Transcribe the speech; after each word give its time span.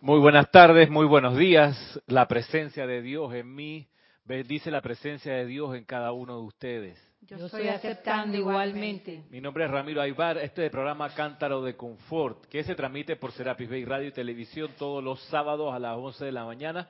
Muy 0.00 0.20
buenas 0.20 0.48
tardes, 0.52 0.88
muy 0.90 1.06
buenos 1.06 1.36
días. 1.36 2.00
La 2.06 2.28
presencia 2.28 2.86
de 2.86 3.02
Dios 3.02 3.34
en 3.34 3.52
mí 3.52 3.88
bendice 4.24 4.70
la 4.70 4.80
presencia 4.80 5.32
de 5.34 5.44
Dios 5.44 5.74
en 5.74 5.84
cada 5.84 6.12
uno 6.12 6.36
de 6.36 6.42
ustedes. 6.42 7.14
Yo 7.22 7.36
estoy 7.36 7.66
aceptando 7.66 8.36
igualmente. 8.36 9.24
Mi 9.28 9.40
nombre 9.40 9.64
es 9.64 9.70
Ramiro 9.72 10.00
Aybar, 10.00 10.38
este 10.38 10.62
es 10.62 10.66
el 10.66 10.70
programa 10.70 11.12
Cántaro 11.14 11.62
de 11.62 11.74
Confort, 11.74 12.46
que 12.46 12.62
se 12.62 12.76
transmite 12.76 13.16
por 13.16 13.32
Serapis 13.32 13.68
Bay 13.68 13.84
Radio 13.84 14.06
y 14.06 14.12
Televisión 14.12 14.70
todos 14.78 15.02
los 15.02 15.20
sábados 15.24 15.74
a 15.74 15.80
las 15.80 15.96
11 15.96 16.26
de 16.26 16.32
la 16.32 16.44
mañana. 16.44 16.88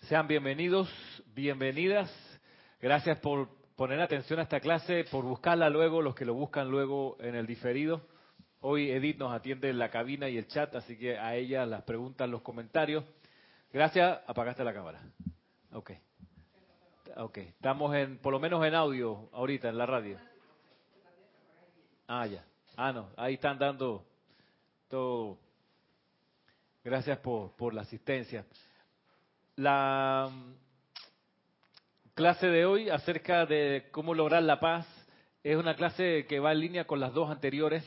Sean 0.00 0.28
bienvenidos, 0.28 0.90
bienvenidas. 1.34 2.12
Gracias 2.82 3.16
por 3.18 3.48
poner 3.76 3.98
atención 4.02 4.40
a 4.40 4.42
esta 4.42 4.60
clase, 4.60 5.04
por 5.10 5.24
buscarla 5.24 5.70
luego, 5.70 6.02
los 6.02 6.14
que 6.14 6.26
lo 6.26 6.34
buscan 6.34 6.70
luego 6.70 7.16
en 7.20 7.34
el 7.34 7.46
diferido. 7.46 8.02
Hoy 8.60 8.90
Edith 8.90 9.18
nos 9.18 9.32
atiende 9.32 9.68
en 9.68 9.78
la 9.78 9.90
cabina 9.90 10.28
y 10.28 10.38
el 10.38 10.48
chat, 10.48 10.74
así 10.74 10.96
que 10.96 11.18
a 11.18 11.34
ella 11.34 11.66
las 11.66 11.82
preguntas, 11.82 12.28
los 12.28 12.42
comentarios. 12.42 13.04
Gracias, 13.72 14.20
apagaste 14.26 14.64
la 14.64 14.72
cámara. 14.72 15.00
Ok. 15.72 15.92
Ok, 17.16 17.38
estamos 17.38 17.94
en, 17.94 18.18
por 18.18 18.32
lo 18.32 18.40
menos 18.40 18.64
en 18.64 18.74
audio 18.74 19.28
ahorita, 19.32 19.68
en 19.68 19.78
la 19.78 19.86
radio. 19.86 20.18
Ah, 22.08 22.26
ya. 22.26 22.44
Ah, 22.76 22.92
no, 22.92 23.10
ahí 23.16 23.34
están 23.34 23.58
dando 23.58 24.04
todo. 24.88 25.38
Gracias 26.84 27.18
por, 27.18 27.52
por 27.56 27.74
la 27.74 27.82
asistencia. 27.82 28.44
La 29.56 30.30
mm, 30.30 30.54
clase 32.14 32.46
de 32.48 32.66
hoy 32.66 32.90
acerca 32.90 33.46
de 33.46 33.88
cómo 33.90 34.14
lograr 34.14 34.42
la 34.42 34.60
paz 34.60 34.86
es 35.42 35.56
una 35.56 35.74
clase 35.74 36.26
que 36.26 36.40
va 36.40 36.52
en 36.52 36.60
línea 36.60 36.86
con 36.86 37.00
las 37.00 37.12
dos 37.12 37.30
anteriores 37.30 37.84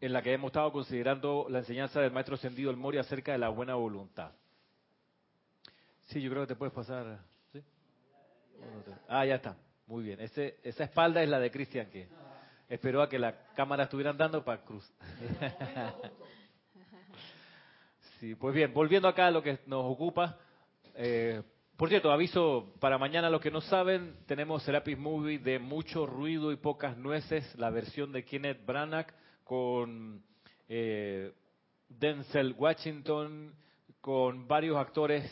en 0.00 0.12
la 0.12 0.22
que 0.22 0.32
hemos 0.32 0.48
estado 0.48 0.72
considerando 0.72 1.46
la 1.50 1.58
enseñanza 1.58 2.00
del 2.00 2.10
maestro 2.10 2.34
Ascendido 2.34 2.70
El 2.70 2.76
Mori 2.76 2.98
acerca 2.98 3.32
de 3.32 3.38
la 3.38 3.50
buena 3.50 3.74
voluntad. 3.74 4.32
Sí, 6.08 6.22
yo 6.22 6.30
creo 6.30 6.42
que 6.42 6.54
te 6.54 6.56
puedes 6.56 6.74
pasar. 6.74 7.18
¿sí? 7.52 7.62
Ah, 9.08 9.26
ya 9.26 9.36
está. 9.36 9.56
Muy 9.86 10.04
bien. 10.04 10.20
Ese, 10.20 10.58
esa 10.62 10.84
espalda 10.84 11.22
es 11.22 11.28
la 11.28 11.38
de 11.38 11.50
Cristian 11.50 11.90
que 11.90 12.08
esperó 12.68 13.02
a 13.02 13.08
que 13.08 13.18
la 13.18 13.36
cámara 13.54 13.84
estuviera 13.84 14.12
dando 14.12 14.42
para 14.42 14.62
cruz. 14.62 14.90
sí, 18.20 18.34
pues 18.36 18.54
bien, 18.54 18.72
volviendo 18.72 19.08
acá 19.08 19.26
a 19.26 19.30
lo 19.30 19.42
que 19.42 19.58
nos 19.66 19.84
ocupa. 19.84 20.38
Eh, 20.94 21.42
por 21.76 21.88
cierto, 21.88 22.10
aviso 22.10 22.74
para 22.78 22.98
mañana, 22.98 23.30
los 23.30 23.40
que 23.40 23.50
no 23.50 23.60
saben, 23.60 24.16
tenemos 24.26 24.62
Serapis 24.62 24.98
Movie 24.98 25.38
de 25.38 25.58
mucho 25.58 26.06
ruido 26.06 26.52
y 26.52 26.56
pocas 26.56 26.96
nueces, 26.96 27.54
la 27.56 27.70
versión 27.70 28.12
de 28.12 28.24
Kenneth 28.24 28.64
Branagh 28.64 29.12
con 29.50 30.22
eh, 30.68 31.32
Denzel 31.88 32.54
Washington, 32.56 33.52
con 34.00 34.46
varios 34.46 34.76
actores 34.76 35.28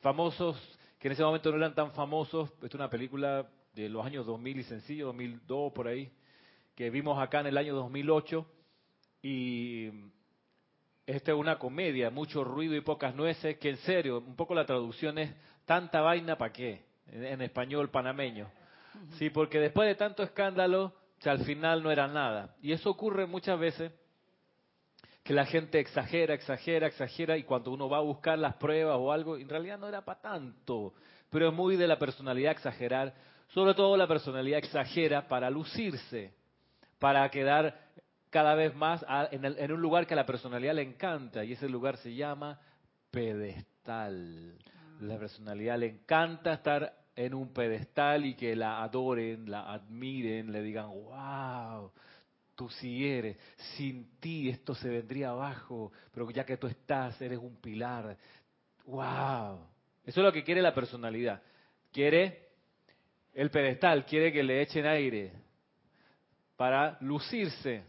famosos 0.00 0.56
que 0.98 1.08
en 1.08 1.12
ese 1.12 1.22
momento 1.22 1.50
no 1.50 1.58
eran 1.58 1.74
tan 1.74 1.92
famosos. 1.92 2.50
Esta 2.54 2.68
es 2.68 2.74
una 2.74 2.88
película 2.88 3.46
de 3.74 3.90
los 3.90 4.06
años 4.06 4.24
2000 4.24 4.60
y 4.60 4.62
sencillo, 4.62 5.06
2002 5.08 5.74
por 5.74 5.88
ahí, 5.88 6.10
que 6.74 6.88
vimos 6.88 7.18
acá 7.18 7.40
en 7.40 7.48
el 7.48 7.58
año 7.58 7.74
2008. 7.74 8.46
Y 9.24 9.90
esta 11.04 11.32
es 11.32 11.36
una 11.36 11.58
comedia, 11.58 12.08
mucho 12.08 12.42
ruido 12.42 12.74
y 12.74 12.80
pocas 12.80 13.14
nueces, 13.14 13.58
que 13.58 13.68
en 13.68 13.76
serio, 13.76 14.24
un 14.26 14.36
poco 14.36 14.54
la 14.54 14.64
traducción 14.64 15.18
es 15.18 15.34
tanta 15.66 16.00
vaina 16.00 16.38
para 16.38 16.54
qué, 16.54 16.86
en, 17.08 17.42
español 17.42 17.90
panameño. 17.90 18.50
Sí, 19.18 19.28
porque 19.28 19.60
después 19.60 19.86
de 19.86 19.96
tanto 19.96 20.22
escándalo, 20.22 20.94
o 21.20 21.28
al 21.28 21.44
final 21.44 21.82
no 21.82 21.90
era 21.90 22.08
nada. 22.08 22.54
Y 22.62 22.72
eso 22.72 22.90
ocurre 22.90 23.26
muchas 23.26 23.58
veces 23.58 23.92
que 25.22 25.34
la 25.34 25.44
gente 25.44 25.78
exagera, 25.78 26.34
exagera, 26.34 26.86
exagera 26.86 27.36
y 27.36 27.44
cuando 27.44 27.70
uno 27.70 27.88
va 27.88 27.98
a 27.98 28.02
buscar 28.02 28.38
las 28.38 28.54
pruebas 28.56 28.96
o 28.98 29.12
algo, 29.12 29.36
en 29.36 29.48
realidad 29.48 29.78
no 29.78 29.86
era 29.86 30.04
para 30.04 30.20
tanto. 30.20 30.94
Pero 31.28 31.48
es 31.48 31.54
muy 31.54 31.76
de 31.76 31.86
la 31.86 31.98
personalidad 31.98 32.52
exagerar. 32.52 33.14
Sobre 33.48 33.74
todo 33.74 33.96
la 33.96 34.08
personalidad 34.08 34.58
exagera 34.58 35.28
para 35.28 35.50
lucirse, 35.50 36.32
para 36.98 37.28
quedar 37.30 37.78
cada 38.30 38.54
vez 38.54 38.74
más 38.74 39.04
en, 39.32 39.72
un 39.72 39.80
lugar 39.80 40.06
que 40.06 40.14
a 40.14 40.16
la 40.16 40.26
personalidad 40.26 40.74
le 40.74 40.82
encanta 40.82 41.44
y 41.44 41.52
ese 41.52 41.68
lugar 41.68 41.96
se 41.98 42.14
llama 42.14 42.58
pedestal. 43.10 44.56
La 45.00 45.18
personalidad 45.18 45.78
le 45.78 45.86
encanta 45.86 46.54
estar 46.54 46.99
en 47.24 47.34
un 47.34 47.52
pedestal 47.52 48.24
y 48.24 48.34
que 48.34 48.56
la 48.56 48.82
adoren, 48.82 49.50
la 49.50 49.70
admiren, 49.72 50.50
le 50.50 50.62
digan, 50.62 50.88
wow, 50.88 51.92
tú 52.54 52.70
sí 52.70 53.06
eres, 53.06 53.36
sin 53.76 54.18
ti 54.18 54.48
esto 54.48 54.74
se 54.74 54.88
vendría 54.88 55.30
abajo, 55.30 55.92
pero 56.12 56.30
ya 56.30 56.44
que 56.46 56.56
tú 56.56 56.66
estás, 56.66 57.20
eres 57.20 57.38
un 57.38 57.56
pilar. 57.56 58.16
¡Wow! 58.86 59.60
Eso 60.04 60.20
es 60.20 60.24
lo 60.24 60.32
que 60.32 60.42
quiere 60.42 60.62
la 60.62 60.74
personalidad. 60.74 61.42
Quiere 61.92 62.48
el 63.34 63.50
pedestal, 63.50 64.06
quiere 64.06 64.32
que 64.32 64.42
le 64.42 64.62
echen 64.62 64.86
aire 64.86 65.32
para 66.56 66.96
lucirse. 67.02 67.84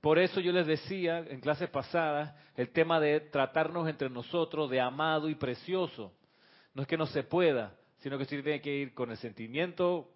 Por 0.00 0.18
eso 0.18 0.40
yo 0.40 0.52
les 0.52 0.66
decía 0.66 1.18
en 1.18 1.40
clases 1.40 1.68
pasadas 1.68 2.34
el 2.56 2.70
tema 2.70 2.98
de 2.98 3.20
tratarnos 3.20 3.86
entre 3.88 4.08
nosotros 4.08 4.70
de 4.70 4.80
amado 4.80 5.28
y 5.28 5.34
precioso. 5.34 6.14
No 6.74 6.82
es 6.82 6.88
que 6.88 6.96
no 6.96 7.06
se 7.06 7.22
pueda, 7.22 7.76
sino 7.98 8.18
que 8.18 8.24
sí 8.24 8.42
tiene 8.42 8.60
que 8.60 8.74
ir 8.74 8.94
con 8.94 9.10
el 9.10 9.16
sentimiento 9.16 10.10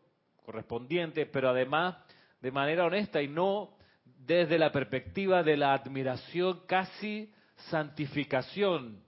correspondiente, 0.44 1.26
pero 1.26 1.50
además 1.50 1.96
de 2.40 2.50
manera 2.50 2.84
honesta 2.86 3.22
y 3.22 3.28
no 3.28 3.70
desde 4.04 4.58
la 4.58 4.72
perspectiva 4.72 5.42
de 5.42 5.56
la 5.56 5.72
admiración, 5.72 6.60
casi 6.66 7.32
santificación, 7.70 9.02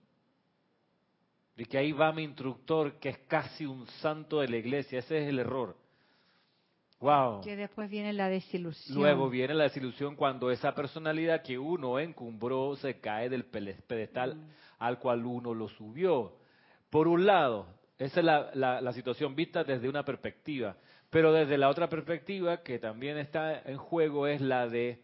de 1.57 1.65
que 1.67 1.77
ahí 1.77 1.93
va 1.93 2.13
mi 2.13 2.23
instructor, 2.23 2.99
que 2.99 3.11
es 3.11 3.19
casi 3.29 3.67
un 3.67 3.87
santo 4.01 4.41
de 4.41 4.49
la 4.49 4.57
iglesia. 4.57 5.01
Ese 5.01 5.23
es 5.23 5.29
el 5.29 5.41
error. 5.41 5.77
Wow. 7.01 7.43
Que 7.43 7.57
después 7.57 7.91
viene 7.91 8.13
la 8.13 8.29
desilusión. 8.29 8.97
Luego 8.97 9.29
viene 9.29 9.55
la 9.55 9.65
desilusión 9.65 10.17
cuando 10.17 10.51
esa 10.51 10.75
personalidad 10.75 11.43
que 11.43 11.59
uno 11.59 11.99
encumbró 11.99 12.77
se 12.77 13.01
cae 13.01 13.29
del 13.29 13.45
pedestal 13.45 14.37
mm. 14.37 14.51
al 14.79 14.99
cual 14.99 15.25
uno 15.25 15.55
lo 15.55 15.69
subió. 15.69 16.40
Por 16.91 17.09
un 17.09 17.25
lado, 17.25 17.67
esa 17.99 18.21
es 18.21 18.27
la, 18.27 18.81
la 18.81 18.93
situación 18.93 19.35
vista 19.35 19.65
desde 19.65 19.89
una 19.89 20.05
perspectiva. 20.05 20.77
Pero 21.11 21.33
desde 21.33 21.59
la 21.59 21.69
otra 21.69 21.89
perspectiva 21.89 22.63
que 22.63 22.79
también 22.79 23.19
está 23.19 23.61
en 23.63 23.79
juego 23.79 24.29
es 24.29 24.41
la 24.41 24.69
de 24.69 25.03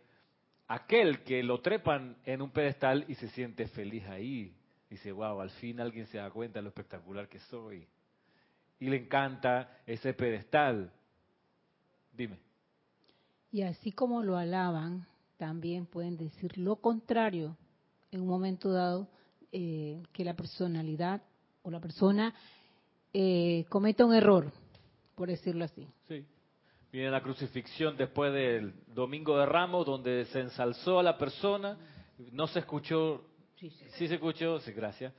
aquel 0.69 1.23
que 1.25 1.43
lo 1.43 1.61
trepan 1.61 2.17
en 2.25 2.43
un 2.43 2.51
pedestal 2.51 3.05
y 3.09 3.15
se 3.17 3.29
siente 3.29 3.67
feliz 3.69 4.05
ahí. 4.07 4.55
Dice, 4.89 5.11
wow, 5.11 5.41
al 5.41 5.51
fin 5.51 5.81
alguien 5.81 6.07
se 6.07 6.19
da 6.19 6.31
cuenta 6.31 6.61
de 6.61 6.63
lo 6.63 6.69
espectacular 6.69 7.29
que 7.29 7.41
soy. 7.41 7.87
Y 8.79 8.89
le 8.89 8.97
encanta 8.99 9.81
ese 9.85 10.13
pedestal. 10.15 10.93
Dime. 12.13 12.39
Y 13.51 13.63
así 13.63 13.91
como 13.91 14.23
lo 14.23 14.37
alaban, 14.37 15.07
también 15.39 15.87
pueden 15.87 16.17
decir 16.17 16.57
lo 16.57 16.77
contrario 16.77 17.57
en 18.13 18.21
un 18.21 18.29
momento 18.29 18.71
dado, 18.71 19.09
eh, 19.51 20.03
que 20.13 20.25
la 20.25 20.35
personalidad 20.35 21.23
o 21.67 21.71
la 21.71 21.81
persona 21.81 22.33
eh, 23.13 23.65
cometa 23.69 24.05
un 24.05 24.15
error 24.15 24.53
por 25.17 25.29
decirlo 25.29 25.65
así. 25.65 25.89
Sí. 26.07 26.25
Viene 26.93 27.11
la 27.11 27.23
crucifixión 27.23 27.97
después 27.97 28.33
del 28.33 28.75
Domingo 28.87 29.37
de 29.39 29.47
Ramos, 29.47 29.85
donde 29.85 30.27
se 30.27 30.41
ensalzó 30.41 31.01
a 31.01 31.03
la 31.03 31.19
persona, 31.19 31.77
no 32.33 32.47
se 32.47 32.61
escuchó, 32.61 33.25
sí, 33.59 33.71
se 33.71 34.15
escuchó, 34.15 34.61
sí, 34.61 34.73
gracias. 34.73 35.13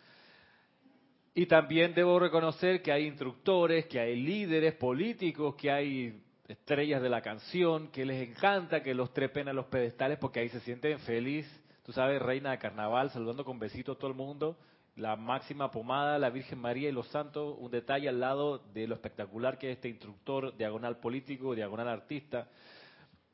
Y 1.33 1.45
también 1.47 1.93
debo 1.93 2.19
reconocer 2.19 2.81
que 2.81 2.91
hay 2.91 3.05
instructores, 3.05 3.87
que 3.87 3.99
hay 3.99 4.15
líderes 4.15 4.75
políticos, 4.75 5.55
que 5.55 5.69
hay 5.69 6.23
estrellas 6.47 7.01
de 7.01 7.09
la 7.09 7.21
canción, 7.21 7.89
que 7.89 8.05
les 8.05 8.27
encanta 8.27 8.81
que 8.81 8.93
los 8.93 9.13
trepen 9.13 9.47
a 9.47 9.53
los 9.53 9.65
pedestales 9.65 10.17
porque 10.17 10.39
ahí 10.39 10.49
se 10.49 10.61
sienten 10.61 10.99
feliz. 10.99 11.47
Tú 11.83 11.91
sabes, 11.91 12.21
reina 12.21 12.51
de 12.51 12.57
carnaval, 12.57 13.11
saludando 13.11 13.45
con 13.45 13.59
besitos 13.59 13.95
a 13.95 13.99
todo 13.99 14.09
el 14.09 14.17
mundo 14.17 14.57
la 14.97 15.15
máxima 15.15 15.69
pomada, 15.69 16.17
la 16.17 16.31
Virgen 16.31 16.59
María 16.59 16.89
y 16.89 16.91
los 16.91 17.07
santos, 17.09 17.55
un 17.59 17.69
detalle 17.69 18.09
al 18.09 18.19
lado 18.19 18.57
de 18.73 18.87
lo 18.87 18.95
espectacular 18.95 19.57
que 19.57 19.69
es 19.69 19.77
este 19.77 19.89
instructor, 19.89 20.57
diagonal 20.57 20.97
político, 20.97 21.53
diagonal 21.53 21.87
artista. 21.87 22.49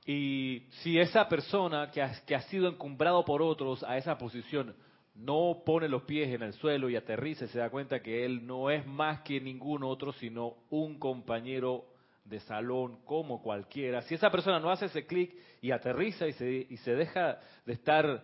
Y 0.05 0.67
si 0.81 0.99
esa 0.99 1.29
persona 1.29 1.89
que 1.89 2.01
ha, 2.01 2.41
sido 2.49 2.67
encumbrado 2.67 3.23
por 3.23 3.41
otros 3.41 3.81
a 3.83 3.97
esa 3.97 4.17
posición 4.17 4.75
no 5.15 5.61
pone 5.65 5.87
los 5.87 6.03
pies 6.03 6.33
en 6.33 6.41
el 6.41 6.53
suelo 6.53 6.89
y 6.89 6.97
aterriza, 6.97 7.47
se 7.47 7.59
da 7.59 7.69
cuenta 7.69 8.01
que 8.01 8.25
él 8.25 8.45
no 8.45 8.69
es 8.69 8.85
más 8.85 9.21
que 9.21 9.39
ningún 9.39 9.83
otro, 9.83 10.11
sino 10.11 10.55
un 10.69 10.99
compañero 10.99 11.85
de 12.25 12.41
salón 12.41 12.97
como 13.05 13.41
cualquiera. 13.41 14.01
Si 14.01 14.15
esa 14.15 14.29
persona 14.29 14.59
no 14.59 14.69
hace 14.69 14.87
ese 14.87 15.05
clic 15.05 15.33
y 15.61 15.71
aterriza 15.71 16.27
y 16.27 16.33
se 16.33 16.95
deja 16.95 17.39
de 17.65 17.73
estar 17.73 18.23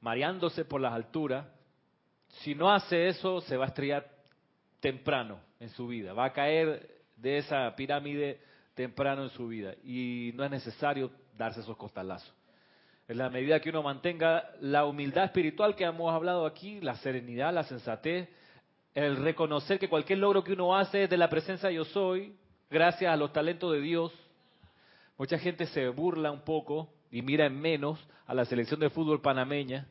mareándose 0.00 0.64
por 0.66 0.80
las 0.80 0.92
alturas, 0.92 1.46
si 2.28 2.54
no 2.54 2.70
hace 2.70 3.08
eso, 3.08 3.40
se 3.42 3.56
va 3.56 3.64
a 3.64 3.68
estrellar 3.68 4.06
temprano 4.80 5.40
en 5.60 5.70
su 5.70 5.88
vida, 5.88 6.12
va 6.12 6.26
a 6.26 6.32
caer 6.32 6.98
de 7.16 7.38
esa 7.38 7.74
pirámide 7.74 8.40
temprano 8.74 9.24
en 9.24 9.30
su 9.30 9.48
vida 9.48 9.74
y 9.82 10.32
no 10.34 10.44
es 10.44 10.50
necesario 10.50 11.10
darse 11.36 11.60
esos 11.60 11.76
costalazos. 11.76 12.32
En 13.08 13.18
la 13.18 13.30
medida 13.30 13.60
que 13.60 13.70
uno 13.70 13.82
mantenga 13.82 14.50
la 14.60 14.84
humildad 14.84 15.24
espiritual 15.24 15.74
que 15.74 15.84
hemos 15.84 16.12
hablado 16.12 16.46
aquí, 16.46 16.80
la 16.80 16.94
serenidad, 16.96 17.52
la 17.54 17.64
sensatez, 17.64 18.28
el 18.94 19.16
reconocer 19.16 19.78
que 19.78 19.88
cualquier 19.88 20.18
logro 20.18 20.44
que 20.44 20.52
uno 20.52 20.76
hace 20.76 21.04
es 21.04 21.10
de 21.10 21.16
la 21.16 21.30
presencia 21.30 21.70
yo 21.70 21.84
soy, 21.86 22.36
gracias 22.70 23.12
a 23.12 23.16
los 23.16 23.32
talentos 23.32 23.72
de 23.72 23.80
Dios. 23.80 24.12
Mucha 25.16 25.38
gente 25.38 25.66
se 25.66 25.88
burla 25.88 26.30
un 26.30 26.42
poco 26.42 26.92
y 27.10 27.22
mira 27.22 27.46
en 27.46 27.58
menos 27.58 27.98
a 28.26 28.34
la 28.34 28.44
selección 28.44 28.78
de 28.78 28.90
fútbol 28.90 29.22
panameña, 29.22 29.88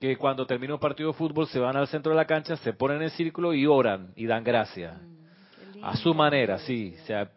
que 0.00 0.16
cuando 0.16 0.46
termina 0.46 0.74
un 0.74 0.80
partido 0.80 1.10
de 1.10 1.18
fútbol 1.18 1.46
se 1.48 1.58
van 1.58 1.76
al 1.76 1.88
centro 1.88 2.12
de 2.12 2.16
la 2.16 2.26
cancha, 2.26 2.56
se 2.56 2.72
ponen 2.72 3.02
en 3.02 3.10
círculo 3.10 3.52
y 3.52 3.66
oran 3.66 4.12
y 4.16 4.26
dan 4.26 4.44
gracias. 4.44 4.96
Mm, 5.00 5.84
A 5.84 5.96
su 5.96 6.14
manera, 6.14 6.58
sí. 6.58 6.94
O 7.02 7.06
sea, 7.06 7.30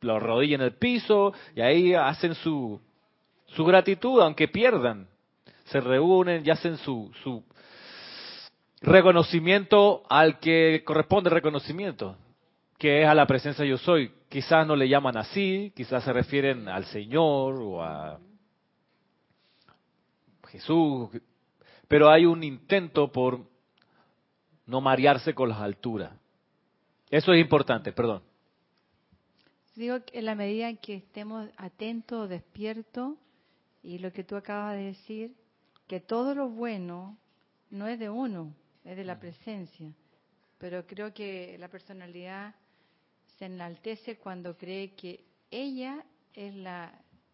lo 0.00 0.16
arrodillan 0.16 0.60
en 0.60 0.66
el 0.66 0.72
piso 0.74 1.32
y 1.54 1.60
ahí 1.60 1.94
hacen 1.94 2.34
su, 2.34 2.80
su 3.46 3.64
gratitud, 3.64 4.20
aunque 4.20 4.48
pierdan. 4.48 5.08
Se 5.66 5.80
reúnen 5.80 6.42
y 6.46 6.50
hacen 6.50 6.76
su, 6.78 7.10
su 7.22 7.42
reconocimiento 8.80 10.02
al 10.08 10.38
que 10.38 10.82
corresponde 10.84 11.28
reconocimiento, 11.28 12.16
que 12.78 13.02
es 13.02 13.08
a 13.08 13.14
la 13.14 13.26
presencia 13.26 13.64
yo 13.64 13.76
soy. 13.76 14.12
Quizás 14.28 14.66
no 14.66 14.76
le 14.76 14.88
llaman 14.88 15.16
así, 15.16 15.72
quizás 15.74 16.04
se 16.04 16.12
refieren 16.12 16.68
al 16.68 16.84
Señor 16.86 17.54
o 17.60 17.82
a 17.82 18.18
Jesús, 20.48 21.10
pero 21.88 22.10
hay 22.10 22.26
un 22.26 22.42
intento 22.42 23.10
por 23.10 23.40
no 24.66 24.80
marearse 24.80 25.34
con 25.34 25.48
las 25.48 25.60
alturas. 25.60 26.12
Eso 27.10 27.32
es 27.32 27.40
importante, 27.40 27.92
perdón. 27.92 28.22
Digo 29.76 30.04
que 30.04 30.18
en 30.18 30.24
la 30.24 30.34
medida 30.34 30.68
en 30.68 30.78
que 30.78 30.94
estemos 30.94 31.48
atentos, 31.56 32.28
despiertos, 32.28 33.14
y 33.82 33.98
lo 33.98 34.12
que 34.12 34.24
tú 34.24 34.34
acabas 34.36 34.74
de 34.74 34.84
decir, 34.84 35.34
que 35.86 36.00
todo 36.00 36.34
lo 36.34 36.48
bueno 36.48 37.16
no 37.70 37.86
es 37.86 37.98
de 37.98 38.10
uno, 38.10 38.52
es 38.84 38.96
de 38.96 39.04
la 39.04 39.20
presencia. 39.20 39.92
Pero 40.58 40.86
creo 40.86 41.12
que 41.12 41.56
la 41.58 41.68
personalidad 41.68 42.54
se 43.38 43.44
enaltece 43.44 44.16
cuando 44.16 44.56
cree 44.56 44.94
que 44.94 45.24
ella 45.50 46.04
es 46.34 46.54
la 46.54 46.92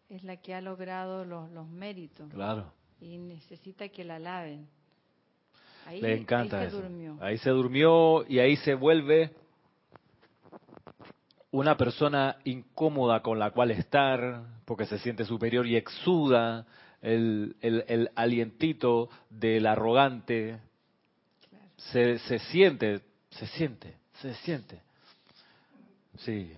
es 0.09 0.23
la 0.23 0.37
que 0.37 0.53
ha 0.53 0.61
logrado 0.61 1.25
los, 1.25 1.49
los 1.51 1.67
méritos 1.67 2.29
Claro. 2.29 2.71
Y 3.03 3.17
necesita 3.17 3.89
que 3.89 4.03
la 4.03 4.15
alaben. 4.15 4.67
Ahí, 5.85 6.01
Le 6.01 6.17
encanta 6.17 6.59
ahí 6.59 6.69
se 6.69 6.77
eso. 6.77 6.81
durmió. 6.81 7.17
Ahí 7.21 7.37
se 7.37 7.49
durmió 7.49 8.25
y 8.27 8.39
ahí 8.39 8.55
se 8.57 8.73
vuelve 8.73 9.31
una 11.51 11.77
persona 11.77 12.37
incómoda 12.45 13.21
con 13.21 13.37
la 13.37 13.51
cual 13.51 13.71
estar, 13.71 14.43
porque 14.65 14.85
se 14.85 14.97
siente 14.99 15.25
superior 15.25 15.67
y 15.67 15.75
exuda 15.75 16.65
el, 17.01 17.55
el, 17.61 17.83
el 17.87 18.09
alientito 18.15 19.09
del 19.29 19.67
arrogante. 19.67 20.59
Claro. 21.49 21.65
Se, 21.77 22.17
se 22.19 22.39
siente, 22.39 23.01
se 23.29 23.45
siente, 23.47 23.97
se 24.13 24.33
siente. 24.35 24.81
Sí. 26.19 26.53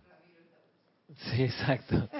Sí, 1.17 1.43
exacto. 1.43 2.09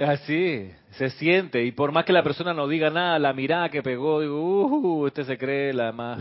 Así, 0.00 0.70
se 0.92 1.10
siente. 1.10 1.64
Y 1.64 1.72
por 1.72 1.92
más 1.92 2.04
que 2.04 2.12
la 2.12 2.22
persona 2.22 2.54
no 2.54 2.68
diga 2.68 2.90
nada, 2.90 3.18
la 3.18 3.32
mirada 3.32 3.68
que 3.68 3.82
pegó, 3.82 4.20
digo, 4.20 4.40
uh, 4.40 5.06
este 5.06 5.24
se 5.24 5.38
cree 5.38 5.72
la 5.72 5.92
más. 5.92 6.20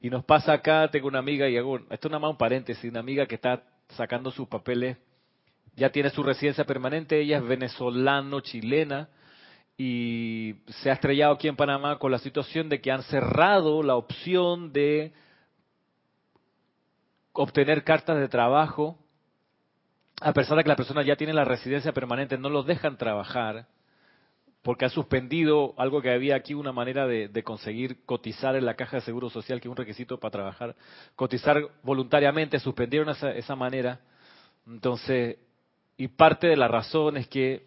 Y 0.00 0.10
nos 0.10 0.24
pasa 0.24 0.52
acá, 0.52 0.88
tengo 0.90 1.08
una 1.08 1.20
amiga, 1.20 1.48
y 1.48 1.56
hago, 1.56 1.78
esto 1.78 2.08
es 2.08 2.10
nada 2.10 2.18
más 2.18 2.30
un 2.30 2.36
paréntesis, 2.36 2.90
una 2.90 3.00
amiga 3.00 3.26
que 3.26 3.36
está 3.36 3.62
sacando 3.90 4.30
sus 4.30 4.48
papeles, 4.48 4.96
ya 5.76 5.90
tiene 5.90 6.10
su 6.10 6.22
residencia 6.22 6.64
permanente, 6.64 7.20
ella 7.20 7.38
es 7.38 7.44
venezolano-chilena, 7.46 9.08
y 9.78 10.56
se 10.66 10.90
ha 10.90 10.94
estrellado 10.94 11.34
aquí 11.34 11.48
en 11.48 11.56
Panamá 11.56 11.98
con 11.98 12.10
la 12.10 12.18
situación 12.18 12.68
de 12.68 12.80
que 12.80 12.90
han 12.90 13.02
cerrado 13.04 13.82
la 13.82 13.94
opción 13.94 14.72
de 14.72 15.12
obtener 17.32 17.84
cartas 17.84 18.18
de 18.18 18.28
trabajo 18.28 18.98
a 20.22 20.32
pesar 20.32 20.56
de 20.56 20.62
que 20.62 20.68
la 20.68 20.76
persona 20.76 21.02
ya 21.02 21.16
tiene 21.16 21.32
la 21.32 21.44
residencia 21.44 21.92
permanente, 21.92 22.38
no 22.38 22.48
los 22.48 22.66
dejan 22.66 22.96
trabajar 22.96 23.66
porque 24.62 24.84
ha 24.84 24.88
suspendido 24.88 25.74
algo 25.76 26.00
que 26.00 26.10
había 26.10 26.36
aquí, 26.36 26.54
una 26.54 26.72
manera 26.72 27.06
de, 27.06 27.42
conseguir 27.42 28.04
cotizar 28.04 28.54
en 28.54 28.64
la 28.64 28.74
caja 28.74 28.98
de 28.98 29.02
seguro 29.02 29.28
social, 29.28 29.60
que 29.60 29.66
es 29.66 29.70
un 29.70 29.76
requisito 29.76 30.18
para 30.18 30.30
trabajar, 30.30 30.76
cotizar 31.16 31.68
voluntariamente, 31.82 32.60
suspendieron 32.60 33.08
esa, 33.08 33.32
esa 33.32 33.56
manera. 33.56 34.00
Entonces, 34.66 35.38
y 35.96 36.08
parte 36.08 36.46
de 36.46 36.56
la 36.56 36.68
razón 36.68 37.16
es 37.16 37.26
que 37.26 37.66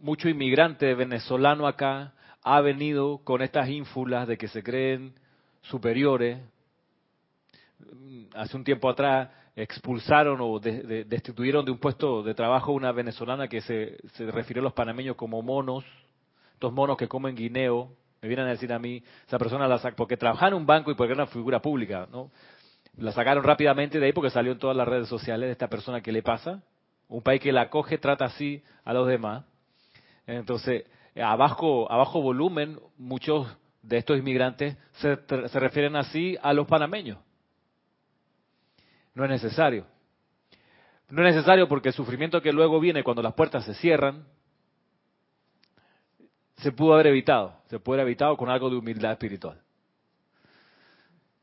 mucho 0.00 0.28
inmigrante 0.28 0.94
venezolano 0.94 1.66
acá 1.66 2.14
ha 2.42 2.60
venido 2.62 3.18
con 3.18 3.42
estas 3.42 3.68
ínfulas 3.68 4.26
de 4.26 4.38
que 4.38 4.48
se 4.48 4.62
creen 4.62 5.14
superiores. 5.62 6.38
Hace 8.34 8.56
un 8.56 8.64
tiempo 8.64 8.88
atrás 8.88 9.28
expulsaron 9.56 10.40
o 10.40 10.58
de, 10.58 10.82
de, 10.82 11.04
destituyeron 11.04 11.64
de 11.64 11.70
un 11.70 11.78
puesto 11.78 12.22
de 12.22 12.34
trabajo 12.34 12.72
una 12.72 12.92
venezolana 12.92 13.48
que 13.48 13.60
se, 13.60 13.98
se 14.14 14.30
refirió 14.30 14.60
a 14.62 14.64
los 14.64 14.72
panameños 14.72 15.16
como 15.16 15.42
monos, 15.42 15.84
estos 16.54 16.72
monos 16.72 16.96
que 16.96 17.08
comen 17.08 17.36
guineo, 17.36 17.90
me 18.20 18.28
vienen 18.28 18.46
a 18.46 18.50
decir 18.50 18.72
a 18.72 18.78
mí, 18.78 19.02
esa 19.26 19.38
persona 19.38 19.68
la 19.68 19.78
sacó, 19.78 19.96
porque 19.96 20.16
trabajaba 20.16 20.48
en 20.48 20.54
un 20.54 20.66
banco 20.66 20.90
y 20.90 20.94
porque 20.94 21.12
era 21.12 21.22
una 21.22 21.30
figura 21.30 21.60
pública, 21.60 22.08
¿no? 22.10 22.30
La 22.96 23.12
sacaron 23.12 23.44
rápidamente 23.44 23.98
de 23.98 24.06
ahí 24.06 24.12
porque 24.12 24.30
salió 24.30 24.52
en 24.52 24.58
todas 24.58 24.76
las 24.76 24.88
redes 24.88 25.08
sociales 25.08 25.48
de 25.48 25.52
esta 25.52 25.68
persona 25.68 26.00
que 26.00 26.12
le 26.12 26.22
pasa, 26.22 26.62
un 27.08 27.22
país 27.22 27.40
que 27.40 27.52
la 27.52 27.62
acoge, 27.62 27.98
trata 27.98 28.24
así 28.24 28.62
a 28.84 28.92
los 28.92 29.06
demás. 29.06 29.44
Entonces, 30.26 30.84
a 31.16 31.36
bajo 31.36 32.22
volumen, 32.22 32.78
muchos 32.96 33.46
de 33.82 33.98
estos 33.98 34.18
inmigrantes 34.18 34.76
se, 34.92 35.18
se 35.26 35.60
refieren 35.60 35.96
así 35.96 36.38
a 36.42 36.52
los 36.52 36.66
panameños. 36.66 37.18
No 39.14 39.24
es 39.24 39.30
necesario. 39.30 39.86
No 41.10 41.26
es 41.26 41.34
necesario 41.34 41.68
porque 41.68 41.88
el 41.88 41.94
sufrimiento 41.94 42.40
que 42.40 42.52
luego 42.52 42.80
viene 42.80 43.04
cuando 43.04 43.22
las 43.22 43.34
puertas 43.34 43.64
se 43.64 43.74
cierran 43.74 44.26
se 46.58 46.72
pudo 46.72 46.94
haber 46.94 47.08
evitado. 47.08 47.54
Se 47.68 47.78
puede 47.78 48.00
haber 48.00 48.12
evitado 48.12 48.36
con 48.36 48.48
algo 48.48 48.70
de 48.70 48.76
humildad 48.76 49.12
espiritual. 49.12 49.60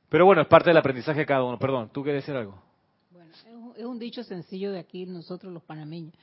Pero 0.09 0.25
bueno, 0.25 0.41
es 0.41 0.47
parte 0.47 0.69
del 0.69 0.77
aprendizaje 0.77 1.19
de 1.19 1.25
cada 1.25 1.43
uno. 1.43 1.57
Perdón, 1.57 1.89
¿tú 1.93 2.03
quieres 2.03 2.23
decir 2.23 2.35
algo? 2.35 2.61
Bueno, 3.11 3.31
es 3.77 3.85
un, 3.85 3.99
dicho 3.99 4.23
sencillo 4.23 4.71
de 4.71 4.79
aquí 4.79 5.05
nosotros 5.05 5.53
los 5.53 5.63
panameños. 5.63 6.13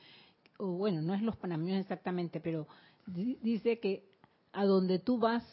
O 0.57 0.67
bueno, 0.73 1.01
no 1.01 1.13
es 1.13 1.21
los 1.21 1.35
panameños 1.37 1.79
exactamente, 1.79 2.39
pero 2.39 2.67
di- 3.05 3.39
dice 3.41 3.79
que 3.79 4.03
a 4.53 4.65
donde 4.65 4.99
tú 4.99 5.17
vas, 5.17 5.43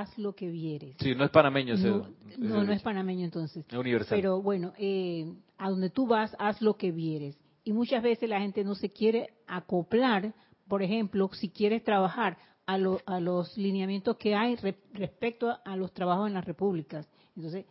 haz 0.00 0.16
lo 0.18 0.34
que 0.34 0.48
vieres. 0.50 0.96
Sí, 1.00 1.14
no 1.14 1.24
es 1.24 1.30
panameño 1.30 1.74
ese. 1.74 1.88
No, 1.88 2.06
no, 2.38 2.64
no 2.64 2.72
es 2.72 2.82
panameño 2.82 3.24
entonces. 3.24 3.64
Es 3.68 3.74
universal. 3.78 4.18
Pero 4.18 4.40
bueno, 4.42 4.72
eh, 4.78 5.32
a 5.58 5.70
donde 5.70 5.90
tú 5.90 6.06
vas, 6.06 6.34
haz 6.38 6.60
lo 6.62 6.74
que 6.76 6.90
vieres. 6.92 7.38
Y 7.64 7.72
muchas 7.72 8.02
veces 8.02 8.28
la 8.28 8.40
gente 8.40 8.64
no 8.64 8.74
se 8.74 8.90
quiere 8.92 9.30
acoplar, 9.46 10.32
por 10.68 10.82
ejemplo, 10.82 11.28
si 11.32 11.48
quieres 11.50 11.84
trabajar 11.84 12.36
a, 12.66 12.78
lo- 12.78 13.00
a 13.06 13.20
los 13.20 13.56
lineamientos 13.56 14.16
que 14.16 14.34
hay 14.34 14.56
re- 14.56 14.78
respecto 14.92 15.48
a, 15.50 15.60
a 15.64 15.76
los 15.76 15.92
trabajos 15.92 16.26
en 16.28 16.34
las 16.34 16.44
repúblicas. 16.44 17.08
Entonces, 17.36 17.64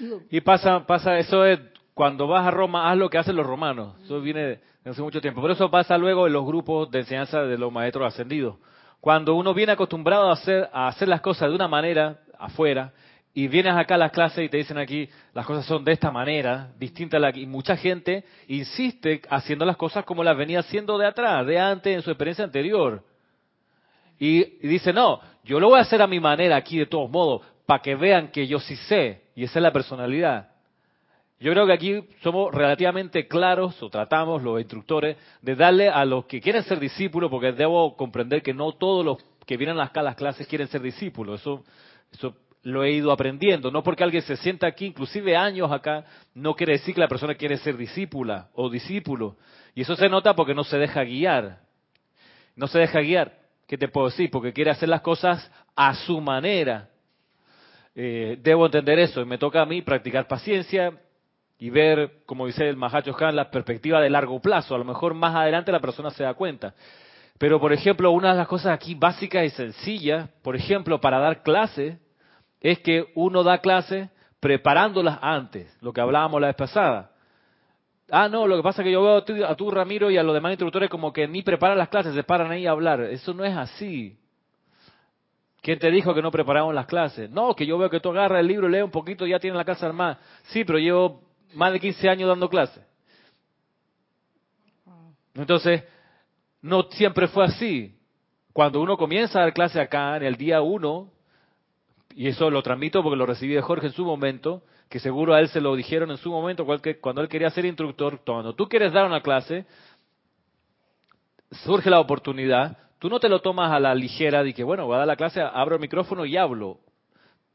digo, 0.00 0.20
Y 0.30 0.40
pasa, 0.40 0.86
pasa, 0.86 1.18
eso 1.18 1.44
es, 1.44 1.58
cuando 1.94 2.26
vas 2.26 2.46
a 2.46 2.50
Roma, 2.50 2.90
haz 2.90 2.96
lo 2.98 3.10
que 3.10 3.18
hacen 3.18 3.36
los 3.36 3.46
romanos. 3.46 3.96
Eso 4.04 4.20
viene 4.20 4.40
de 4.84 4.90
hace 4.90 5.02
mucho 5.02 5.20
tiempo. 5.20 5.40
Pero 5.42 5.54
eso 5.54 5.70
pasa 5.70 5.98
luego 5.98 6.26
en 6.26 6.32
los 6.32 6.44
grupos 6.46 6.90
de 6.90 7.00
enseñanza 7.00 7.42
de 7.42 7.58
los 7.58 7.72
maestros 7.72 8.06
ascendidos. 8.12 8.56
Cuando 9.02 9.34
uno 9.34 9.52
viene 9.52 9.72
acostumbrado 9.72 10.30
a 10.30 10.34
hacer, 10.34 10.70
a 10.72 10.86
hacer 10.86 11.08
las 11.08 11.20
cosas 11.20 11.48
de 11.48 11.56
una 11.56 11.66
manera 11.66 12.20
afuera, 12.38 12.92
y 13.34 13.48
vienes 13.48 13.74
acá 13.74 13.96
a 13.96 13.98
las 13.98 14.12
clases 14.12 14.44
y 14.44 14.48
te 14.48 14.58
dicen 14.58 14.78
aquí, 14.78 15.08
las 15.34 15.44
cosas 15.44 15.66
son 15.66 15.84
de 15.84 15.90
esta 15.90 16.12
manera, 16.12 16.70
distinta 16.78 17.16
a 17.16 17.20
la 17.20 17.32
que, 17.32 17.40
y 17.40 17.46
mucha 17.46 17.76
gente 17.76 18.24
insiste 18.46 19.20
haciendo 19.28 19.64
las 19.64 19.76
cosas 19.76 20.04
como 20.04 20.22
las 20.22 20.36
venía 20.36 20.60
haciendo 20.60 20.96
de 20.98 21.08
atrás, 21.08 21.44
de 21.44 21.58
antes, 21.58 21.96
en 21.96 22.02
su 22.02 22.10
experiencia 22.10 22.44
anterior. 22.44 23.02
Y, 24.20 24.38
y 24.64 24.68
dice, 24.68 24.92
no, 24.92 25.18
yo 25.42 25.58
lo 25.58 25.70
voy 25.70 25.80
a 25.80 25.82
hacer 25.82 26.00
a 26.00 26.06
mi 26.06 26.20
manera 26.20 26.54
aquí 26.54 26.78
de 26.78 26.86
todos 26.86 27.10
modos, 27.10 27.42
para 27.66 27.82
que 27.82 27.96
vean 27.96 28.28
que 28.28 28.46
yo 28.46 28.60
sí 28.60 28.76
sé, 28.76 29.24
y 29.34 29.42
esa 29.42 29.58
es 29.58 29.62
la 29.64 29.72
personalidad. 29.72 30.51
Yo 31.42 31.50
creo 31.50 31.66
que 31.66 31.72
aquí 31.72 32.04
somos 32.22 32.54
relativamente 32.54 33.26
claros, 33.26 33.82
o 33.82 33.90
tratamos 33.90 34.44
los 34.44 34.60
instructores, 34.60 35.16
de 35.40 35.56
darle 35.56 35.88
a 35.88 36.04
los 36.04 36.26
que 36.26 36.40
quieren 36.40 36.62
ser 36.62 36.78
discípulos, 36.78 37.28
porque 37.32 37.50
debo 37.50 37.96
comprender 37.96 38.42
que 38.42 38.54
no 38.54 38.70
todos 38.70 39.04
los 39.04 39.18
que 39.44 39.56
vienen 39.56 39.80
acá 39.80 40.00
a 40.00 40.04
las 40.04 40.14
clases 40.14 40.46
quieren 40.46 40.68
ser 40.68 40.82
discípulos. 40.82 41.40
Eso, 41.40 41.64
eso 42.12 42.36
lo 42.62 42.84
he 42.84 42.92
ido 42.92 43.10
aprendiendo. 43.10 43.72
No 43.72 43.82
porque 43.82 44.04
alguien 44.04 44.22
se 44.22 44.36
sienta 44.36 44.68
aquí, 44.68 44.86
inclusive 44.86 45.36
años 45.36 45.72
acá, 45.72 46.04
no 46.32 46.54
quiere 46.54 46.74
decir 46.74 46.94
que 46.94 47.00
la 47.00 47.08
persona 47.08 47.34
quiere 47.34 47.56
ser 47.56 47.76
discípula 47.76 48.50
o 48.54 48.70
discípulo. 48.70 49.36
Y 49.74 49.82
eso 49.82 49.96
se 49.96 50.08
nota 50.08 50.36
porque 50.36 50.54
no 50.54 50.62
se 50.62 50.78
deja 50.78 51.02
guiar. 51.02 51.58
No 52.54 52.68
se 52.68 52.78
deja 52.78 53.00
guiar. 53.00 53.36
¿Qué 53.66 53.76
te 53.76 53.88
puedo 53.88 54.10
decir? 54.10 54.30
Porque 54.30 54.52
quiere 54.52 54.70
hacer 54.70 54.88
las 54.88 55.00
cosas 55.00 55.50
a 55.74 55.92
su 56.06 56.20
manera. 56.20 56.88
Eh, 57.96 58.38
debo 58.40 58.66
entender 58.66 59.00
eso 59.00 59.20
y 59.20 59.24
me 59.24 59.38
toca 59.38 59.60
a 59.60 59.66
mí 59.66 59.82
practicar 59.82 60.28
paciencia 60.28 60.96
y 61.58 61.70
ver, 61.70 62.22
como 62.26 62.46
dice 62.46 62.68
el 62.68 62.76
Mahacho 62.76 63.14
Khan, 63.14 63.36
la 63.36 63.50
perspectiva 63.50 64.00
de 64.00 64.10
largo 64.10 64.40
plazo. 64.40 64.74
A 64.74 64.78
lo 64.78 64.84
mejor 64.84 65.14
más 65.14 65.34
adelante 65.34 65.70
la 65.70 65.80
persona 65.80 66.10
se 66.10 66.24
da 66.24 66.34
cuenta. 66.34 66.74
Pero, 67.38 67.60
por 67.60 67.72
ejemplo, 67.72 68.10
una 68.10 68.32
de 68.32 68.38
las 68.38 68.48
cosas 68.48 68.72
aquí 68.72 68.94
básicas 68.94 69.44
y 69.44 69.50
sencillas, 69.50 70.28
por 70.42 70.56
ejemplo, 70.56 71.00
para 71.00 71.18
dar 71.18 71.42
clases, 71.42 71.98
es 72.60 72.78
que 72.80 73.12
uno 73.14 73.42
da 73.42 73.58
clases 73.58 74.08
preparándolas 74.40 75.18
antes, 75.22 75.76
lo 75.80 75.92
que 75.92 76.00
hablábamos 76.00 76.40
la 76.40 76.48
vez 76.48 76.56
pasada. 76.56 77.12
Ah, 78.10 78.28
no, 78.28 78.46
lo 78.46 78.56
que 78.56 78.62
pasa 78.62 78.82
es 78.82 78.86
que 78.86 78.92
yo 78.92 79.02
veo 79.02 79.16
a 79.16 79.24
tú, 79.24 79.44
a 79.44 79.54
tú, 79.54 79.70
Ramiro, 79.70 80.10
y 80.10 80.18
a 80.18 80.22
los 80.22 80.34
demás 80.34 80.52
instructores 80.52 80.90
como 80.90 81.12
que 81.12 81.26
ni 81.26 81.42
preparan 81.42 81.78
las 81.78 81.88
clases, 81.88 82.14
se 82.14 82.24
paran 82.24 82.50
ahí 82.50 82.66
a 82.66 82.72
hablar. 82.72 83.00
Eso 83.00 83.32
no 83.32 83.44
es 83.44 83.56
así. 83.56 84.18
¿Quién 85.62 85.78
te 85.78 85.90
dijo 85.90 86.12
que 86.12 86.22
no 86.22 86.30
preparamos 86.30 86.74
las 86.74 86.86
clases? 86.86 87.30
No, 87.30 87.54
que 87.54 87.64
yo 87.64 87.78
veo 87.78 87.88
que 87.88 88.00
tú 88.00 88.10
agarras 88.10 88.40
el 88.40 88.48
libro, 88.48 88.68
lees 88.68 88.84
un 88.84 88.90
poquito 88.90 89.26
y 89.26 89.30
ya 89.30 89.38
tienes 89.38 89.56
la 89.56 89.64
clase 89.64 89.86
armada. 89.86 90.18
Sí, 90.44 90.64
pero 90.64 90.78
llevo 90.78 91.22
más 91.54 91.72
de 91.72 91.80
15 91.80 92.08
años 92.08 92.28
dando 92.28 92.48
clases. 92.48 92.84
Entonces, 95.34 95.82
no 96.60 96.84
siempre 96.90 97.28
fue 97.28 97.44
así. 97.44 97.98
Cuando 98.52 98.80
uno 98.80 98.96
comienza 98.96 99.38
a 99.38 99.42
dar 99.42 99.52
clase 99.52 99.80
acá, 99.80 100.16
en 100.16 100.24
el 100.24 100.36
día 100.36 100.60
uno, 100.60 101.10
y 102.14 102.28
eso 102.28 102.50
lo 102.50 102.62
transmito 102.62 103.02
porque 103.02 103.16
lo 103.16 103.26
recibí 103.26 103.54
de 103.54 103.62
Jorge 103.62 103.86
en 103.86 103.92
su 103.92 104.04
momento, 104.04 104.62
que 104.88 105.00
seguro 105.00 105.34
a 105.34 105.40
él 105.40 105.48
se 105.48 105.60
lo 105.60 105.74
dijeron 105.74 106.10
en 106.10 106.18
su 106.18 106.30
momento 106.30 106.66
cuando 107.00 107.22
él 107.22 107.28
quería 107.28 107.48
ser 107.50 107.64
instructor, 107.64 108.20
cuando 108.24 108.54
tú 108.54 108.68
quieres 108.68 108.92
dar 108.92 109.06
una 109.06 109.22
clase, 109.22 109.64
surge 111.64 111.88
la 111.88 112.00
oportunidad, 112.00 112.76
tú 112.98 113.08
no 113.08 113.18
te 113.18 113.30
lo 113.30 113.40
tomas 113.40 113.72
a 113.72 113.80
la 113.80 113.94
ligera 113.94 114.42
de 114.42 114.52
que, 114.52 114.62
bueno, 114.62 114.86
voy 114.86 114.96
a 114.96 114.98
dar 114.98 115.06
la 115.06 115.16
clase, 115.16 115.40
abro 115.40 115.76
el 115.76 115.80
micrófono 115.80 116.26
y 116.26 116.36
hablo. 116.36 116.78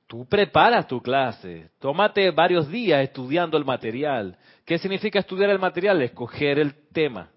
Tú 0.08 0.26
preparas 0.26 0.88
tu 0.88 1.02
clase, 1.02 1.70
tómate 1.80 2.32
varios 2.32 2.70
días 2.70 3.04
estudiando 3.04 3.58
el 3.58 3.66
material. 3.66 4.38
¿Qué 4.66 4.78
significa 4.78 5.20
estudiar 5.20 5.50
el 5.50 5.60
material? 5.60 6.02
Escoger 6.02 6.60
el 6.60 6.74
tema, 6.94 7.30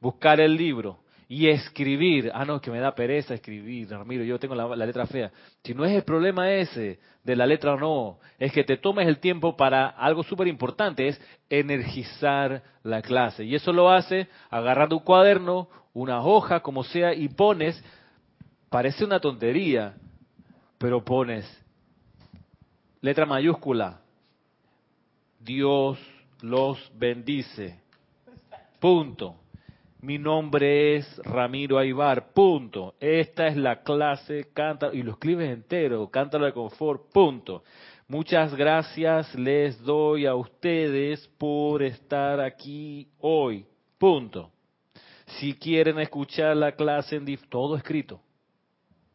buscar 0.00 0.40
el 0.40 0.56
libro, 0.56 1.00
y 1.28 1.48
escribir. 1.48 2.30
Ah, 2.34 2.44
no, 2.44 2.60
que 2.60 2.70
me 2.70 2.78
da 2.78 2.94
pereza 2.94 3.34
escribir, 3.34 3.90
Ramiro, 3.90 4.24
yo 4.24 4.38
tengo 4.38 4.54
la, 4.54 4.86
letra 4.86 5.06
fea. 5.06 5.30
Si 5.62 5.74
no 5.74 5.84
es 5.84 5.92
el 5.92 6.02
problema 6.02 6.52
ese 6.52 6.98
de 7.22 7.36
la 7.36 7.46
letra 7.46 7.74
o 7.74 7.76
no, 7.78 8.18
es 8.38 8.52
que 8.52 8.64
te 8.64 8.76
tomes 8.76 9.08
el 9.08 9.18
tiempo 9.18 9.56
para 9.56 9.88
algo 9.88 10.22
súper 10.22 10.46
importante, 10.46 11.08
es 11.08 11.20
energizar 11.48 12.62
la 12.82 13.02
clase. 13.02 13.44
Y 13.44 13.54
eso 13.54 13.72
lo 13.72 13.90
hace 13.90 14.28
agarrando 14.50 14.96
un 14.96 15.04
cuaderno, 15.04 15.68
una 15.92 16.20
hoja, 16.20 16.60
como 16.60 16.84
sea, 16.84 17.14
y 17.14 17.28
pones, 17.28 17.82
parece 18.68 19.04
una 19.04 19.20
tontería, 19.20 19.94
pero 20.78 21.04
pones 21.04 21.63
letra 23.04 23.26
mayúscula, 23.26 24.00
Dios 25.38 25.98
los 26.40 26.90
bendice. 26.96 27.78
Punto 28.80 29.36
mi 30.00 30.18
nombre 30.18 30.96
es 30.96 31.16
Ramiro 31.24 31.78
Aybar, 31.78 32.34
punto. 32.34 32.94
Esta 33.00 33.46
es 33.46 33.56
la 33.56 33.82
clase, 33.82 34.50
canta, 34.52 34.90
y 34.92 35.02
lo 35.02 35.12
escribes 35.12 35.50
entero, 35.50 36.10
cántalo 36.10 36.44
de 36.44 36.52
confort, 36.52 37.10
punto. 37.10 37.62
Muchas 38.06 38.54
gracias 38.54 39.34
les 39.34 39.82
doy 39.82 40.26
a 40.26 40.34
ustedes 40.34 41.26
por 41.38 41.82
estar 41.82 42.38
aquí 42.40 43.08
hoy, 43.18 43.66
punto. 43.96 44.50
Si 45.26 45.54
quieren 45.54 45.98
escuchar 45.98 46.54
la 46.54 46.72
clase 46.72 47.16
en 47.16 47.38
todo 47.48 47.76
escrito, 47.76 48.20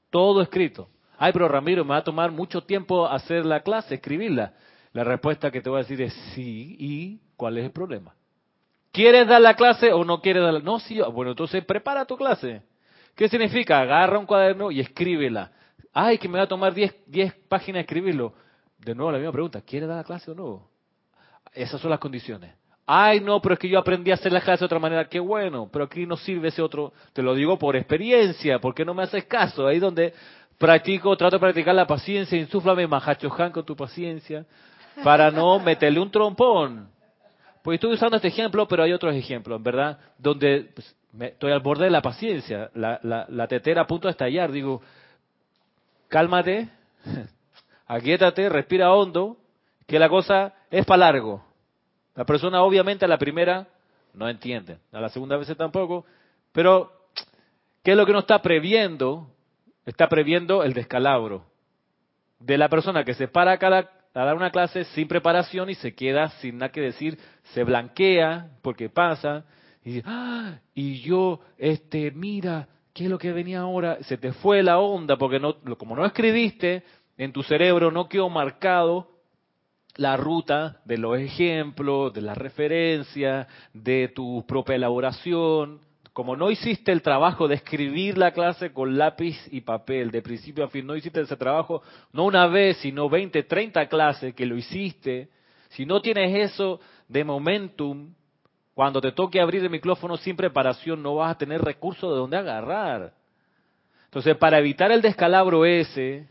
todo 0.10 0.41
escrito. 0.41 0.89
Ay, 1.21 1.33
pero 1.33 1.49
Ramiro, 1.49 1.83
me 1.83 1.89
va 1.89 1.97
a 1.97 2.03
tomar 2.03 2.31
mucho 2.31 2.61
tiempo 2.61 3.05
hacer 3.05 3.45
la 3.45 3.59
clase, 3.59 3.95
escribirla. 3.95 4.53
La 4.93 5.03
respuesta 5.03 5.51
que 5.51 5.59
te 5.59 5.69
voy 5.69 5.79
a 5.79 5.83
decir 5.83 6.01
es 6.01 6.13
sí, 6.33 6.77
¿y 6.79 7.19
cuál 7.35 7.57
es 7.57 7.65
el 7.65 7.71
problema? 7.71 8.15
¿Quieres 8.93 9.27
dar 9.27 9.41
la 9.41 9.53
clase 9.53 9.91
o 9.91 10.05
no 10.05 10.21
quieres 10.21 10.41
dar 10.41 10.53
la 10.53 10.59
No, 10.61 10.79
sí, 10.79 10.97
bueno, 11.13 11.31
entonces 11.31 11.63
prepara 11.65 12.05
tu 12.05 12.15
clase. 12.15 12.63
¿Qué 13.15 13.27
significa? 13.27 13.81
Agarra 13.81 14.17
un 14.17 14.25
cuaderno 14.25 14.71
y 14.71 14.79
escríbela. 14.79 15.51
Ay, 15.93 16.17
que 16.17 16.29
me 16.29 16.38
va 16.38 16.45
a 16.45 16.47
tomar 16.47 16.73
10, 16.73 16.95
páginas 17.49 17.81
escribirlo. 17.81 18.33
De 18.77 18.95
nuevo 18.95 19.11
la 19.11 19.17
misma 19.17 19.33
pregunta, 19.33 19.59
¿quieres 19.59 19.89
dar 19.89 19.97
la 19.97 20.05
clase 20.05 20.31
o 20.31 20.35
no? 20.35 20.69
Esas 21.51 21.81
son 21.81 21.89
las 21.89 21.99
condiciones. 21.99 22.55
Ay, 22.85 23.19
no, 23.19 23.39
pero 23.39 23.53
es 23.53 23.59
que 23.59 23.69
yo 23.69 23.77
aprendí 23.77 24.09
a 24.09 24.15
hacer 24.15 24.31
la 24.31 24.41
clase 24.41 24.61
de 24.61 24.65
otra 24.65 24.79
manera. 24.79 25.07
Qué 25.07 25.19
bueno, 25.19 25.69
pero 25.71 25.85
aquí 25.85 26.07
no 26.07 26.17
sirve 26.17 26.47
ese 26.47 26.61
otro. 26.61 26.91
Te 27.13 27.21
lo 27.21 27.35
digo 27.35 27.59
por 27.59 27.75
experiencia, 27.75 28.57
porque 28.57 28.83
no 28.83 28.95
me 28.95 29.03
haces 29.03 29.25
caso. 29.25 29.67
Ahí 29.67 29.77
donde 29.77 30.11
practico, 30.60 31.16
trato 31.16 31.38
de 31.38 31.39
practicar 31.39 31.74
la 31.74 31.88
paciencia, 31.88 32.38
insúflame 32.38 32.86
majachojan 32.86 33.51
con 33.51 33.66
tu 33.66 33.75
paciencia, 33.75 34.46
para 35.04 35.32
no 35.32 35.58
meterle 35.60 36.00
un 36.00 36.12
trompón. 36.12 36.89
Pues 37.63 37.75
estoy 37.75 37.94
usando 37.94 38.18
este 38.18 38.28
ejemplo, 38.28 38.68
pero 38.68 38.84
hay 38.84 38.92
otros 38.92 39.16
ejemplos, 39.16 39.63
¿verdad? 39.63 39.98
Donde 40.18 40.70
pues, 40.75 40.96
estoy 41.20 41.51
al 41.51 41.62
borde 41.62 41.86
de 41.86 41.92
la 41.92 42.01
paciencia, 42.01 42.70
la, 42.74 43.48
tetera 43.48 43.84
a 43.84 43.88
punto 43.88 44.08
de 44.08 44.12
estallar. 44.12 44.51
Digo, 44.51 44.82
cálmate, 46.10 46.70
aquíétate, 47.88 48.50
respira 48.50 48.92
hondo, 48.92 49.38
que 49.88 49.98
la 49.98 50.10
cosa 50.10 50.54
es 50.70 50.86
para 50.86 51.12
largo. 51.12 51.44
La 52.16 52.25
persona 52.25 52.62
obviamente 52.63 53.06
a 53.06 53.08
la 53.08 53.18
primera 53.18 53.66
no 54.13 54.28
entiende, 54.28 54.80
a 54.92 55.00
la 55.00 55.10
segunda 55.10 55.38
vez 55.38 55.56
tampoco, 55.56 56.06
pero 56.51 56.92
¿qué 57.82 57.92
es 57.92 57.98
lo 57.98 58.06
que 58.06 58.12
no 58.12 58.20
está 58.20 58.42
previendo? 58.42 59.30
Está 59.86 60.07
previendo 60.07 60.63
el 60.63 60.74
descalabro 60.74 61.45
de 62.39 62.57
la 62.57 62.69
persona 62.69 63.03
que 63.03 63.13
se 63.13 63.27
para 63.27 63.57
cada 63.57 63.91
a 64.13 64.25
dar 64.25 64.36
una 64.36 64.51
clase 64.51 64.86
sin 64.86 65.07
preparación 65.07 65.69
y 65.69 65.75
se 65.75 65.93
queda 65.93 66.29
sin 66.41 66.57
nada 66.57 66.71
que 66.71 66.81
decir, 66.81 67.17
se 67.53 67.63
blanquea 67.63 68.50
porque 68.62 68.89
pasa 68.89 69.45
y 69.83 70.01
¡Ah! 70.03 70.59
yo 70.75 71.41
este 71.57 72.12
mira 72.12 72.67
qué 72.93 73.05
es 73.05 73.09
lo 73.09 73.17
que 73.17 73.31
venía 73.31 73.62
ahora, 73.62 74.01
se 74.03 74.17
te 74.17 74.33
fue 74.33 74.63
la 74.63 74.79
onda 74.79 75.17
porque 75.17 75.39
no 75.39 75.55
como 75.77 75.95
no 75.95 76.05
escribiste 76.05 76.83
en 77.17 77.31
tu 77.31 77.43
cerebro 77.43 77.91
no 77.91 78.09
quedó 78.09 78.29
marcado 78.29 79.07
la 79.95 80.15
ruta 80.15 80.81
de 80.86 80.98
los 80.98 81.19
ejemplos, 81.19 82.13
de 82.13 82.21
la 82.21 82.33
referencia, 82.33 83.48
de 83.74 84.07
tu 84.07 84.45
propia 84.48 84.75
elaboración, 84.75 85.81
como 86.13 86.36
no 86.36 86.51
hiciste 86.51 86.92
el 86.92 87.01
trabajo 87.01 87.48
de 87.48 87.56
escribir 87.56 88.18
la 88.18 88.32
clase 88.32 88.74
con 88.74 88.98
lápiz 88.98 89.38
y 89.51 89.62
papel, 89.62 90.12
de 90.12 90.22
principio 90.22 90.63
a 90.63 90.70
fin, 90.70 90.86
no 90.86 90.96
hiciste 90.96 91.22
ese 91.22 91.38
trabajo, 91.38 91.82
no 92.12 92.25
una 92.25 92.48
vez, 92.48 92.78
sino 92.78 93.10
20, 93.10 93.44
30 93.44 93.88
clases 93.88 94.34
que 94.34 94.46
lo 94.46 94.58
hiciste, 94.58 95.30
si 95.70 95.86
no 95.86 96.01
tienes 96.01 96.51
eso 96.51 96.80
de 97.08 97.24
momentum, 97.24 98.13
cuando 98.74 99.01
te 99.01 99.12
toque 99.12 99.42
abrir 99.42 99.63
el 99.63 99.70
micrófono 99.70 100.18
sin 100.18 100.36
preparación, 100.36 101.04
no 101.04 101.16
vas 101.16 101.32
a 101.32 101.38
tener 101.38 101.62
recursos 101.62 102.10
de 102.10 102.18
donde 102.18 102.38
agarrar. 102.38 103.13
Entonces, 104.06 104.38
para 104.38 104.58
evitar 104.58 104.92
el 104.92 105.01
descalabro 105.01 105.66
ese, 105.66 106.28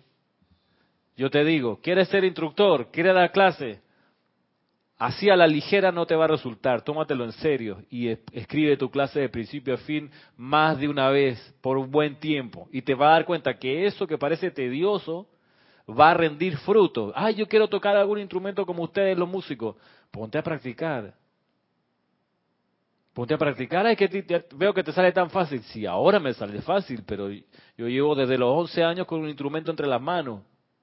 yo 1.16 1.30
te 1.30 1.44
digo, 1.44 1.78
¿quieres 1.82 2.08
ser 2.08 2.24
instructor? 2.24 2.90
¿Quieres 2.90 3.14
dar 3.14 3.30
clase? 3.32 3.80
Así 4.98 5.30
a 5.30 5.36
la 5.36 5.46
ligera 5.46 5.92
no 5.92 6.06
te 6.06 6.16
va 6.16 6.24
a 6.24 6.28
resultar, 6.28 6.82
tómatelo 6.82 7.24
en 7.24 7.30
serio 7.30 7.84
y 7.88 8.08
escribe 8.32 8.76
tu 8.76 8.90
clase 8.90 9.20
de 9.20 9.28
principio 9.28 9.74
a 9.74 9.78
fin 9.78 10.10
más 10.36 10.76
de 10.80 10.88
una 10.88 11.08
vez 11.08 11.38
por 11.60 11.78
un 11.78 11.88
buen 11.88 12.18
tiempo 12.18 12.68
y 12.72 12.82
te 12.82 12.96
va 12.96 13.10
a 13.10 13.12
dar 13.12 13.24
cuenta 13.24 13.58
que 13.58 13.86
eso 13.86 14.08
que 14.08 14.18
parece 14.18 14.50
tedioso 14.50 15.28
va 15.88 16.10
a 16.10 16.14
rendir 16.14 16.56
fruto. 16.58 17.12
Ay, 17.14 17.36
yo 17.36 17.46
quiero 17.46 17.68
tocar 17.68 17.96
algún 17.96 18.18
instrumento 18.18 18.66
como 18.66 18.82
ustedes 18.82 19.16
los 19.16 19.28
músicos. 19.28 19.76
Ponte 20.10 20.36
a 20.36 20.42
practicar. 20.42 21.14
Ponte 23.14 23.34
a 23.34 23.38
practicar. 23.38 23.86
Ay, 23.86 23.94
que 23.94 24.44
veo 24.56 24.74
que 24.74 24.82
te 24.82 24.92
sale 24.92 25.12
tan 25.12 25.30
fácil. 25.30 25.62
Sí, 25.62 25.86
ahora 25.86 26.18
me 26.18 26.34
sale 26.34 26.60
fácil, 26.60 27.04
pero 27.06 27.30
yo 27.30 27.86
llevo 27.88 28.16
desde 28.16 28.36
los 28.36 28.48
11 28.48 28.82
años 28.82 29.06
con 29.06 29.20
un 29.20 29.28
instrumento 29.28 29.70
entre 29.70 29.86
las 29.86 30.02
manos. 30.02 30.42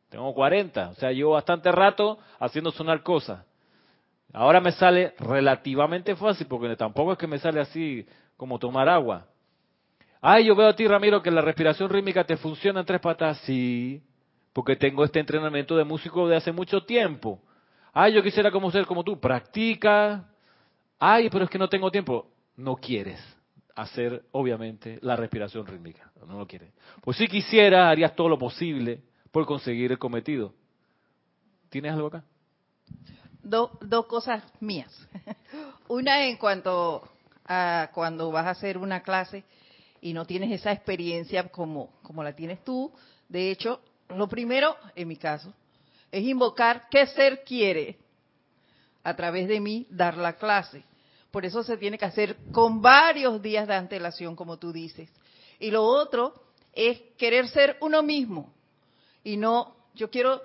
Tengo 0.09 0.33
40, 0.33 0.91
o 0.91 0.95
sea, 0.95 1.11
llevo 1.11 1.31
bastante 1.31 1.69
rato 1.69 2.17
haciendo 2.39 2.71
sonar 2.71 3.03
cosas. 3.03 3.45
Ahora 4.35 4.59
me 4.59 4.73
sale 4.73 5.13
relativamente 5.17 6.13
fácil 6.13 6.45
porque 6.47 6.75
tampoco 6.75 7.13
es 7.13 7.17
que 7.17 7.25
me 7.25 7.39
sale 7.39 7.61
así 7.61 8.05
como 8.35 8.59
tomar 8.59 8.89
agua. 8.89 9.27
Ay, 10.19 10.45
yo 10.45 10.55
veo 10.57 10.67
a 10.67 10.75
ti, 10.75 10.85
Ramiro, 10.85 11.21
que 11.21 11.31
la 11.31 11.39
respiración 11.39 11.89
rítmica 11.89 12.25
te 12.25 12.35
funciona 12.35 12.81
en 12.81 12.85
tres 12.85 12.99
patas. 12.99 13.37
Sí, 13.45 14.03
porque 14.51 14.75
tengo 14.75 15.05
este 15.05 15.21
entrenamiento 15.21 15.77
de 15.77 15.85
músico 15.85 16.27
de 16.27 16.35
hace 16.35 16.51
mucho 16.51 16.83
tiempo. 16.83 17.41
Ay, 17.93 18.11
yo 18.11 18.21
quisiera 18.21 18.51
como 18.51 18.69
ser 18.71 18.85
como 18.85 19.05
tú. 19.05 19.17
Practica. 19.21 20.27
Ay, 20.99 21.29
pero 21.29 21.45
es 21.45 21.49
que 21.49 21.57
no 21.57 21.69
tengo 21.69 21.89
tiempo. 21.89 22.29
No 22.57 22.75
quieres 22.75 23.21
hacer, 23.73 24.25
obviamente, 24.33 24.99
la 25.01 25.15
respiración 25.15 25.65
rítmica. 25.65 26.11
No 26.27 26.39
lo 26.39 26.45
quieres. 26.45 26.73
Pues 27.01 27.15
si 27.15 27.29
quisiera, 27.29 27.89
harías 27.89 28.13
todo 28.17 28.27
lo 28.27 28.37
posible 28.37 29.01
por 29.31 29.45
conseguir 29.45 29.93
el 29.93 29.97
cometido. 29.97 30.53
¿Tienes 31.69 31.93
algo 31.93 32.07
acá? 32.07 32.25
Dos 33.45 34.05
cosas 34.07 34.43
mías. 34.59 34.91
Una 35.87 36.25
en 36.25 36.37
cuanto 36.37 37.07
a 37.45 37.89
cuando 37.93 38.31
vas 38.31 38.47
a 38.47 38.51
hacer 38.51 38.77
una 38.77 39.03
clase 39.03 39.43
y 40.01 40.13
no 40.13 40.25
tienes 40.25 40.51
esa 40.51 40.71
experiencia 40.71 41.47
como, 41.49 41.91
como 42.01 42.23
la 42.23 42.35
tienes 42.35 42.63
tú. 42.63 42.91
De 43.29 43.51
hecho, 43.51 43.81
lo 44.09 44.27
primero, 44.27 44.75
en 44.95 45.07
mi 45.07 45.15
caso, 45.15 45.53
es 46.11 46.23
invocar 46.23 46.87
qué 46.89 47.05
ser 47.07 47.43
quiere 47.43 47.97
a 49.03 49.15
través 49.15 49.47
de 49.47 49.59
mí 49.59 49.85
dar 49.89 50.17
la 50.17 50.33
clase. 50.33 50.83
Por 51.31 51.45
eso 51.45 51.63
se 51.63 51.77
tiene 51.77 51.97
que 51.97 52.05
hacer 52.05 52.37
con 52.51 52.81
varios 52.81 53.41
días 53.41 53.67
de 53.67 53.75
antelación, 53.75 54.35
como 54.35 54.57
tú 54.57 54.71
dices. 54.71 55.09
Y 55.59 55.69
lo 55.69 55.83
otro 55.83 56.33
es 56.73 56.99
querer 57.17 57.47
ser 57.49 57.77
uno 57.81 58.01
mismo. 58.01 58.53
Y 59.23 59.37
no, 59.37 59.75
yo 59.93 60.09
quiero 60.09 60.41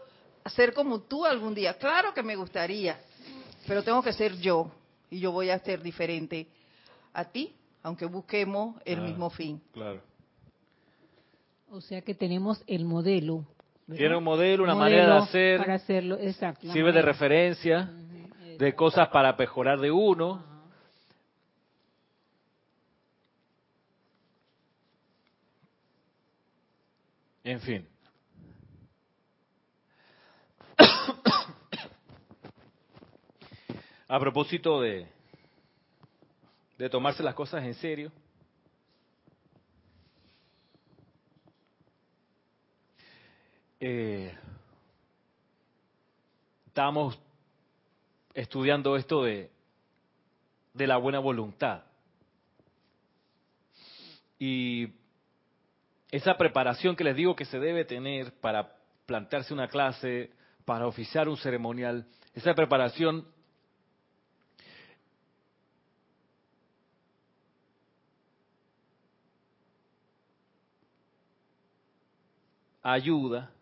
ser 0.50 0.73
como 0.75 1.00
tú 1.00 1.25
algún 1.25 1.54
día. 1.54 1.75
Claro 1.78 2.12
que 2.14 2.23
me 2.23 2.37
gustaría, 2.37 2.99
pero 3.66 3.83
tengo 3.83 4.02
que 4.02 4.12
ser 4.12 4.37
yo. 4.38 4.71
Y 5.11 5.19
yo 5.21 5.33
voy 5.33 5.50
a 5.50 5.59
ser 5.59 5.83
diferente 5.83 6.47
a 7.12 7.25
ti, 7.25 7.52
aunque 7.83 8.07
busquemos 8.07 8.76
el 8.85 9.00
Ah, 9.00 9.02
mismo 9.02 9.30
fin. 9.30 9.61
Claro. 9.73 10.00
O 11.71 11.80
sea 11.80 12.00
que 12.02 12.14
tenemos 12.14 12.62
el 12.66 12.85
modelo. 12.85 13.45
¿verdad? 13.87 13.99
Tiene 13.99 14.16
un 14.16 14.25
modelo, 14.25 14.62
una 14.64 14.75
Modelo 14.75 14.97
manera 14.97 15.14
de 15.16 15.23
hacer, 15.23 15.59
Para 15.59 15.75
hacerlo, 15.75 16.16
exacto. 16.21 16.73
sirve 16.73 16.92
de 16.92 17.02
referencia, 17.02 17.90
de 18.59 18.75
cosas 18.75 19.09
para 19.09 19.33
mejorar 19.33 19.80
de 19.80 19.90
uno. 19.90 20.45
En 27.45 27.61
fin. 27.61 27.87
A 34.12 34.18
propósito 34.18 34.80
de, 34.80 35.06
de 36.76 36.90
tomarse 36.90 37.22
las 37.22 37.32
cosas 37.32 37.62
en 37.62 37.74
serio, 37.74 38.10
eh, 43.78 44.36
estábamos 46.66 47.20
estudiando 48.34 48.96
esto 48.96 49.22
de, 49.22 49.48
de 50.74 50.86
la 50.88 50.96
buena 50.96 51.20
voluntad. 51.20 51.84
Y 54.40 54.88
esa 56.10 56.36
preparación 56.36 56.96
que 56.96 57.04
les 57.04 57.14
digo 57.14 57.36
que 57.36 57.44
se 57.44 57.60
debe 57.60 57.84
tener 57.84 58.32
para 58.40 58.74
plantearse 59.06 59.54
una 59.54 59.68
clase, 59.68 60.32
para 60.64 60.88
oficiar 60.88 61.28
un 61.28 61.36
ceremonial, 61.36 62.08
esa 62.34 62.54
preparación 62.54 63.24
ayuda 72.82 73.52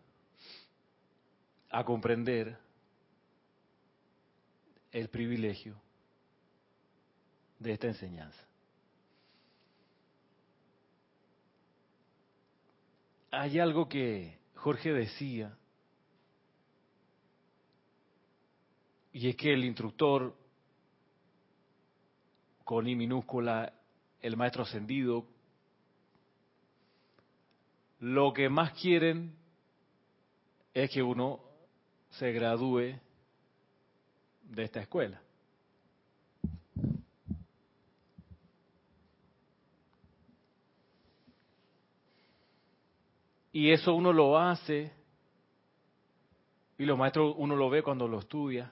a 1.69 1.83
comprender 1.83 2.57
el 4.91 5.09
privilegio 5.09 5.75
de 7.59 7.73
esta 7.73 7.87
enseñanza. 7.87 8.39
Hay 13.31 13.59
algo 13.59 13.87
que 13.87 14.39
Jorge 14.55 14.91
decía, 14.91 15.55
y 19.13 19.29
es 19.29 19.35
que 19.35 19.53
el 19.53 19.63
instructor, 19.63 20.35
con 22.63 22.87
I 22.87 22.95
minúscula, 22.95 23.71
el 24.21 24.35
maestro 24.35 24.63
ascendido, 24.63 25.25
lo 27.99 28.33
que 28.33 28.49
más 28.49 28.73
quieren 28.73 29.35
es 30.73 30.89
que 30.89 31.03
uno 31.03 31.41
se 32.11 32.31
gradúe 32.31 32.99
de 34.43 34.63
esta 34.63 34.81
escuela. 34.81 35.21
Y 43.51 43.71
eso 43.71 43.93
uno 43.93 44.13
lo 44.13 44.37
hace, 44.37 44.91
y 46.77 46.85
los 46.85 46.97
maestros 46.97 47.33
uno 47.37 47.55
lo 47.55 47.69
ve 47.69 47.83
cuando 47.83 48.07
lo 48.07 48.19
estudia, 48.19 48.71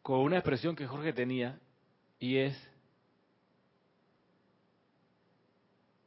con 0.00 0.20
una 0.20 0.36
expresión 0.38 0.74
que 0.76 0.86
Jorge 0.86 1.12
tenía, 1.12 1.58
y 2.18 2.36
es 2.36 2.56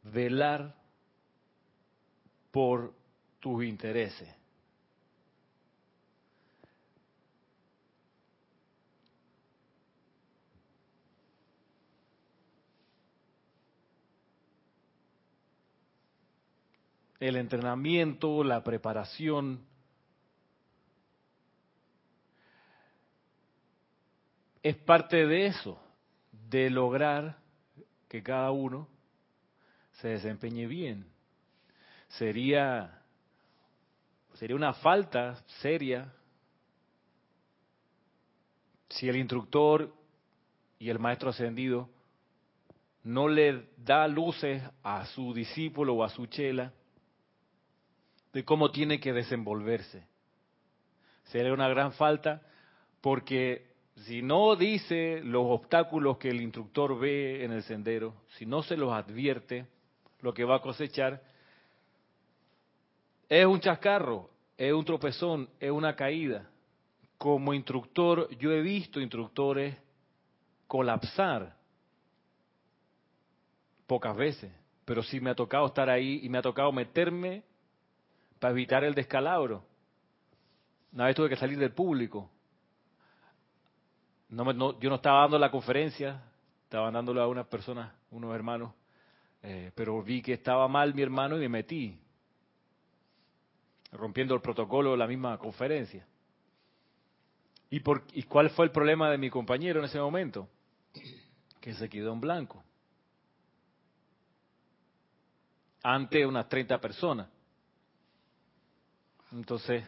velar 0.04 0.76
por 2.52 2.94
tus 3.40 3.64
intereses. 3.64 4.36
El 17.20 17.36
entrenamiento, 17.36 18.46
la 18.46 18.64
preparación, 18.64 19.60
es 24.64 24.78
parte 24.78 25.26
de 25.28 25.48
eso, 25.48 25.82
de 26.32 26.70
lograr 26.70 27.38
que 28.08 28.24
cada 28.24 28.52
uno 28.52 28.88
se 30.02 30.10
desempeñe 30.10 30.66
bien. 30.66 31.06
Sería, 32.10 33.02
sería 34.34 34.56
una 34.56 34.74
falta 34.74 35.36
seria 35.62 36.12
si 38.90 39.08
el 39.08 39.18
instructor 39.18 39.94
y 40.80 40.90
el 40.90 41.00
maestro 41.00 41.30
ascendido 41.30 41.90
no 43.04 43.28
le 43.28 43.70
da 43.78 44.08
luces 44.08 44.64
a 44.84 45.06
su 45.08 45.34
discípulo 45.34 45.94
o 45.94 46.04
a 46.04 46.10
su 46.10 46.26
chela 46.26 46.74
de 48.34 48.44
cómo 48.44 48.72
tiene 48.72 49.00
que 49.00 49.14
desenvolverse. 49.14 50.06
Sería 51.26 51.54
una 51.54 51.70
gran 51.70 51.94
falta 51.94 52.42
porque 53.02 53.68
si 54.06 54.22
no 54.22 54.56
dice 54.56 55.22
los 55.24 55.44
obstáculos 55.46 56.18
que 56.18 56.30
el 56.30 56.42
instructor 56.42 56.98
ve 56.98 57.44
en 57.44 57.52
el 57.52 57.64
sendero, 57.64 58.16
si 58.38 58.46
no 58.46 58.64
se 58.64 58.78
los 58.78 58.92
advierte, 58.92 59.68
lo 60.22 60.34
que 60.34 60.44
va 60.44 60.56
a 60.58 60.62
cosechar 60.62 61.22
es 63.28 63.46
un 63.46 63.60
chascarro, 63.60 64.30
es 64.58 64.74
un 64.74 64.84
tropezón, 64.84 65.50
es 65.60 65.72
una 65.72 65.96
caída. 65.96 66.50
Como 67.18 67.54
instructor, 67.54 68.30
yo 68.38 68.52
he 68.52 68.62
visto 68.62 69.00
instructores 69.00 69.76
colapsar 70.68 71.56
pocas 73.86 74.16
veces, 74.16 74.52
pero 74.86 75.04
sí 75.04 75.20
me 75.20 75.30
ha 75.30 75.36
tocado 75.36 75.68
estar 75.68 75.90
ahí 75.90 76.20
y 76.24 76.30
me 76.30 76.38
ha 76.38 76.42
tocado 76.42 76.72
meterme 76.72 77.44
para 78.40 78.52
evitar 78.52 78.84
el 78.84 78.94
descalabro. 78.94 79.64
Una 80.94 81.06
vez 81.06 81.16
tuve 81.16 81.30
que 81.30 81.36
salir 81.36 81.58
del 81.60 81.72
público. 81.72 82.30
No 84.30 84.44
no- 84.54 84.80
yo 84.80 84.90
no 84.90 84.96
estaba 84.96 85.22
dando 85.22 85.38
la 85.40 85.52
conferencia, 85.52 86.22
estaba 86.64 86.92
dándolo 86.92 87.22
a 87.22 87.28
unas 87.28 87.48
personas, 87.48 87.92
unos 88.12 88.34
hermanos, 88.34 88.74
eh, 89.42 89.72
pero 89.76 90.02
vi 90.04 90.22
que 90.22 90.34
estaba 90.34 90.68
mal 90.68 90.94
mi 90.94 91.02
hermano 91.02 91.38
y 91.38 91.40
me 91.42 91.50
metí, 91.50 91.98
rompiendo 93.92 94.36
el 94.36 94.42
protocolo 94.42 94.92
de 94.92 94.98
la 94.98 95.08
misma 95.08 95.38
conferencia. 95.38 96.06
¿Y, 97.70 97.80
por, 97.82 98.04
¿Y 98.14 98.24
cuál 98.24 98.50
fue 98.50 98.66
el 98.66 98.72
problema 98.72 99.10
de 99.12 99.18
mi 99.18 99.30
compañero 99.30 99.80
en 99.80 99.86
ese 99.86 100.00
momento? 100.00 100.50
Que 101.62 101.74
se 101.76 101.88
quedó 101.88 102.14
en 102.14 102.20
blanco. 102.20 102.64
Ante 105.84 106.26
unas 106.26 106.50
30 106.50 106.80
personas. 106.80 107.30
Entonces, 109.32 109.86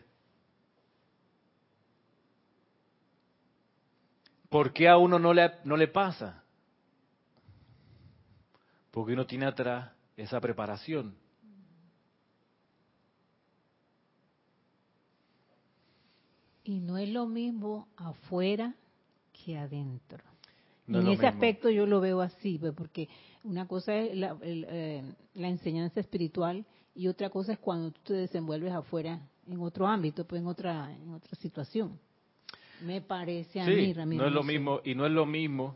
¿por 4.49 4.71
qué 4.71 4.87
a 4.87 4.97
uno 4.97 5.17
no 5.17 5.33
le, 5.33 5.51
no 5.63 5.75
le 5.75 5.87
pasa? 5.87 6.40
Porque 8.91 9.13
uno 9.13 9.25
tiene 9.25 9.45
atrás 9.45 9.91
esa 10.17 10.39
preparación. 10.41 11.15
Y 16.63 16.79
no 16.79 16.97
es 16.97 17.09
lo 17.09 17.25
mismo 17.25 17.87
afuera 17.97 18.75
que 19.33 19.57
adentro. 19.57 20.23
No 20.87 20.99
en 20.99 21.07
ese 21.07 21.23
mismo. 21.23 21.27
aspecto 21.29 21.69
yo 21.69 21.85
lo 21.85 21.99
veo 22.01 22.21
así, 22.21 22.57
pues, 22.59 22.73
porque 22.73 23.09
una 23.43 23.67
cosa 23.67 23.95
es 23.95 24.15
la, 24.15 24.37
el, 24.41 24.65
eh, 24.69 25.03
la 25.35 25.47
enseñanza 25.47 25.99
espiritual 25.99 26.65
y 26.93 27.07
otra 27.07 27.29
cosa 27.29 27.53
es 27.53 27.59
cuando 27.59 27.91
tú 27.91 27.99
te 28.05 28.13
desenvuelves 28.13 28.73
afuera 28.73 29.19
en 29.47 29.59
otro 29.59 29.87
ámbito, 29.87 30.25
pues 30.25 30.41
en 30.41 30.47
otra 30.47 30.91
en 30.93 31.13
otra 31.13 31.35
situación. 31.37 31.97
Me 32.81 33.01
parece 33.01 33.61
a 33.61 33.65
Sí, 33.65 33.71
mí, 33.71 33.93
Ramiro. 33.93 34.23
no 34.23 34.27
es 34.27 34.33
lo 34.33 34.43
mismo, 34.43 34.81
y 34.83 34.95
no 34.95 35.05
es 35.05 35.11
lo 35.11 35.25
mismo 35.25 35.75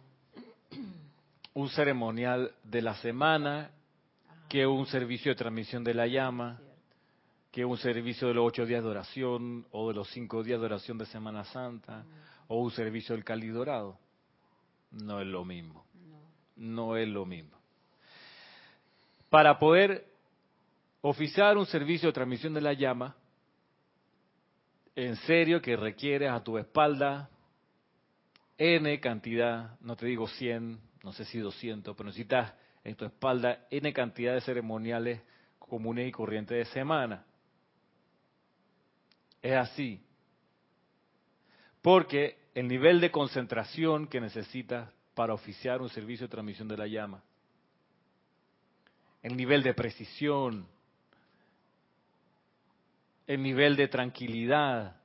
un 1.56 1.70
ceremonial 1.70 2.54
de 2.64 2.82
la 2.82 2.96
semana 2.96 3.72
que 4.50 4.68
un 4.68 4.86
servicio 4.86 5.32
de 5.32 5.36
transmisión 5.36 5.84
de 5.84 5.94
la 5.94 6.06
llama, 6.06 6.60
que 7.52 7.64
un 7.64 7.78
servicio 7.78 8.28
de 8.28 8.34
los 8.34 8.46
ocho 8.46 8.66
días 8.66 8.84
de 8.84 8.90
oración 8.90 9.66
o 9.72 9.88
de 9.88 9.96
los 9.96 10.10
cinco 10.10 10.44
días 10.44 10.60
de 10.60 10.66
oración 10.66 10.98
de 10.98 11.06
Semana 11.06 11.46
Santa 11.46 12.04
o 12.50 12.60
un 12.62 12.72
servicio 12.72 13.16
del 13.16 13.24
Cali 13.24 13.48
Dorado. 13.48 13.98
No 14.92 15.22
es 15.22 15.28
lo 15.28 15.44
mismo. 15.44 15.86
no 16.58 16.96
es 16.96 17.08
lo 17.08 17.26
mismo. 17.26 17.58
Para 19.30 19.58
poder 19.58 20.06
oficiar 21.02 21.58
un 21.58 21.66
servicio 21.66 22.10
de 22.10 22.14
transmisión 22.14 22.54
de 22.54 22.62
la 22.62 22.74
llama, 22.74 23.16
en 24.96 25.16
serio 25.18 25.62
que 25.62 25.76
requiere 25.76 26.28
a 26.28 26.42
tu 26.44 26.58
espalda 26.58 27.30
N 28.58 29.00
cantidad, 29.00 29.78
no 29.82 29.96
te 29.96 30.06
digo 30.06 30.28
100, 30.28 30.80
no 31.06 31.14
sé 31.14 31.24
si 31.24 31.38
200, 31.38 31.96
pero 31.96 32.08
necesitas 32.08 32.52
en 32.84 32.96
tu 32.96 33.06
espalda 33.06 33.68
N 33.70 33.94
cantidad 33.94 34.34
de 34.34 34.42
ceremoniales 34.42 35.22
comunes 35.60 36.10
y 36.10 36.12
corrientes 36.12 36.58
de 36.58 36.66
semana. 36.74 37.24
Es 39.40 39.54
así. 39.54 40.04
Porque 41.84 42.40
el 42.56 42.68
nivel 42.68 43.00
de 43.00 43.12
concentración 43.12 44.08
que 44.08 44.20
necesitas 44.20 44.92
para 45.14 45.36
oficiar 45.36 45.80
un 45.80 45.90
servicio 45.90 46.26
de 46.26 46.32
transmisión 46.32 46.68
de 46.68 46.78
la 46.78 46.88
llama, 46.88 47.22
el 49.22 49.38
nivel 49.38 49.62
de 49.62 49.76
precisión, 49.76 50.68
el 53.28 53.44
nivel 53.44 53.76
de 53.76 53.88
tranquilidad 53.90 54.96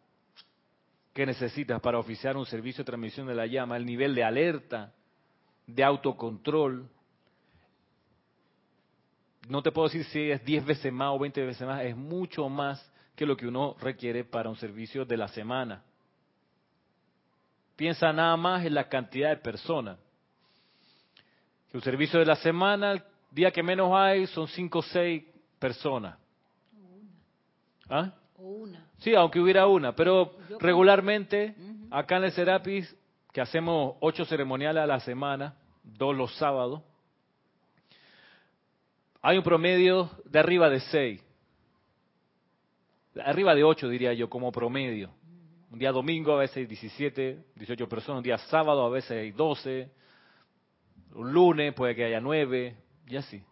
que 1.13 1.27
necesitas 1.27 1.79
para 1.83 1.99
oficiar 1.99 2.39
un 2.39 2.47
servicio 2.47 2.85
de 2.85 2.87
transmisión 2.87 3.27
de 3.27 3.35
la 3.35 3.47
llama, 3.47 3.77
el 3.77 3.85
nivel 3.85 4.15
de 4.15 4.25
alerta, 4.25 4.95
de 5.75 5.85
autocontrol. 5.85 6.89
No 9.49 9.63
te 9.63 9.73
puedo 9.73 9.89
decir 9.89 10.05
si 10.05 10.31
es 10.31 10.45
10 10.45 10.65
veces 10.65 10.93
más 10.93 11.11
o 11.13 11.19
20 11.19 11.45
veces 11.45 11.67
más, 11.67 11.83
es 11.83 11.97
mucho 11.97 12.49
más 12.49 12.91
que 13.17 13.27
lo 13.27 13.37
que 13.37 13.47
uno 13.47 13.77
requiere 13.81 14.25
para 14.25 14.49
un 14.49 14.57
servicio 14.57 15.05
de 15.05 15.17
la 15.17 15.29
semana. 15.29 15.83
Piensa 17.77 18.13
nada 18.13 18.37
más 18.37 18.65
en 18.65 18.75
la 18.75 18.89
cantidad 18.89 19.31
de 19.31 19.37
personas. 19.37 19.99
Que 21.71 21.77
un 21.77 21.83
servicio 21.83 22.19
de 22.19 22.27
la 22.27 22.37
semana, 22.37 22.93
el 22.93 23.03
día 23.31 23.51
que 23.51 23.63
menos 23.63 23.93
hay, 23.95 24.27
son 24.27 24.49
5 24.49 24.79
o 24.79 24.83
6 24.83 25.25
personas. 25.59 26.19
¿Ah? 27.89 28.13
O 28.37 28.43
una. 28.43 28.87
Sí, 28.99 29.15
aunque 29.15 29.41
hubiera 29.41 29.67
una, 29.67 29.95
pero 29.95 30.37
regularmente 30.61 31.55
acá 31.91 32.19
en 32.19 32.25
el 32.25 32.33
Serapis, 32.33 32.97
que 33.33 33.41
hacemos 33.41 33.97
ocho 34.01 34.25
ceremoniales 34.25 34.83
a 34.83 34.87
la 34.87 35.01
semana, 35.01 35.57
dos 35.83 36.17
los 36.17 36.35
sábados, 36.37 36.83
hay 39.23 39.37
un 39.39 39.45
promedio 39.45 40.11
de 40.25 40.39
arriba 40.39 40.71
de 40.71 40.81
seis. 40.81 41.23
Arriba 43.25 43.55
de 43.55 43.65
ocho, 43.65 43.89
diría 43.89 44.13
yo, 44.15 44.31
como 44.31 44.51
promedio. 44.51 45.11
Un 45.71 45.79
día 45.79 45.93
domingo 45.93 46.33
a 46.33 46.39
veces 46.39 46.59
hay 46.59 46.67
17, 46.67 47.45
18 47.55 47.89
personas, 47.89 48.19
un 48.19 48.25
día 48.25 48.39
sábado 48.39 48.85
a 48.85 48.91
veces 48.91 49.13
hay 49.13 49.31
12, 49.31 49.91
un 51.15 51.33
lunes 51.33 51.75
puede 51.75 51.95
que 51.95 52.05
haya 52.05 52.21
nueve, 52.21 52.77
y 53.07 53.17
así. 53.17 53.43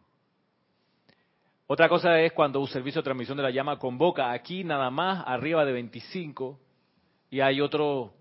Otra 1.67 1.88
cosa 1.88 2.19
es 2.21 2.33
cuando 2.33 2.61
un 2.61 2.67
servicio 2.67 3.03
de 3.03 3.05
transmisión 3.05 3.37
de 3.37 3.43
la 3.43 3.51
llama 3.51 3.79
convoca 3.79 4.33
aquí 4.33 4.64
nada 4.64 4.91
más 4.91 5.23
arriba 5.27 5.64
de 5.67 5.73
25 5.73 6.59
y 7.31 7.41
hay 7.41 7.61
otro 7.61 8.14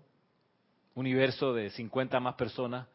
universo 0.98 1.54
de 1.54 1.70
50 1.70 2.20
más 2.20 2.34
personas 2.34 2.86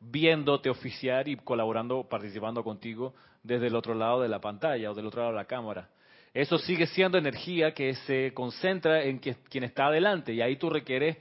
viéndote 0.00 0.70
oficiar 0.70 1.28
y 1.28 1.36
colaborando, 1.36 2.04
participando 2.08 2.62
contigo 2.62 3.14
desde 3.42 3.68
el 3.68 3.76
otro 3.76 3.94
lado 3.94 4.20
de 4.20 4.28
la 4.28 4.40
pantalla 4.40 4.90
o 4.90 4.94
del 4.94 5.06
otro 5.06 5.22
lado 5.22 5.32
de 5.32 5.38
la 5.38 5.46
cámara. 5.46 5.88
Eso 6.32 6.58
sigue 6.58 6.86
siendo 6.86 7.16
energía 7.16 7.74
que 7.74 7.94
se 7.94 8.34
concentra 8.34 9.04
en 9.04 9.18
quien 9.18 9.64
está 9.64 9.86
adelante 9.86 10.32
y 10.32 10.42
ahí 10.42 10.56
tú 10.56 10.68
requieres 10.68 11.16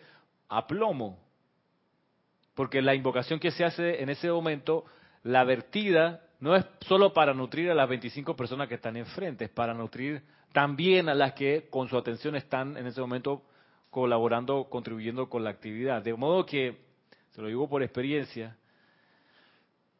aplomo. 0.49 1.19
Porque 2.55 2.81
la 2.81 2.95
invocación 2.95 3.39
que 3.39 3.51
se 3.51 3.63
hace 3.63 4.01
en 4.01 4.09
ese 4.09 4.29
momento, 4.29 4.85
la 5.23 5.43
vertida 5.43 6.21
no 6.39 6.55
es 6.55 6.65
solo 6.81 7.13
para 7.13 7.33
nutrir 7.33 7.69
a 7.69 7.75
las 7.75 7.87
25 7.87 8.35
personas 8.35 8.67
que 8.67 8.75
están 8.75 8.97
enfrente, 8.97 9.45
es 9.45 9.51
para 9.51 9.73
nutrir 9.73 10.23
también 10.51 11.09
a 11.09 11.15
las 11.15 11.33
que 11.33 11.67
con 11.69 11.87
su 11.87 11.97
atención 11.97 12.35
están 12.35 12.75
en 12.77 12.87
ese 12.87 13.01
momento 13.01 13.43
colaborando, 13.93 14.65
contribuyendo 14.71 15.29
con 15.29 15.43
la 15.43 15.51
actividad. 15.51 16.01
De 16.01 16.15
modo 16.15 16.47
que, 16.47 16.77
se 17.29 17.41
lo 17.41 17.47
digo 17.47 17.69
por 17.69 17.83
experiencia, 17.83 18.57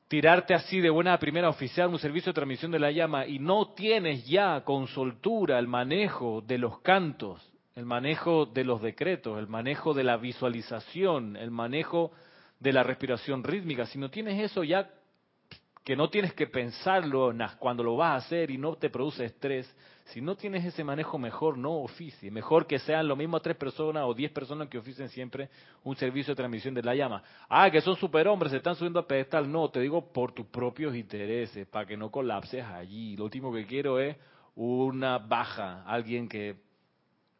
tirarte 0.07 0.55
así 0.55 0.81
de 0.81 0.89
buena 0.89 1.17
primera 1.19 1.47
oficial 1.47 1.89
un 1.89 1.99
servicio 1.99 2.31
de 2.31 2.33
transmisión 2.33 2.71
de 2.71 2.79
la 2.79 2.89
llama 2.89 3.27
y 3.27 3.37
no 3.37 3.73
tienes 3.73 4.25
ya 4.25 4.63
con 4.63 4.87
soltura 4.87 5.59
el 5.59 5.67
manejo 5.67 6.41
de 6.41 6.57
los 6.57 6.79
cantos, 6.79 7.47
el 7.75 7.85
manejo 7.85 8.47
de 8.47 8.63
los 8.63 8.81
decretos, 8.81 9.37
el 9.37 9.47
manejo 9.47 9.93
de 9.93 10.03
la 10.03 10.17
visualización, 10.17 11.35
el 11.35 11.51
manejo 11.51 12.11
de 12.59 12.73
la 12.73 12.81
respiración 12.81 13.43
rítmica, 13.43 13.85
si 13.85 13.99
no 13.99 14.09
tienes 14.09 14.41
eso 14.41 14.63
ya 14.63 14.89
que 15.83 15.95
no 15.95 16.09
tienes 16.09 16.33
que 16.33 16.47
pensarlo 16.47 17.31
cuando 17.59 17.83
lo 17.83 17.95
vas 17.95 18.13
a 18.13 18.25
hacer 18.25 18.49
y 18.49 18.57
no 18.57 18.75
te 18.75 18.89
produce 18.89 19.25
estrés, 19.25 19.71
si 20.13 20.21
no 20.21 20.35
tienes 20.35 20.63
ese 20.63 20.83
manejo 20.83 21.17
mejor 21.17 21.57
no 21.57 21.71
oficie, 21.71 22.29
mejor 22.29 22.67
que 22.67 22.77
sean 22.77 23.07
lo 23.07 23.15
mismo 23.15 23.39
tres 23.39 23.57
personas 23.57 24.03
o 24.05 24.13
diez 24.13 24.31
personas 24.31 24.67
que 24.67 24.77
oficien 24.77 25.09
siempre 25.09 25.49
un 25.83 25.95
servicio 25.95 26.33
de 26.33 26.35
transmisión 26.35 26.75
de 26.75 26.83
la 26.83 26.93
llama. 26.93 27.23
Ah, 27.49 27.71
que 27.71 27.81
son 27.81 27.95
superhombres, 27.95 28.51
se 28.51 28.57
están 28.57 28.75
subiendo 28.75 28.99
a 28.99 29.07
pedestal, 29.07 29.51
no, 29.51 29.69
te 29.69 29.79
digo 29.79 30.13
por 30.13 30.31
tus 30.31 30.45
propios 30.45 30.95
intereses, 30.95 31.65
para 31.65 31.87
que 31.87 31.97
no 31.97 32.11
colapses 32.11 32.63
allí. 32.63 33.17
Lo 33.17 33.23
último 33.23 33.51
que 33.51 33.65
quiero 33.65 33.99
es 33.99 34.15
una 34.55 35.17
baja, 35.17 35.83
alguien 35.83 36.29
que 36.29 36.57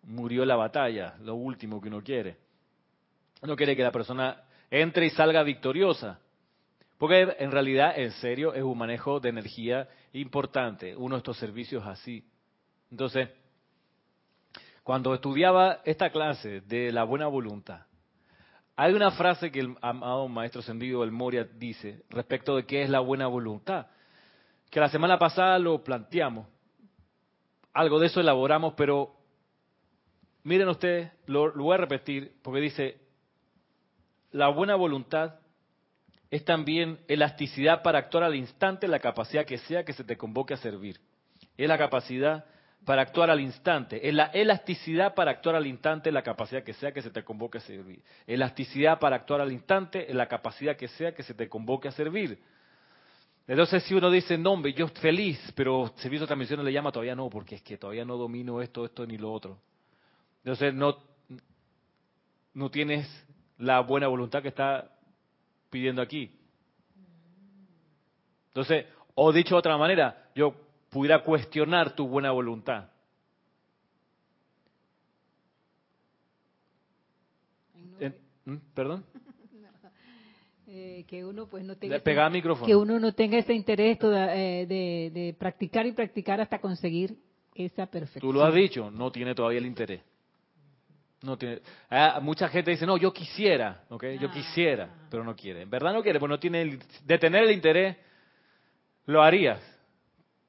murió 0.02 0.42
en 0.42 0.48
la 0.48 0.56
batalla, 0.56 1.14
lo 1.22 1.36
último 1.36 1.80
que 1.80 1.90
uno 1.90 2.02
quiere. 2.02 2.38
Uno 3.44 3.56
quiere 3.56 3.76
que 3.76 3.84
la 3.84 3.92
persona 3.92 4.46
entre 4.72 5.06
y 5.06 5.10
salga 5.12 5.44
victoriosa. 5.44 6.20
Porque 6.98 7.36
en 7.38 7.52
realidad, 7.52 8.00
en 8.00 8.12
serio, 8.14 8.56
es 8.56 8.64
un 8.64 8.80
manejo 8.80 9.20
de 9.20 9.30
energía 9.30 9.88
importante, 10.14 10.96
uno 10.96 11.16
de 11.16 11.20
estos 11.20 11.38
servicios 11.38 11.86
así. 11.86 12.26
Entonces, 12.94 13.28
cuando 14.84 15.16
estudiaba 15.16 15.82
esta 15.84 16.12
clase 16.12 16.62
de 16.62 16.92
la 16.92 17.04
buena 17.04 17.26
voluntad, 17.26 17.88
hay 18.76 18.94
una 18.94 19.10
frase 19.10 19.52
que 19.52 19.62
el 19.62 19.76
amado 19.82 20.28
maestro 20.28 20.62
Sendido, 20.62 21.04
el 21.04 21.12
Moria, 21.12 21.44
dice 21.44 22.04
respecto 22.12 22.56
de 22.56 22.68
qué 22.68 22.84
es 22.84 22.92
la 22.92 23.00
buena 23.00 23.26
voluntad, 23.26 23.88
que 24.70 24.80
la 24.80 24.90
semana 24.90 25.18
pasada 25.18 25.58
lo 25.58 25.84
planteamos, 25.84 26.46
algo 27.74 27.98
de 28.00 28.06
eso 28.06 28.20
elaboramos, 28.20 28.76
pero 28.78 29.16
miren 30.44 30.70
ustedes, 30.70 31.12
lo, 31.26 31.48
lo 31.48 31.64
voy 31.64 31.74
a 31.74 31.78
repetir, 31.78 32.36
porque 32.44 32.62
dice, 32.62 33.02
la 34.30 34.50
buena 34.50 34.76
voluntad 34.76 35.40
es 36.30 36.46
también 36.46 37.00
elasticidad 37.08 37.82
para 37.82 37.98
actuar 37.98 38.26
al 38.26 38.36
instante 38.36 38.88
la 38.88 39.00
capacidad 39.00 39.48
que 39.48 39.58
sea 39.58 39.84
que 39.84 39.94
se 39.94 40.04
te 40.04 40.16
convoque 40.16 40.54
a 40.54 40.58
servir. 40.58 41.00
Es 41.58 41.68
la 41.68 41.80
capacidad 41.80 42.46
para 42.86 43.02
actuar 43.02 43.30
al 43.30 43.40
instante. 43.40 44.08
Es 44.08 44.14
la 44.14 44.26
elasticidad 44.26 45.14
para 45.14 45.32
actuar 45.32 45.56
al 45.56 45.68
instante 45.68 46.12
la 46.12 46.22
capacidad 46.22 46.64
que 46.64 46.74
sea 46.74 46.92
que 46.92 47.02
se 47.02 47.10
te 47.10 47.24
convoque 47.24 47.60
a 47.60 47.62
servir. 47.62 48.02
Elasticidad 48.28 49.00
para 49.00 49.16
actuar 49.16 49.42
al 49.42 49.52
instante 49.52 50.08
la 50.14 50.28
capacidad 50.28 50.76
que 50.76 50.88
sea 50.90 51.14
que 51.14 51.24
se 51.24 51.34
te 51.34 51.48
convoque 51.48 51.88
a 51.88 51.92
servir. 51.92 52.40
Entonces 53.48 53.84
si 53.84 53.94
uno 53.94 54.10
dice, 54.10 54.38
no 54.38 54.52
hombre, 54.52 54.74
yo 54.74 54.88
feliz, 54.88 55.40
pero 55.56 55.94
servicio 55.98 56.22
de 56.22 56.28
transmisión 56.28 56.64
le 56.64 56.72
llama 56.72 56.92
todavía 56.92 57.16
no, 57.16 57.30
porque 57.30 57.56
es 57.56 57.62
que 57.62 57.78
todavía 57.78 58.06
no 58.06 58.18
domino 58.18 58.62
esto, 58.62 58.86
esto 58.86 59.06
ni 59.06 59.18
lo 59.18 59.32
otro. 59.32 59.60
Entonces 60.40 60.74
no, 60.74 60.98
no 62.54 62.70
tienes 62.70 63.08
la 63.58 63.80
buena 63.82 64.08
voluntad 64.08 64.42
que 64.42 64.50
está 64.50 64.90
pidiendo 65.70 66.02
aquí. 66.02 66.32
Entonces, 68.48 68.86
o 69.16 69.32
dicho 69.32 69.56
de 69.56 69.60
otra 69.60 69.78
manera, 69.78 70.30
yo 70.36 70.54
pudiera 70.94 71.24
cuestionar 71.24 71.96
tu 71.96 72.08
buena 72.08 72.32
voluntad. 72.32 72.90
¿Mm? 78.46 78.58
¿Perdón? 78.74 79.06
Eh, 80.76 81.06
que 81.08 81.24
uno 81.24 81.46
pues 81.46 81.64
no 81.64 81.76
tenga 81.76 81.98
ese, 81.98 82.30
micrófono. 82.32 82.66
que 82.66 82.76
uno 82.76 83.00
no 83.00 83.14
tenga 83.14 83.38
ese 83.38 83.54
interés 83.54 83.96
eh, 84.02 84.66
de, 84.68 85.12
de, 85.14 85.36
practicar 85.38 85.86
y 85.86 85.92
practicar 85.92 86.42
hasta 86.42 86.58
conseguir 86.58 87.16
esa 87.54 87.86
perfección. 87.86 88.22
Tú 88.22 88.34
lo 88.34 88.44
has 88.44 88.56
dicho, 88.56 88.90
no 88.90 89.12
tiene 89.12 89.36
todavía 89.36 89.60
el 89.60 89.68
interés. 89.68 90.02
No 91.22 91.38
tiene, 91.38 91.62
ah, 91.92 92.20
mucha 92.24 92.50
gente 92.50 92.72
dice, 92.72 92.88
no, 92.88 92.98
yo 92.98 93.14
quisiera, 93.14 93.84
¿okay? 93.90 94.18
yo 94.18 94.30
ah. 94.30 94.34
quisiera, 94.34 94.90
pero 95.12 95.24
no 95.24 95.36
quiere. 95.36 95.62
En 95.62 95.70
verdad 95.70 95.94
no 95.94 96.02
quiere, 96.02 96.18
pues 96.20 96.30
no 96.30 96.40
tiene, 96.40 96.80
de 97.06 97.18
tener 97.20 97.44
el 97.44 97.52
interés, 97.52 97.96
lo 99.06 99.22
harías. 99.22 99.60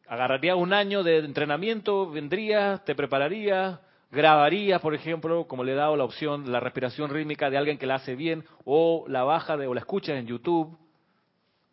Agarrarías 0.06 0.56
un 0.56 0.72
año 0.72 1.02
de 1.02 1.18
entrenamiento, 1.18 2.10
vendrías, 2.10 2.84
te 2.84 2.94
prepararías, 2.94 3.80
grabarías, 4.10 4.80
por 4.80 4.94
ejemplo, 4.94 5.46
como 5.46 5.64
le 5.64 5.72
he 5.72 5.76
dado 5.76 5.96
la 5.96 6.04
opción, 6.04 6.52
la 6.52 6.60
respiración 6.60 7.10
rítmica 7.10 7.50
de 7.50 7.56
alguien 7.56 7.78
que 7.78 7.86
la 7.86 7.96
hace 7.96 8.14
bien, 8.14 8.44
o 8.64 9.04
la 9.08 9.24
baja 9.24 9.56
de, 9.56 9.66
o 9.66 9.74
la 9.74 9.80
escuchas 9.80 10.16
en 10.16 10.26
YouTube. 10.26 10.76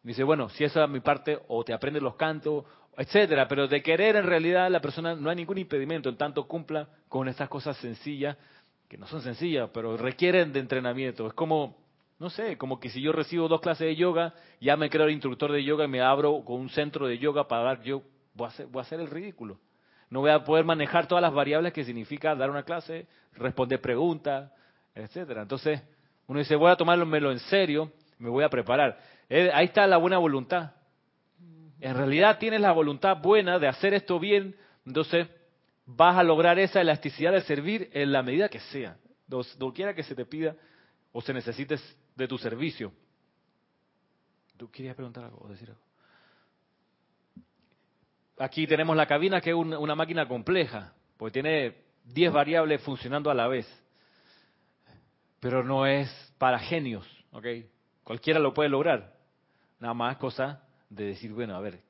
Dice, 0.04 0.24
bueno, 0.24 0.50
si 0.50 0.64
esa 0.64 0.86
es 0.86 0.90
mi 0.90 1.02
parte, 1.02 1.40
o 1.48 1.64
te 1.64 1.74
aprendes 1.74 2.02
los 2.02 2.16
cantos, 2.16 2.66
etcétera, 2.98 3.48
pero 3.48 3.68
de 3.68 3.82
querer 3.82 4.16
en 4.16 4.26
realidad 4.26 4.70
la 4.70 4.82
persona 4.82 5.16
no 5.16 5.30
hay 5.30 5.36
ningún 5.36 5.58
impedimento 5.58 6.10
en 6.10 6.18
tanto 6.18 6.48
cumpla 6.48 6.88
con 7.08 7.28
estas 7.28 7.50
cosas 7.50 7.78
sencillas 7.78 8.38
que 8.88 8.98
no 8.98 9.08
son 9.08 9.22
sencillas, 9.22 9.70
pero 9.74 9.96
requieren 9.96 10.52
de 10.52 10.60
entrenamiento. 10.60 11.26
Es 11.26 11.34
como 11.34 11.78
No 12.20 12.30
sé, 12.30 12.58
como 12.58 12.80
que 12.80 12.90
si 12.90 13.02
yo 13.02 13.12
recibo 13.12 13.48
dos 13.48 13.62
clases 13.62 13.88
de 13.88 13.96
yoga, 13.96 14.34
ya 14.60 14.78
me 14.78 14.90
creo 14.90 15.06
el 15.06 15.12
instructor 15.14 15.52
de 15.52 15.64
yoga 15.64 15.86
y 15.86 15.88
me 15.88 16.02
abro 16.02 16.44
con 16.46 16.60
un 16.60 16.70
centro 16.70 17.08
de 17.08 17.18
yoga 17.18 17.48
para 17.48 17.64
dar 17.64 17.84
yo, 17.84 18.04
voy 18.34 18.46
a 18.46 18.50
hacer, 18.50 19.00
a 19.00 19.02
el 19.02 19.10
ridículo. 19.10 19.60
No 20.10 20.22
voy 20.22 20.32
a 20.32 20.44
poder 20.44 20.66
manejar 20.66 21.08
todas 21.08 21.22
las 21.22 21.34
variables 21.34 21.74
que 21.74 21.84
significa 21.84 22.36
dar 22.36 22.50
una 22.50 22.64
clase, 22.64 23.08
responder 23.34 23.80
preguntas, 23.82 24.52
etcétera. 24.94 25.44
Entonces, 25.44 25.82
uno 26.28 26.40
dice, 26.40 26.56
voy 26.56 26.72
a 26.72 26.76
tomármelo 26.76 27.32
en 27.32 27.40
serio, 27.40 27.92
me 28.18 28.30
voy 28.30 28.44
a 28.44 28.50
preparar. 28.50 29.00
Eh, 29.30 29.50
ahí 29.54 29.66
está 29.66 29.88
la 29.88 29.98
buena 29.98 30.18
voluntad. 30.18 30.72
En 31.80 31.96
realidad 31.96 32.38
tienes 32.38 32.62
la 32.62 32.72
voluntad 32.72 33.18
buena 33.22 33.58
de 33.58 33.68
hacer 33.68 33.94
esto 33.94 34.20
bien, 34.20 34.56
entonces 34.86 35.28
vas 35.86 36.18
a 36.18 36.24
lograr 36.24 36.60
esa 36.60 36.82
elasticidad 36.82 37.32
de 37.32 37.42
servir 37.42 37.90
en 37.94 38.12
la 38.12 38.22
medida 38.22 38.50
que 38.50 38.60
sea, 38.60 38.98
quiera 39.74 39.96
que 39.96 40.04
se 40.04 40.14
te 40.14 40.26
pida 40.26 40.56
o 41.12 41.22
se 41.22 41.34
necesites 41.34 41.82
de 42.16 42.28
tu 42.28 42.38
servicio. 42.38 42.92
¿Tú 44.58 44.70
querías 44.70 44.96
preguntar 44.96 45.24
algo 45.24 45.40
o 45.42 45.48
decir 45.48 45.70
algo? 45.70 45.91
Aquí 48.42 48.66
tenemos 48.66 48.98
la 48.98 49.06
cabina 49.06 49.40
que 49.40 49.52
es 49.52 49.56
una, 49.56 49.94
máquina 49.94 50.28
compleja, 50.28 50.94
porque 51.16 51.34
tiene 51.34 51.76
10 52.06 52.34
variables 52.34 52.82
funcionando 52.82 53.30
a 53.30 53.36
la 53.36 53.48
vez. 53.48 53.68
Pero 55.40 55.64
no 55.64 55.86
es 55.86 56.10
para 56.40 56.58
genios, 56.58 57.06
¿ok? 57.32 57.46
Cualquiera 58.04 58.40
lo 58.40 58.52
puede 58.52 58.70
lograr. 58.70 59.14
Nada 59.80 59.94
más 59.94 60.18
cosa 60.18 60.64
de 60.90 61.06
decir, 61.06 61.32
bueno, 61.34 61.56
a 61.56 61.60
ver, 61.60 61.82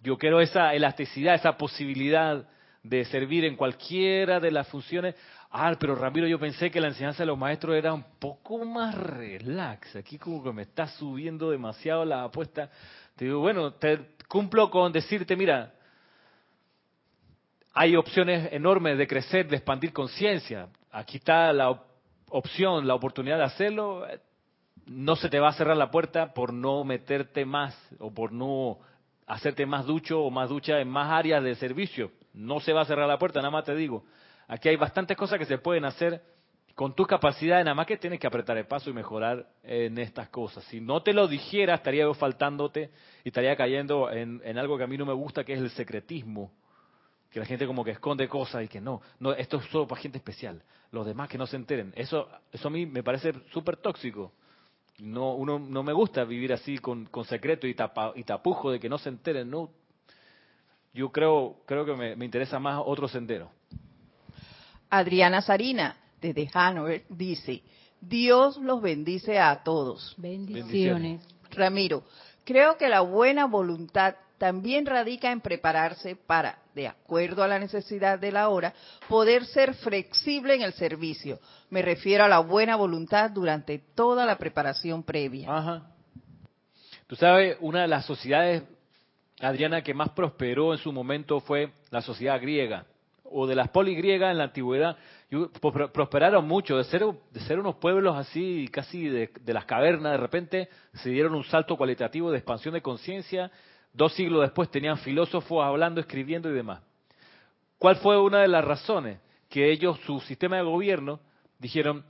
yo 0.00 0.16
quiero 0.16 0.40
esa 0.40 0.74
elasticidad, 0.74 1.34
esa 1.34 1.56
posibilidad 1.56 2.48
de 2.84 3.04
servir 3.06 3.44
en 3.44 3.56
cualquiera 3.56 4.38
de 4.38 4.52
las 4.52 4.68
funciones. 4.68 5.16
Ah, 5.50 5.74
pero 5.80 5.96
Ramiro, 5.96 6.28
yo 6.28 6.38
pensé 6.38 6.70
que 6.70 6.80
la 6.80 6.88
enseñanza 6.88 7.24
de 7.24 7.26
los 7.26 7.38
maestros 7.38 7.74
era 7.74 7.92
un 7.92 8.04
poco 8.20 8.64
más 8.64 8.94
relax. 8.94 9.96
Aquí 9.96 10.18
como 10.18 10.40
que 10.44 10.52
me 10.52 10.62
está 10.62 10.86
subiendo 10.86 11.50
demasiado 11.50 12.04
la 12.04 12.22
apuesta. 12.22 12.70
Te 13.16 13.24
digo, 13.24 13.40
bueno, 13.40 13.72
te 13.74 14.14
cumplo 14.34 14.68
con 14.68 14.90
decirte, 14.90 15.36
mira, 15.36 15.72
hay 17.72 17.94
opciones 17.94 18.52
enormes 18.52 18.98
de 18.98 19.06
crecer, 19.06 19.46
de 19.46 19.54
expandir 19.54 19.92
conciencia. 19.92 20.66
Aquí 20.90 21.18
está 21.18 21.52
la 21.52 21.80
opción, 22.30 22.84
la 22.84 22.96
oportunidad 22.96 23.38
de 23.38 23.44
hacerlo. 23.44 24.04
No 24.86 25.14
se 25.14 25.28
te 25.28 25.38
va 25.38 25.50
a 25.50 25.52
cerrar 25.52 25.76
la 25.76 25.92
puerta 25.92 26.34
por 26.34 26.52
no 26.52 26.82
meterte 26.82 27.44
más 27.44 27.78
o 28.00 28.12
por 28.12 28.32
no 28.32 28.80
hacerte 29.24 29.66
más 29.66 29.86
ducho 29.86 30.20
o 30.20 30.32
más 30.32 30.48
ducha 30.48 30.80
en 30.80 30.88
más 30.88 31.12
áreas 31.12 31.44
de 31.44 31.54
servicio. 31.54 32.10
No 32.32 32.58
se 32.58 32.72
va 32.72 32.80
a 32.80 32.86
cerrar 32.86 33.06
la 33.06 33.20
puerta, 33.20 33.38
nada 33.38 33.52
más 33.52 33.64
te 33.64 33.76
digo. 33.76 34.02
Aquí 34.48 34.68
hay 34.68 34.74
bastantes 34.74 35.16
cosas 35.16 35.38
que 35.38 35.46
se 35.46 35.58
pueden 35.58 35.84
hacer 35.84 36.20
con 36.74 36.94
tus 36.94 37.06
capacidades, 37.06 37.64
nada 37.64 37.74
más 37.74 37.86
que 37.86 37.96
tienes 37.96 38.18
que 38.18 38.26
apretar 38.26 38.56
el 38.56 38.66
paso 38.66 38.90
y 38.90 38.92
mejorar 38.92 39.46
en 39.62 39.98
estas 39.98 40.28
cosas. 40.28 40.64
Si 40.64 40.80
no 40.80 41.02
te 41.02 41.12
lo 41.12 41.28
dijera, 41.28 41.74
estaría 41.74 42.02
yo 42.02 42.14
faltándote 42.14 42.90
y 43.22 43.28
estaría 43.28 43.56
cayendo 43.56 44.10
en, 44.10 44.58
algo 44.58 44.76
que 44.76 44.84
a 44.84 44.86
mí 44.86 44.96
no 44.96 45.06
me 45.06 45.12
gusta, 45.12 45.44
que 45.44 45.52
es 45.52 45.60
el 45.60 45.70
secretismo. 45.70 46.52
Que 47.30 47.40
la 47.40 47.46
gente 47.46 47.66
como 47.66 47.84
que 47.84 47.92
esconde 47.92 48.28
cosas 48.28 48.64
y 48.64 48.68
que 48.68 48.80
no, 48.80 49.00
no, 49.18 49.32
esto 49.32 49.58
es 49.58 49.66
solo 49.66 49.86
para 49.86 50.00
gente 50.00 50.18
especial. 50.18 50.62
Los 50.90 51.06
demás 51.06 51.28
que 51.28 51.38
no 51.38 51.46
se 51.46 51.56
enteren. 51.56 51.92
Eso, 51.96 52.28
eso 52.52 52.68
a 52.68 52.70
mí 52.70 52.86
me 52.86 53.02
parece 53.02 53.32
súper 53.52 53.76
tóxico. 53.76 54.32
No, 54.98 55.34
uno, 55.34 55.58
no 55.58 55.82
me 55.82 55.92
gusta 55.92 56.24
vivir 56.24 56.52
así 56.52 56.78
con, 56.78 57.08
secreto 57.24 57.66
y, 57.66 57.74
y 58.14 58.24
tapujo 58.24 58.70
de 58.70 58.78
que 58.78 58.88
no 58.88 58.98
se 58.98 59.08
enteren. 59.08 59.50
No, 59.50 59.70
yo 60.94 61.10
creo, 61.10 61.56
creo 61.66 61.84
que 61.84 61.94
me, 61.94 62.24
interesa 62.24 62.60
más 62.60 62.80
otro 62.84 63.08
sendero. 63.08 63.50
Adriana 64.88 65.42
Sarina, 65.42 65.96
desde 66.32 66.48
Hanover, 66.54 67.04
dice, 67.10 67.62
Dios 68.00 68.56
los 68.56 68.80
bendice 68.80 69.38
a 69.38 69.62
todos. 69.62 70.14
Bendiciones. 70.16 71.20
Ramiro, 71.50 72.04
creo 72.44 72.78
que 72.78 72.88
la 72.88 73.02
buena 73.02 73.46
voluntad 73.46 74.14
también 74.38 74.86
radica 74.86 75.30
en 75.30 75.40
prepararse 75.40 76.16
para, 76.16 76.58
de 76.74 76.88
acuerdo 76.88 77.42
a 77.42 77.48
la 77.48 77.58
necesidad 77.58 78.18
de 78.18 78.32
la 78.32 78.48
hora, 78.48 78.72
poder 79.08 79.44
ser 79.44 79.74
flexible 79.74 80.54
en 80.54 80.62
el 80.62 80.72
servicio. 80.72 81.38
Me 81.68 81.82
refiero 81.82 82.24
a 82.24 82.28
la 82.28 82.38
buena 82.38 82.76
voluntad 82.76 83.30
durante 83.30 83.78
toda 83.94 84.24
la 84.24 84.38
preparación 84.38 85.02
previa. 85.02 85.54
Ajá. 85.54 85.90
Tú 87.06 87.16
sabes, 87.16 87.58
una 87.60 87.82
de 87.82 87.88
las 87.88 88.06
sociedades 88.06 88.62
Adriana, 89.40 89.82
que 89.82 89.94
más 89.94 90.10
prosperó 90.10 90.72
en 90.72 90.78
su 90.78 90.92
momento 90.92 91.40
fue 91.40 91.70
la 91.90 92.00
sociedad 92.00 92.40
griega, 92.40 92.86
o 93.36 93.48
de 93.48 93.56
las 93.56 93.68
poligriegas 93.68 94.30
en 94.30 94.38
la 94.38 94.44
antigüedad, 94.44 94.96
prosperaron 95.92 96.46
mucho, 96.46 96.76
de 96.76 96.84
ser, 96.84 97.04
de 97.32 97.40
ser 97.40 97.58
unos 97.58 97.74
pueblos 97.76 98.16
así, 98.16 98.68
casi 98.70 99.08
de, 99.08 99.28
las 99.46 99.64
cavernas, 99.64 100.12
de 100.12 100.18
repente 100.18 100.68
se 100.92 101.10
dieron 101.10 101.34
un 101.34 101.42
salto 101.42 101.76
cualitativo 101.76 102.30
de 102.30 102.38
expansión 102.38 102.74
de 102.74 102.80
conciencia, 102.80 103.50
dos 103.92 104.14
siglos 104.14 104.42
después 104.42 104.70
tenían 104.70 104.98
filósofos 104.98 105.64
hablando, 105.64 106.00
escribiendo 106.00 106.48
y 106.48 106.52
demás. 106.52 106.80
¿Cuál 107.76 107.96
fue 107.96 108.20
una 108.20 108.40
de 108.40 108.48
las 108.48 108.64
razones? 108.64 109.18
Que 109.48 109.72
ellos, 109.72 109.98
su 110.06 110.20
sistema 110.20 110.56
de 110.56 110.62
gobierno, 110.62 111.18
dijeron, 111.58 112.04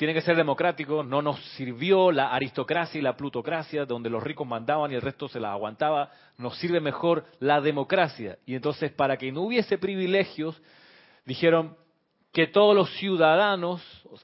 tiene 0.00 0.14
que 0.14 0.22
ser 0.22 0.34
democrático, 0.34 1.02
no 1.04 1.20
nos 1.20 1.38
sirvió 1.56 2.10
la 2.10 2.32
aristocracia 2.32 2.98
y 2.98 3.02
la 3.02 3.18
plutocracia, 3.18 3.84
donde 3.84 4.08
los 4.08 4.22
ricos 4.22 4.48
mandaban 4.48 4.90
y 4.90 4.94
el 4.94 5.02
resto 5.02 5.28
se 5.28 5.38
la 5.38 5.52
aguantaba, 5.52 6.10
nos 6.38 6.56
sirve 6.56 6.80
mejor 6.80 7.26
la 7.38 7.60
democracia. 7.60 8.38
Y 8.46 8.54
entonces, 8.54 8.90
para 8.92 9.18
que 9.18 9.30
no 9.30 9.42
hubiese 9.42 9.76
privilegios, 9.76 10.58
dijeron 11.26 11.76
que 12.32 12.46
todos 12.46 12.74
los 12.74 12.88
ciudadanos, 12.96 13.82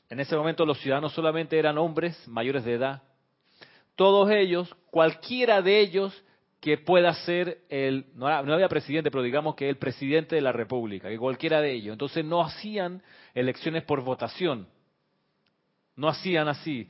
en 0.09 0.19
ese 0.19 0.35
momento 0.35 0.65
los 0.65 0.79
ciudadanos 0.79 1.13
solamente 1.13 1.59
eran 1.59 1.77
hombres 1.77 2.27
mayores 2.27 2.65
de 2.65 2.73
edad, 2.73 3.03
todos 3.97 4.31
ellos, 4.31 4.75
cualquiera 4.91 5.61
de 5.61 5.79
ellos 5.81 6.25
que 6.59 6.79
pueda 6.79 7.13
ser 7.27 7.59
el, 7.69 8.07
no, 8.15 8.27
había 8.29 8.71
presidente, 8.71 9.11
pero 9.11 9.23
digamos 9.23 9.55
que 9.55 9.69
el 9.69 9.77
presidente 9.77 10.37
de 10.37 10.41
la 10.41 10.53
República, 10.53 11.11
que 11.11 11.19
cualquiera 11.19 11.61
de 11.61 11.75
ellos. 11.75 11.93
Entonces 11.93 12.25
no 12.25 12.41
hacían 12.41 13.03
elecciones 13.35 13.83
por 13.83 14.01
votación 14.01 14.69
no 15.97 16.09
hacían 16.09 16.49
así, 16.49 16.89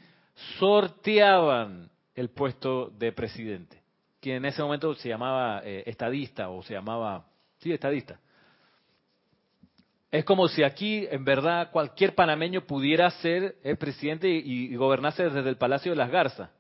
sorteaban 0.58 1.90
el 2.14 2.30
puesto 2.30 2.90
de 2.90 3.12
presidente, 3.12 3.80
que 4.20 4.36
en 4.36 4.44
ese 4.44 4.62
momento 4.62 4.94
se 4.94 5.08
llamaba 5.08 5.62
eh, 5.64 5.84
estadista 5.86 6.50
o 6.50 6.62
se 6.62 6.74
llamaba, 6.74 7.26
sí, 7.58 7.72
estadista. 7.72 8.18
Es 10.10 10.24
como 10.24 10.48
si 10.48 10.62
aquí, 10.62 11.06
en 11.10 11.24
verdad, 11.24 11.70
cualquier 11.70 12.14
panameño 12.14 12.62
pudiera 12.62 13.10
ser 13.10 13.56
el 13.62 13.76
presidente 13.76 14.28
y, 14.28 14.74
gobernarse 14.76 15.24
desde 15.24 15.48
el 15.48 15.56
Palacio 15.56 15.92
de 15.92 15.96
las 15.96 16.10
Garzas, 16.10 16.50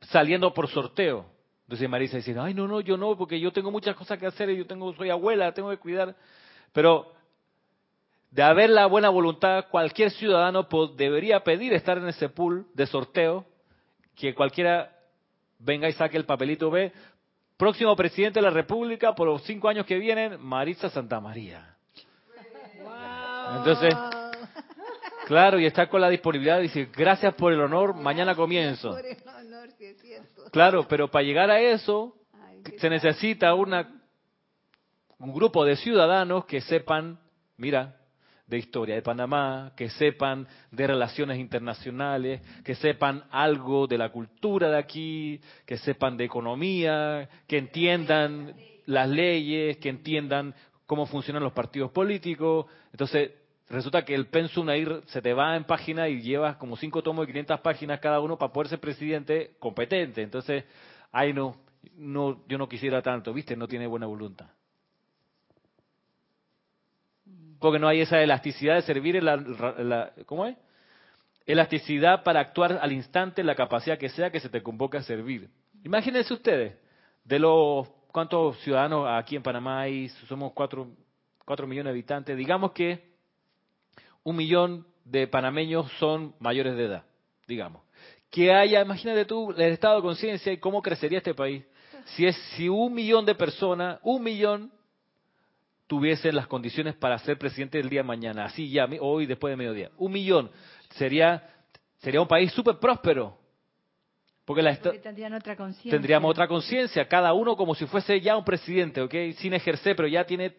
saliendo 0.00 0.52
por 0.52 0.68
sorteo. 0.68 1.26
Entonces 1.64 1.88
Marisa 1.88 2.16
dice, 2.16 2.34
ay, 2.38 2.52
no, 2.52 2.66
no, 2.66 2.80
yo 2.80 2.96
no, 2.96 3.16
porque 3.16 3.38
yo 3.38 3.52
tengo 3.52 3.70
muchas 3.70 3.94
cosas 3.94 4.18
que 4.18 4.26
hacer, 4.26 4.50
y 4.50 4.56
yo 4.56 4.66
tengo, 4.66 4.92
soy 4.94 5.10
abuela, 5.10 5.52
tengo 5.52 5.70
que 5.70 5.76
cuidar. 5.76 6.16
Pero 6.72 7.12
de 8.30 8.42
haber 8.42 8.70
la 8.70 8.86
buena 8.86 9.08
voluntad, 9.08 9.66
cualquier 9.70 10.10
ciudadano 10.12 10.68
debería 10.96 11.42
pedir 11.42 11.72
estar 11.72 11.98
en 11.98 12.08
ese 12.08 12.28
pool 12.28 12.66
de 12.74 12.86
sorteo, 12.86 13.44
que 14.14 14.34
cualquiera 14.34 14.96
venga 15.58 15.88
y 15.88 15.92
saque 15.92 16.16
el 16.16 16.24
papelito 16.24 16.70
B. 16.70 16.92
Próximo 17.56 17.94
presidente 17.96 18.38
de 18.38 18.44
la 18.44 18.50
República 18.50 19.14
por 19.14 19.26
los 19.26 19.42
cinco 19.42 19.68
años 19.68 19.84
que 19.84 19.98
vienen, 19.98 20.40
Marisa 20.40 20.88
Santa 20.90 21.20
María. 21.20 21.76
Entonces, 23.56 23.94
claro, 25.26 25.58
y 25.58 25.66
está 25.66 25.88
con 25.88 26.00
la 26.00 26.08
disponibilidad, 26.08 26.60
dice, 26.60 26.88
gracias 26.96 27.34
por 27.34 27.52
el 27.52 27.60
honor, 27.60 27.94
mañana 27.94 28.34
comienzo. 28.36 28.96
Claro, 30.52 30.86
pero 30.88 31.10
para 31.10 31.24
llegar 31.24 31.50
a 31.50 31.60
eso, 31.60 32.16
se 32.78 32.88
necesita 32.88 33.54
una, 33.54 34.00
un 35.18 35.34
grupo 35.34 35.64
de 35.64 35.76
ciudadanos 35.76 36.44
que 36.44 36.60
sepan, 36.60 37.18
mira, 37.56 37.99
de 38.50 38.58
historia 38.58 38.96
de 38.96 39.02
Panamá, 39.02 39.72
que 39.76 39.88
sepan 39.90 40.46
de 40.72 40.86
relaciones 40.86 41.38
internacionales, 41.38 42.42
que 42.64 42.74
sepan 42.74 43.24
algo 43.30 43.86
de 43.86 43.96
la 43.96 44.10
cultura 44.10 44.68
de 44.68 44.76
aquí, 44.76 45.40
que 45.64 45.78
sepan 45.78 46.16
de 46.16 46.24
economía, 46.24 47.28
que 47.46 47.58
entiendan 47.58 48.54
las 48.86 49.08
leyes, 49.08 49.76
que 49.78 49.88
entiendan 49.88 50.54
cómo 50.84 51.06
funcionan 51.06 51.44
los 51.44 51.52
partidos 51.52 51.92
políticos. 51.92 52.66
Entonces, 52.90 53.30
resulta 53.68 54.04
que 54.04 54.14
el 54.14 54.26
pensum 54.26 54.68
ahí 54.68 54.84
se 55.06 55.22
te 55.22 55.32
va 55.32 55.56
en 55.56 55.64
página 55.64 56.08
y 56.08 56.20
llevas 56.20 56.56
como 56.56 56.76
cinco 56.76 57.02
tomos 57.02 57.26
de 57.26 57.32
500 57.32 57.60
páginas 57.60 58.00
cada 58.00 58.18
uno 58.18 58.36
para 58.36 58.52
poder 58.52 58.68
ser 58.68 58.80
presidente 58.80 59.52
competente. 59.60 60.22
Entonces, 60.22 60.64
ay 61.12 61.32
no, 61.32 61.56
no, 61.94 62.44
yo 62.48 62.58
no 62.58 62.68
quisiera 62.68 63.00
tanto, 63.00 63.32
¿viste? 63.32 63.56
No 63.56 63.68
tiene 63.68 63.86
buena 63.86 64.06
voluntad 64.06 64.48
porque 67.60 67.78
no 67.78 67.86
hay 67.86 68.00
esa 68.00 68.20
elasticidad 68.22 68.74
de 68.74 68.82
servir, 68.82 69.16
en 69.16 69.24
la, 69.26 70.12
¿cómo 70.26 70.46
es? 70.46 70.56
Elasticidad 71.46 72.22
para 72.22 72.40
actuar 72.40 72.78
al 72.80 72.92
instante, 72.92 73.44
la 73.44 73.54
capacidad 73.54 73.98
que 73.98 74.08
sea 74.08 74.30
que 74.30 74.40
se 74.40 74.48
te 74.48 74.62
convoque 74.62 74.96
a 74.96 75.02
servir. 75.02 75.48
Imagínense 75.84 76.32
ustedes, 76.32 76.76
de 77.24 77.38
los 77.38 77.88
cuántos 78.12 78.58
ciudadanos 78.60 79.06
aquí 79.08 79.36
en 79.36 79.42
Panamá 79.42 79.82
hay, 79.82 80.08
somos 80.26 80.52
cuatro, 80.52 80.88
cuatro 81.44 81.66
millones 81.66 81.86
de 81.86 81.98
habitantes, 81.98 82.36
digamos 82.36 82.72
que 82.72 83.10
un 84.24 84.36
millón 84.36 84.86
de 85.04 85.26
panameños 85.26 85.90
son 85.98 86.34
mayores 86.38 86.76
de 86.76 86.84
edad, 86.84 87.04
digamos. 87.46 87.82
que 88.30 88.52
haya, 88.52 88.80
imagínate 88.80 89.24
tú, 89.24 89.50
el 89.50 89.72
estado 89.72 89.96
de 89.96 90.02
conciencia 90.02 90.52
y 90.52 90.58
cómo 90.58 90.80
crecería 90.80 91.18
este 91.18 91.34
país. 91.34 91.64
Si 92.16 92.26
es 92.26 92.36
si 92.54 92.68
un 92.68 92.94
millón 92.94 93.26
de 93.26 93.34
personas, 93.34 93.98
un 94.02 94.22
millón 94.22 94.72
tuviesen 95.90 96.36
las 96.36 96.46
condiciones 96.46 96.94
para 96.94 97.18
ser 97.18 97.36
presidente 97.36 97.80
el 97.80 97.88
día 97.88 98.02
de 98.02 98.06
mañana, 98.06 98.44
así 98.44 98.70
ya, 98.70 98.88
hoy 99.00 99.26
después 99.26 99.50
de 99.50 99.56
mediodía. 99.56 99.90
Un 99.96 100.12
millón. 100.12 100.48
Sería, 100.90 101.50
sería 101.98 102.20
un 102.20 102.28
país 102.28 102.52
súper 102.52 102.78
próspero. 102.78 103.36
Porque, 104.44 104.62
la 104.62 104.70
otra. 104.70 104.92
Tendríamos 105.90 106.30
otra 106.30 106.46
conciencia, 106.46 107.08
cada 107.08 107.32
uno 107.32 107.56
como 107.56 107.74
si 107.74 107.86
fuese 107.86 108.20
ya 108.20 108.36
un 108.36 108.44
presidente, 108.44 109.02
¿ok? 109.02 109.14
Sin 109.38 109.52
ejercer, 109.52 109.96
pero 109.96 110.06
ya 110.06 110.24
tiene 110.24 110.54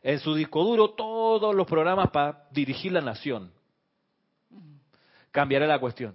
en 0.00 0.20
su 0.20 0.32
disco 0.32 0.62
duro 0.62 0.90
todos 0.90 1.52
los 1.52 1.66
programas 1.66 2.10
para 2.10 2.44
dirigir 2.52 2.92
la 2.92 3.00
nación. 3.00 3.50
Cambiaría 5.32 5.66
la 5.66 5.80
cuestión. 5.80 6.14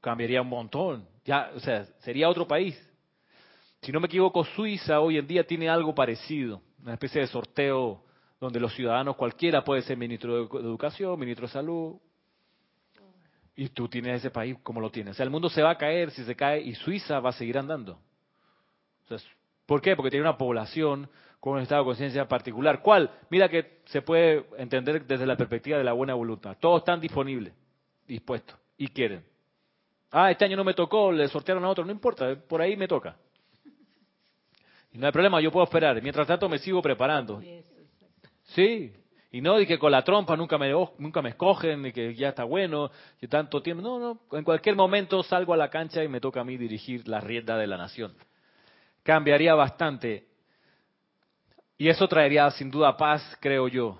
Cambiaría 0.00 0.40
un 0.40 0.48
montón. 0.48 1.06
Ya, 1.26 1.50
o 1.54 1.60
sea, 1.60 1.84
sería 2.00 2.30
otro 2.30 2.48
país. 2.48 2.74
Si 3.82 3.92
no 3.92 4.00
me 4.00 4.06
equivoco, 4.06 4.46
Suiza 4.46 4.98
hoy 5.00 5.18
en 5.18 5.26
día 5.26 5.46
tiene 5.46 5.68
algo 5.68 5.94
parecido, 5.94 6.62
una 6.82 6.94
especie 6.94 7.20
de 7.20 7.26
sorteo 7.26 8.02
donde 8.40 8.60
los 8.60 8.74
ciudadanos 8.74 9.16
cualquiera 9.16 9.62
puede 9.62 9.82
ser 9.82 9.96
ministro 9.96 10.46
de 10.46 10.58
Educación, 10.60 11.18
ministro 11.18 11.46
de 11.46 11.52
Salud, 11.52 11.96
y 13.54 13.68
tú 13.68 13.88
tienes 13.88 14.18
ese 14.18 14.30
país 14.30 14.56
como 14.62 14.80
lo 14.80 14.90
tienes. 14.90 15.12
O 15.12 15.16
sea, 15.16 15.24
el 15.24 15.30
mundo 15.30 15.48
se 15.48 15.62
va 15.62 15.70
a 15.70 15.78
caer 15.78 16.10
si 16.10 16.24
se 16.24 16.34
cae 16.34 16.60
y 16.60 16.74
Suiza 16.74 17.20
va 17.20 17.30
a 17.30 17.32
seguir 17.32 17.58
andando. 17.58 17.98
¿Por 19.66 19.80
qué? 19.80 19.94
Porque 19.94 20.10
tiene 20.10 20.26
una 20.26 20.38
población 20.38 21.08
con 21.38 21.54
un 21.54 21.60
estado 21.60 21.82
de 21.82 21.86
conciencia 21.86 22.26
particular. 22.26 22.80
¿Cuál? 22.82 23.10
Mira 23.28 23.48
que 23.48 23.80
se 23.86 24.02
puede 24.02 24.46
entender 24.58 25.04
desde 25.06 25.26
la 25.26 25.36
perspectiva 25.36 25.78
de 25.78 25.84
la 25.84 25.92
buena 25.92 26.14
voluntad. 26.14 26.56
Todos 26.58 26.80
están 26.80 27.00
disponibles, 27.00 27.52
dispuestos 28.06 28.58
y 28.76 28.88
quieren. 28.88 29.24
Ah, 30.10 30.30
este 30.30 30.44
año 30.44 30.56
no 30.56 30.64
me 30.64 30.74
tocó, 30.74 31.10
le 31.12 31.28
sortearon 31.28 31.64
a 31.64 31.68
otro, 31.68 31.84
no 31.84 31.92
importa, 31.92 32.36
por 32.48 32.60
ahí 32.60 32.76
me 32.76 32.86
toca. 32.86 33.16
Y 34.92 34.98
no 34.98 35.06
hay 35.06 35.12
problema, 35.12 35.40
yo 35.40 35.50
puedo 35.50 35.64
esperar. 35.64 36.00
Mientras 36.02 36.26
tanto 36.26 36.48
me 36.48 36.58
sigo 36.58 36.82
preparando. 36.82 37.42
Sí, 38.44 38.92
y 39.30 39.40
no 39.40 39.58
y 39.58 39.66
que 39.66 39.78
con 39.78 39.90
la 39.90 40.02
trompa 40.02 40.36
nunca 40.36 40.58
me 40.58 40.70
nunca 40.98 41.22
me 41.22 41.30
escogen 41.30 41.86
y 41.86 41.92
que 41.92 42.14
ya 42.14 42.30
está 42.30 42.44
bueno, 42.44 42.90
que 43.18 43.28
tanto 43.28 43.62
tiempo. 43.62 43.82
No, 43.82 43.98
no, 43.98 44.20
en 44.36 44.44
cualquier 44.44 44.76
momento 44.76 45.22
salgo 45.22 45.54
a 45.54 45.56
la 45.56 45.70
cancha 45.70 46.04
y 46.04 46.08
me 46.08 46.20
toca 46.20 46.40
a 46.40 46.44
mí 46.44 46.56
dirigir 46.56 47.08
la 47.08 47.20
rienda 47.20 47.56
de 47.56 47.66
la 47.66 47.78
nación. 47.78 48.14
Cambiaría 49.02 49.54
bastante 49.54 50.26
y 51.82 51.88
eso 51.88 52.06
traería 52.06 52.48
sin 52.52 52.70
duda 52.70 52.96
paz, 52.96 53.36
creo 53.40 53.66
yo. 53.66 53.98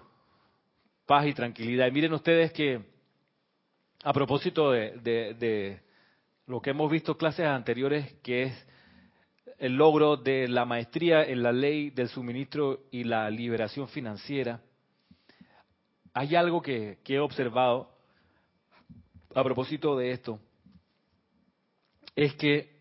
Paz 1.05 1.27
y 1.27 1.35
tranquilidad. 1.35 1.89
Y 1.89 1.91
miren 1.91 2.13
ustedes 2.13 2.53
que, 2.53 2.81
a 4.05 4.13
propósito 4.13 4.71
de, 4.71 5.81
lo 6.47 6.61
que 6.61 6.71
hemos 6.71 6.89
visto 6.89 7.17
clases 7.17 7.47
anteriores, 7.47 8.13
que 8.23 8.45
es 8.45 8.69
el 9.63 9.77
logro 9.77 10.17
de 10.17 10.49
la 10.49 10.65
maestría 10.65 11.23
en 11.23 11.41
la 11.41 11.53
ley 11.53 11.91
del 11.91 12.09
suministro 12.09 12.81
y 12.91 13.05
la 13.05 13.31
liberación 13.31 13.87
financiera, 13.87 14.61
hay 16.13 16.35
algo 16.35 16.61
que, 16.61 16.99
he 17.07 17.19
observado 17.21 17.97
a 19.33 19.45
propósito 19.45 19.97
de 19.97 20.11
esto, 20.11 20.41
es 22.17 22.35
que 22.35 22.77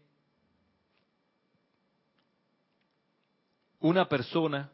una 3.80 4.10
persona 4.10 4.72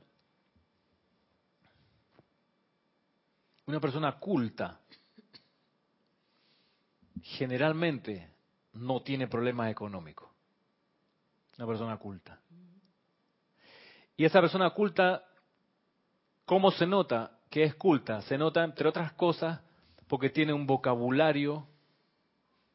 Una 3.65 3.81
persona 3.81 4.13
culta 4.13 4.79
generalmente 7.21 8.29
no 8.71 9.01
tiene 9.01 9.27
problemas 9.27 9.69
económicos. 9.69 10.36
Una 11.57 11.67
persona 11.67 11.97
culta. 11.97 12.39
Y 14.15 14.25
esa 14.25 14.41
persona 14.41 14.69
culta, 14.71 15.23
¿cómo 16.45 16.71
se 16.71 16.85
nota 16.85 17.39
que 17.49 17.63
es 17.63 17.75
culta? 17.75 18.21
Se 18.23 18.37
nota, 18.37 18.63
entre 18.63 18.87
otras 18.87 19.13
cosas, 19.13 19.61
porque 20.07 20.29
tiene 20.29 20.53
un 20.53 20.65
vocabulario 20.65 21.67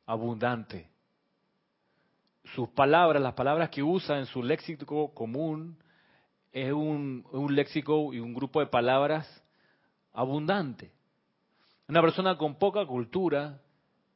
abundante. 0.06 0.88
Sus 2.54 2.68
palabras, 2.70 3.22
las 3.22 3.34
palabras 3.34 3.70
que 3.70 3.82
usa 3.82 4.18
en 4.18 4.26
su 4.26 4.42
léxico 4.42 5.14
común, 5.14 5.78
es 6.52 6.72
un, 6.72 7.26
un 7.32 7.54
léxico 7.54 8.12
y 8.12 8.20
un 8.20 8.34
grupo 8.34 8.60
de 8.60 8.66
palabras 8.66 9.42
abundante. 10.12 10.92
Una 11.88 12.02
persona 12.02 12.36
con 12.36 12.56
poca 12.56 12.84
cultura 12.86 13.60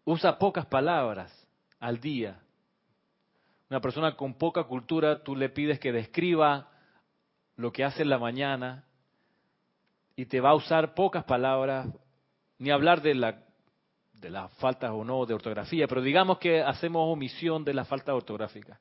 usa 0.04 0.38
pocas 0.38 0.66
palabras 0.66 1.32
al 1.78 2.00
día. 2.00 2.40
Una 3.68 3.80
persona 3.80 4.16
con 4.16 4.34
poca 4.34 4.64
cultura, 4.64 5.22
tú 5.22 5.34
le 5.34 5.48
pides 5.48 5.80
que 5.80 5.92
describa 5.92 6.70
lo 7.56 7.72
que 7.72 7.84
hace 7.84 8.02
en 8.02 8.10
la 8.10 8.18
mañana 8.18 8.84
y 10.14 10.26
te 10.26 10.40
va 10.40 10.50
a 10.50 10.54
usar 10.54 10.94
pocas 10.94 11.24
palabras, 11.24 11.88
ni 12.58 12.70
hablar 12.70 13.02
de 13.02 13.14
la 13.14 13.46
de 14.20 14.30
las 14.30 14.50
faltas 14.54 14.90
o 14.92 15.04
no 15.04 15.26
de 15.26 15.34
ortografía, 15.34 15.86
pero 15.86 16.00
digamos 16.00 16.38
que 16.38 16.62
hacemos 16.62 17.02
omisión 17.12 17.64
de 17.64 17.74
la 17.74 17.84
falta 17.84 18.14
ortográfica. 18.14 18.80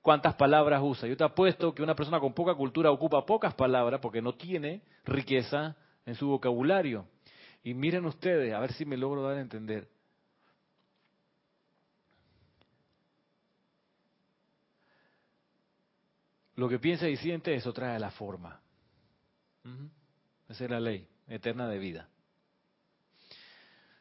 ¿Cuántas 0.00 0.34
palabras 0.34 0.80
usa? 0.82 1.06
Yo 1.06 1.16
te 1.16 1.24
apuesto 1.24 1.74
que 1.74 1.82
una 1.82 1.94
persona 1.94 2.18
con 2.18 2.32
poca 2.32 2.54
cultura 2.54 2.90
ocupa 2.90 3.26
pocas 3.26 3.54
palabras 3.54 4.00
porque 4.00 4.22
no 4.22 4.34
tiene 4.34 4.82
riqueza 5.04 5.76
en 6.06 6.14
su 6.14 6.28
vocabulario. 6.28 7.06
Y 7.62 7.74
miren 7.74 8.06
ustedes, 8.06 8.54
a 8.54 8.60
ver 8.60 8.72
si 8.72 8.86
me 8.86 8.96
logro 8.96 9.22
dar 9.22 9.36
a 9.36 9.40
entender. 9.42 9.88
Lo 16.60 16.68
que 16.68 16.78
piensa 16.78 17.08
y 17.08 17.16
siente, 17.16 17.54
eso 17.54 17.72
trae 17.72 17.98
la 17.98 18.10
forma. 18.10 18.60
Esa 20.46 20.64
es 20.64 20.70
la 20.70 20.78
ley 20.78 21.08
eterna 21.26 21.66
de 21.66 21.78
vida. 21.78 22.06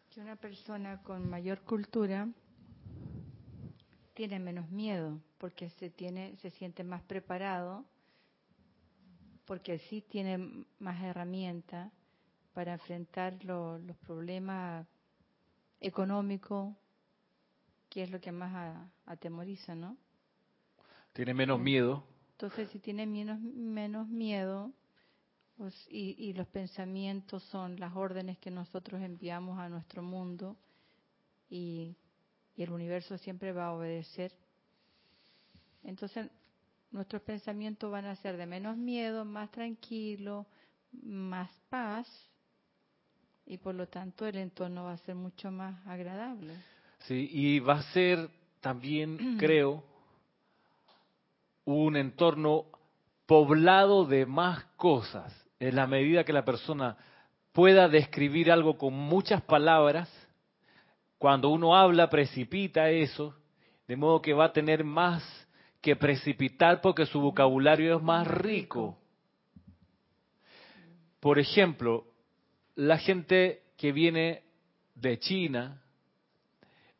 Que 0.10 0.20
una 0.20 0.36
persona 0.36 1.02
con 1.02 1.30
mayor 1.30 1.62
cultura 1.62 2.28
tiene 4.14 4.40
menos 4.40 4.70
miedo 4.72 5.22
porque 5.38 5.70
se 5.70 5.90
tiene 5.90 6.36
se 6.42 6.50
siente 6.50 6.84
más 6.84 7.02
preparado 7.04 7.86
porque 9.46 9.80
sí 9.80 10.02
tiene 10.02 10.66
más 10.80 11.02
herramientas 11.02 11.94
para 12.52 12.74
enfrentar 12.74 13.42
los 13.46 13.96
problemas 14.06 14.86
económicos, 15.80 16.76
que 17.90 18.04
es 18.04 18.12
lo 18.12 18.20
que 18.20 18.34
más 18.34 18.86
atemoriza, 19.06 19.76
¿no? 19.76 19.96
Tiene 21.14 21.34
menos 21.34 21.58
miedo. 21.58 22.04
Entonces, 22.42 22.70
si 22.70 22.80
tiene 22.80 23.06
menos, 23.06 23.38
menos 23.42 24.08
miedo 24.08 24.72
pues, 25.58 25.76
y, 25.90 26.32
los 26.32 26.48
pensamientos 26.48 27.44
son 27.52 27.78
las 27.78 27.94
órdenes 27.98 28.38
que 28.38 28.50
nosotros 28.50 29.02
enviamos 29.02 29.60
a 29.60 29.68
nuestro 29.68 30.02
mundo 30.02 30.56
y, 31.50 31.98
y 32.56 32.64
el 32.64 32.72
universo 32.72 33.18
siempre 33.18 33.52
va 33.52 33.66
a 33.66 33.74
obedecer, 33.74 34.32
entonces 35.84 36.30
nuestros 36.92 37.24
pensamientos 37.24 37.92
van 37.92 38.06
a 38.06 38.16
ser 38.16 38.38
de 38.38 38.46
menos 38.46 38.78
miedo, 38.78 39.26
más 39.26 39.52
tranquilo, 39.52 40.46
más 40.94 41.52
paz 41.68 42.08
y 43.46 43.58
por 43.58 43.76
lo 43.76 43.86
tanto 43.90 44.26
el 44.26 44.38
entorno 44.38 44.86
va 44.86 44.94
a 44.94 44.98
ser 45.00 45.16
mucho 45.16 45.52
más 45.52 45.86
agradable. 45.86 46.54
Sí, 47.00 47.30
y 47.34 47.60
va 47.60 47.80
a 47.80 47.92
ser 47.92 48.30
también, 48.62 49.18
creo, 49.38 49.89
un 51.74 51.98
entorno 51.98 52.66
poblado 53.26 54.06
de 54.06 54.26
más 54.26 54.64
cosas, 54.76 55.34
en 55.60 55.76
la 55.76 55.88
medida 55.88 56.24
que 56.24 56.34
la 56.34 56.46
persona 56.46 56.98
pueda 57.52 57.88
describir 57.88 58.52
algo 58.52 58.78
con 58.78 58.94
muchas 58.94 59.42
palabras, 59.42 60.10
cuando 61.18 61.50
uno 61.50 61.76
habla 61.76 62.10
precipita 62.10 62.90
eso, 62.90 63.36
de 63.88 63.96
modo 63.96 64.22
que 64.22 64.34
va 64.34 64.46
a 64.46 64.54
tener 64.54 64.84
más 64.84 65.24
que 65.82 65.96
precipitar 65.96 66.82
porque 66.82 67.06
su 67.06 67.20
vocabulario 67.20 67.98
es 67.98 68.04
más 68.04 68.28
rico. 68.28 68.98
Por 71.20 71.40
ejemplo, 71.40 72.06
la 72.76 72.98
gente 72.98 73.64
que 73.78 73.92
viene 73.92 74.44
de 74.96 75.20
China 75.20 75.82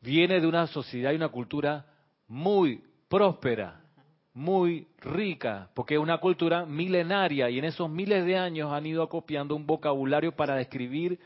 viene 0.00 0.40
de 0.40 0.46
una 0.46 0.66
sociedad 0.66 1.12
y 1.12 1.16
una 1.16 1.28
cultura 1.28 1.86
muy 2.28 2.82
próspera, 3.08 3.79
muy 4.40 4.88
rica, 4.98 5.68
porque 5.74 5.94
es 5.94 6.00
una 6.00 6.18
cultura 6.18 6.64
milenaria 6.64 7.50
y 7.50 7.58
en 7.58 7.66
esos 7.66 7.90
miles 7.90 8.24
de 8.24 8.38
años 8.38 8.72
han 8.72 8.86
ido 8.86 9.02
acopiando 9.02 9.54
un 9.54 9.66
vocabulario 9.66 10.32
para 10.32 10.56
describir 10.56 11.20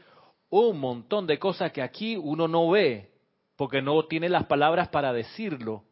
un 0.50 0.80
montón 0.80 1.26
de 1.26 1.38
cosas 1.38 1.70
que 1.70 1.80
aquí 1.80 2.16
uno 2.16 2.48
no 2.48 2.68
ve, 2.70 3.12
porque 3.56 3.80
no 3.80 4.04
tiene 4.06 4.28
las 4.28 4.46
palabras 4.46 4.88
para 4.88 5.12
decirlo. 5.12 5.84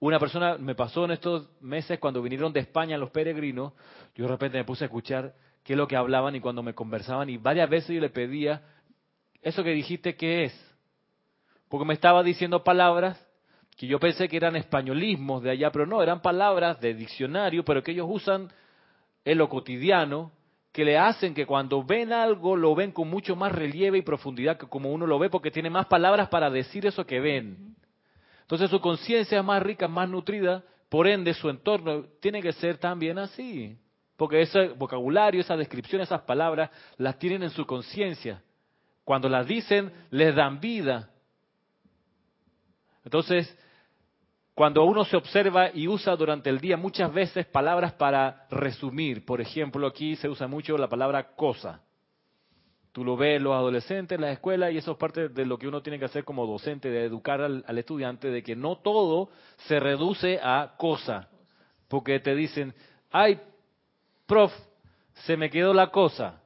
Una 0.00 0.18
persona 0.18 0.58
me 0.58 0.74
pasó 0.74 1.04
en 1.04 1.12
estos 1.12 1.48
meses 1.60 2.00
cuando 2.00 2.20
vinieron 2.20 2.52
de 2.52 2.60
España 2.60 2.98
los 2.98 3.10
peregrinos, 3.10 3.72
yo 4.16 4.24
de 4.24 4.30
repente 4.30 4.58
me 4.58 4.64
puse 4.64 4.84
a 4.84 4.86
escuchar 4.86 5.34
qué 5.62 5.74
es 5.74 5.76
lo 5.76 5.86
que 5.86 5.96
hablaban 5.96 6.34
y 6.34 6.40
cuando 6.40 6.62
me 6.62 6.74
conversaban 6.74 7.30
y 7.30 7.36
varias 7.36 7.70
veces 7.70 7.94
yo 7.94 8.00
le 8.00 8.10
pedía, 8.10 8.62
eso 9.40 9.62
que 9.62 9.70
dijiste, 9.70 10.16
¿qué 10.16 10.44
es? 10.44 10.74
porque 11.68 11.86
me 11.86 11.94
estaba 11.94 12.22
diciendo 12.22 12.62
palabras 12.62 13.20
que 13.76 13.86
yo 13.86 13.98
pensé 13.98 14.28
que 14.28 14.36
eran 14.36 14.56
españolismos 14.56 15.42
de 15.42 15.50
allá, 15.50 15.70
pero 15.70 15.86
no, 15.86 16.02
eran 16.02 16.22
palabras 16.22 16.80
de 16.80 16.94
diccionario, 16.94 17.64
pero 17.64 17.82
que 17.82 17.92
ellos 17.92 18.06
usan 18.08 18.50
en 19.24 19.38
lo 19.38 19.48
cotidiano, 19.48 20.30
que 20.72 20.84
le 20.84 20.98
hacen 20.98 21.34
que 21.34 21.46
cuando 21.46 21.82
ven 21.84 22.12
algo 22.12 22.56
lo 22.56 22.74
ven 22.74 22.92
con 22.92 23.08
mucho 23.08 23.36
más 23.36 23.52
relieve 23.52 23.98
y 23.98 24.02
profundidad 24.02 24.56
que 24.58 24.66
como 24.66 24.92
uno 24.92 25.06
lo 25.06 25.18
ve, 25.18 25.30
porque 25.30 25.50
tiene 25.50 25.70
más 25.70 25.86
palabras 25.86 26.28
para 26.28 26.50
decir 26.50 26.86
eso 26.86 27.06
que 27.06 27.20
ven. 27.20 27.76
Entonces 28.42 28.70
su 28.70 28.80
conciencia 28.80 29.38
es 29.38 29.44
más 29.44 29.62
rica, 29.62 29.88
más 29.88 30.08
nutrida, 30.08 30.62
por 30.88 31.06
ende 31.06 31.34
su 31.34 31.48
entorno 31.48 32.04
tiene 32.20 32.42
que 32.42 32.52
ser 32.52 32.78
también 32.78 33.18
así. 33.18 33.76
Porque 34.16 34.42
ese 34.42 34.68
vocabulario, 34.68 35.40
esa 35.40 35.56
descripción, 35.56 36.00
esas 36.00 36.22
palabras, 36.22 36.70
las 36.98 37.18
tienen 37.18 37.42
en 37.42 37.50
su 37.50 37.66
conciencia. 37.66 38.42
Cuando 39.02 39.28
las 39.28 39.46
dicen, 39.46 39.92
les 40.10 40.34
dan 40.34 40.60
vida. 40.60 41.10
Entonces, 43.04 43.56
cuando 44.54 44.84
uno 44.84 45.04
se 45.04 45.16
observa 45.16 45.70
y 45.74 45.88
usa 45.88 46.14
durante 46.14 46.48
el 46.48 46.60
día 46.60 46.76
muchas 46.76 47.12
veces 47.12 47.46
palabras 47.46 47.92
para 47.94 48.46
resumir, 48.50 49.24
por 49.24 49.40
ejemplo, 49.40 49.86
aquí 49.86 50.14
se 50.16 50.28
usa 50.28 50.46
mucho 50.46 50.78
la 50.78 50.88
palabra 50.88 51.34
cosa. 51.34 51.80
Tú 52.92 53.04
lo 53.04 53.16
ves 53.16 53.42
los 53.42 53.52
adolescentes 53.52 54.14
en 54.14 54.22
la 54.22 54.30
escuela 54.30 54.70
y 54.70 54.78
eso 54.78 54.92
es 54.92 54.96
parte 54.96 55.28
de 55.28 55.44
lo 55.44 55.58
que 55.58 55.66
uno 55.66 55.82
tiene 55.82 55.98
que 55.98 56.04
hacer 56.04 56.22
como 56.22 56.46
docente, 56.46 56.88
de 56.88 57.04
educar 57.04 57.40
al 57.40 57.78
estudiante, 57.78 58.30
de 58.30 58.44
que 58.44 58.54
no 58.54 58.76
todo 58.76 59.30
se 59.66 59.80
reduce 59.80 60.38
a 60.40 60.74
cosa. 60.78 61.28
Porque 61.88 62.20
te 62.20 62.36
dicen, 62.36 62.72
ay, 63.10 63.40
prof, 64.26 64.52
se 65.24 65.36
me 65.36 65.50
quedó 65.50 65.74
la 65.74 65.88
cosa. 65.88 66.43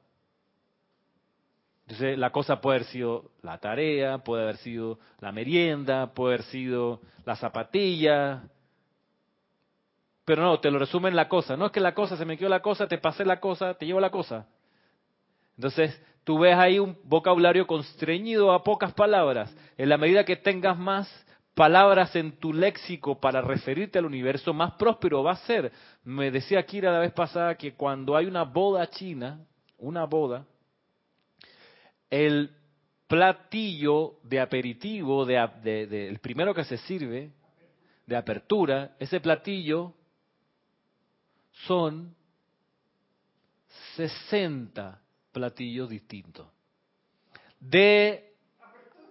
Entonces, 1.89 2.19
la 2.19 2.29
cosa 2.29 2.61
puede 2.61 2.77
haber 2.77 2.87
sido 2.89 3.31
la 3.41 3.57
tarea, 3.57 4.19
puede 4.19 4.43
haber 4.43 4.57
sido 4.57 4.99
la 5.21 5.31
merienda, 5.31 6.13
puede 6.13 6.35
haber 6.35 6.45
sido 6.45 7.01
la 7.25 7.35
zapatilla. 7.35 8.43
Pero 10.23 10.43
no, 10.43 10.59
te 10.59 10.69
lo 10.69 10.77
resumen 10.77 11.15
la 11.15 11.27
cosa. 11.27 11.57
No 11.57 11.65
es 11.65 11.71
que 11.71 11.79
la 11.79 11.95
cosa, 11.95 12.15
se 12.15 12.25
me 12.25 12.37
quedó 12.37 12.47
la 12.47 12.61
cosa, 12.61 12.87
te 12.87 12.99
pasé 12.99 13.25
la 13.25 13.39
cosa, 13.39 13.73
te 13.73 13.87
llevo 13.87 13.99
la 13.99 14.11
cosa. 14.11 14.45
Entonces, 15.55 15.99
tú 16.23 16.37
ves 16.37 16.55
ahí 16.55 16.77
un 16.77 16.95
vocabulario 17.05 17.65
constreñido 17.65 18.51
a 18.51 18.63
pocas 18.63 18.93
palabras. 18.93 19.51
En 19.75 19.89
la 19.89 19.97
medida 19.97 20.25
que 20.25 20.35
tengas 20.35 20.77
más 20.77 21.09
palabras 21.55 22.15
en 22.15 22.33
tu 22.33 22.53
léxico 22.53 23.19
para 23.19 23.41
referirte 23.41 23.97
al 23.97 24.05
universo, 24.05 24.53
más 24.53 24.73
próspero 24.73 25.23
va 25.23 25.31
a 25.31 25.37
ser. 25.37 25.71
Me 26.03 26.29
decía 26.29 26.61
Kira 26.67 26.91
la 26.91 26.99
vez 26.99 27.13
pasada 27.13 27.55
que 27.55 27.73
cuando 27.73 28.15
hay 28.15 28.27
una 28.27 28.43
boda 28.43 28.87
china, 28.91 29.39
una 29.79 30.05
boda, 30.05 30.45
el 32.09 32.51
platillo 33.07 34.19
de 34.23 34.39
aperitivo, 34.39 35.25
de, 35.25 36.07
el 36.07 36.19
primero 36.19 36.53
que 36.53 36.63
se 36.63 36.77
sirve, 36.77 37.31
de 38.05 38.15
apertura, 38.15 38.95
ese 38.99 39.19
platillo 39.19 39.93
son 41.51 42.15
60 43.95 44.99
platillos 45.31 45.89
distintos. 45.89 46.47
De 47.59 48.33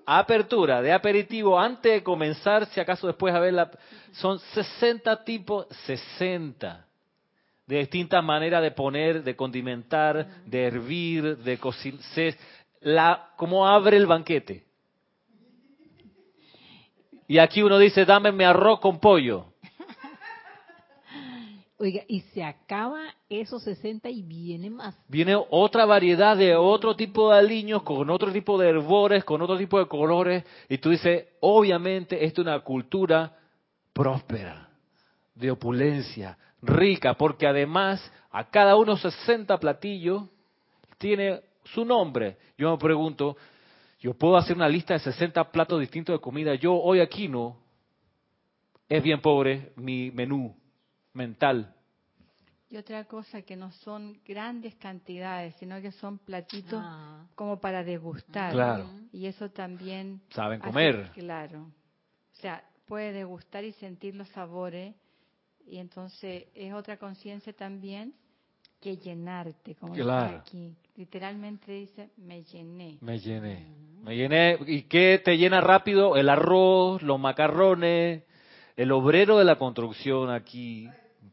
apertura, 0.06 0.80
de 0.80 0.92
aperitivo, 0.92 1.58
antes 1.58 1.92
de 1.92 2.02
comenzar, 2.02 2.66
si 2.66 2.80
acaso 2.80 3.06
después 3.06 3.34
a 3.34 3.40
verla, 3.40 3.70
son 4.12 4.38
60 4.38 5.24
tipos, 5.24 5.66
60 5.86 6.86
de 7.68 7.80
distintas 7.80 8.24
maneras 8.24 8.62
de 8.62 8.70
poner, 8.70 9.22
de 9.22 9.36
condimentar, 9.36 10.26
de 10.46 10.64
hervir, 10.64 11.36
de 11.36 11.58
cocinar 11.58 12.00
la, 12.80 13.30
cómo 13.36 13.66
abre 13.66 13.96
el 13.96 14.06
banquete. 14.06 14.64
Y 17.26 17.38
aquí 17.38 17.62
uno 17.62 17.78
dice, 17.78 18.04
dame 18.04 18.32
mi 18.32 18.44
arroz 18.44 18.80
con 18.80 18.98
pollo. 18.98 19.46
Oiga, 21.80 22.02
y 22.08 22.20
se 22.32 22.42
acaba 22.42 23.14
esos 23.28 23.62
60 23.62 24.08
y 24.10 24.22
viene 24.22 24.68
más. 24.68 24.98
Viene 25.06 25.36
otra 25.50 25.84
variedad 25.84 26.36
de 26.36 26.56
otro 26.56 26.96
tipo 26.96 27.30
de 27.30 27.38
aliños, 27.38 27.84
con 27.84 28.10
otro 28.10 28.32
tipo 28.32 28.58
de 28.58 28.70
herbores, 28.70 29.22
con 29.24 29.42
otro 29.42 29.56
tipo 29.56 29.78
de 29.78 29.86
colores. 29.86 30.44
Y 30.68 30.78
tú 30.78 30.90
dices, 30.90 31.26
obviamente, 31.38 32.24
esto 32.24 32.40
es 32.40 32.48
una 32.48 32.60
cultura 32.60 33.36
próspera, 33.92 34.70
de 35.36 35.52
opulencia, 35.52 36.36
rica, 36.62 37.14
porque 37.14 37.46
además 37.46 38.12
a 38.32 38.50
cada 38.50 38.74
uno 38.74 38.96
60 38.96 39.56
platillos 39.58 40.24
tiene 40.98 41.42
su 41.74 41.84
nombre. 41.84 42.36
Yo 42.56 42.70
me 42.70 42.78
pregunto, 42.78 43.36
yo 44.00 44.14
puedo 44.14 44.36
hacer 44.36 44.56
una 44.56 44.68
lista 44.68 44.94
de 44.94 45.00
60 45.00 45.50
platos 45.50 45.80
distintos 45.80 46.14
de 46.14 46.20
comida. 46.20 46.54
Yo 46.54 46.74
hoy 46.74 47.00
aquí 47.00 47.28
no. 47.28 47.56
Es 48.88 49.02
bien 49.02 49.20
pobre 49.20 49.72
mi 49.76 50.10
menú 50.10 50.54
mental. 51.12 51.74
Y 52.70 52.76
otra 52.76 53.04
cosa 53.04 53.42
que 53.42 53.56
no 53.56 53.70
son 53.72 54.20
grandes 54.26 54.74
cantidades, 54.76 55.54
sino 55.56 55.80
que 55.80 55.90
son 55.92 56.18
platitos 56.18 56.80
ah. 56.82 57.26
como 57.34 57.60
para 57.60 57.82
degustar. 57.82 58.52
Claro. 58.52 58.90
Y 59.10 59.26
eso 59.26 59.50
también... 59.50 60.20
Saben 60.30 60.60
comer. 60.60 61.10
claro. 61.14 61.62
O 61.62 62.40
sea, 62.40 62.62
puede 62.86 63.12
degustar 63.12 63.64
y 63.64 63.72
sentir 63.72 64.14
los 64.14 64.28
sabores. 64.28 64.94
Y 65.66 65.78
entonces 65.78 66.46
es 66.54 66.72
otra 66.72 66.98
conciencia 66.98 67.52
también 67.52 68.14
que 68.80 68.96
llenarte, 68.96 69.74
como 69.74 69.94
claro. 69.94 70.38
aquí. 70.38 70.74
Literalmente 70.96 71.72
dice, 71.72 72.10
me 72.16 72.42
llené. 72.42 72.98
Me 73.00 73.18
llené. 73.18 73.66
Me 74.02 74.16
llené. 74.16 74.58
¿Y 74.66 74.82
qué 74.82 75.20
te 75.24 75.36
llena 75.36 75.60
rápido? 75.60 76.16
El 76.16 76.28
arroz, 76.28 77.02
los 77.02 77.18
macarrones, 77.18 78.22
el 78.76 78.92
obrero 78.92 79.38
de 79.38 79.44
la 79.44 79.56
construcción 79.56 80.30
aquí, 80.30 80.88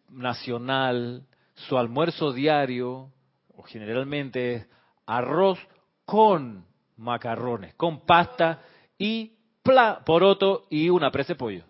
nacional, 0.10 1.24
su 1.54 1.78
almuerzo 1.78 2.34
diario, 2.34 3.12
o 3.56 3.64
generalmente 3.64 4.56
es 4.56 4.68
arroz 5.06 5.60
con 6.06 6.66
macarrones, 6.98 7.74
con 7.76 8.02
pasta 8.06 8.62
y 8.98 9.34
pla, 9.62 10.02
poroto 10.06 10.66
y 10.70 10.90
una 10.90 11.12
presa 11.12 11.34
de 11.34 11.40
pollo. 11.40 11.64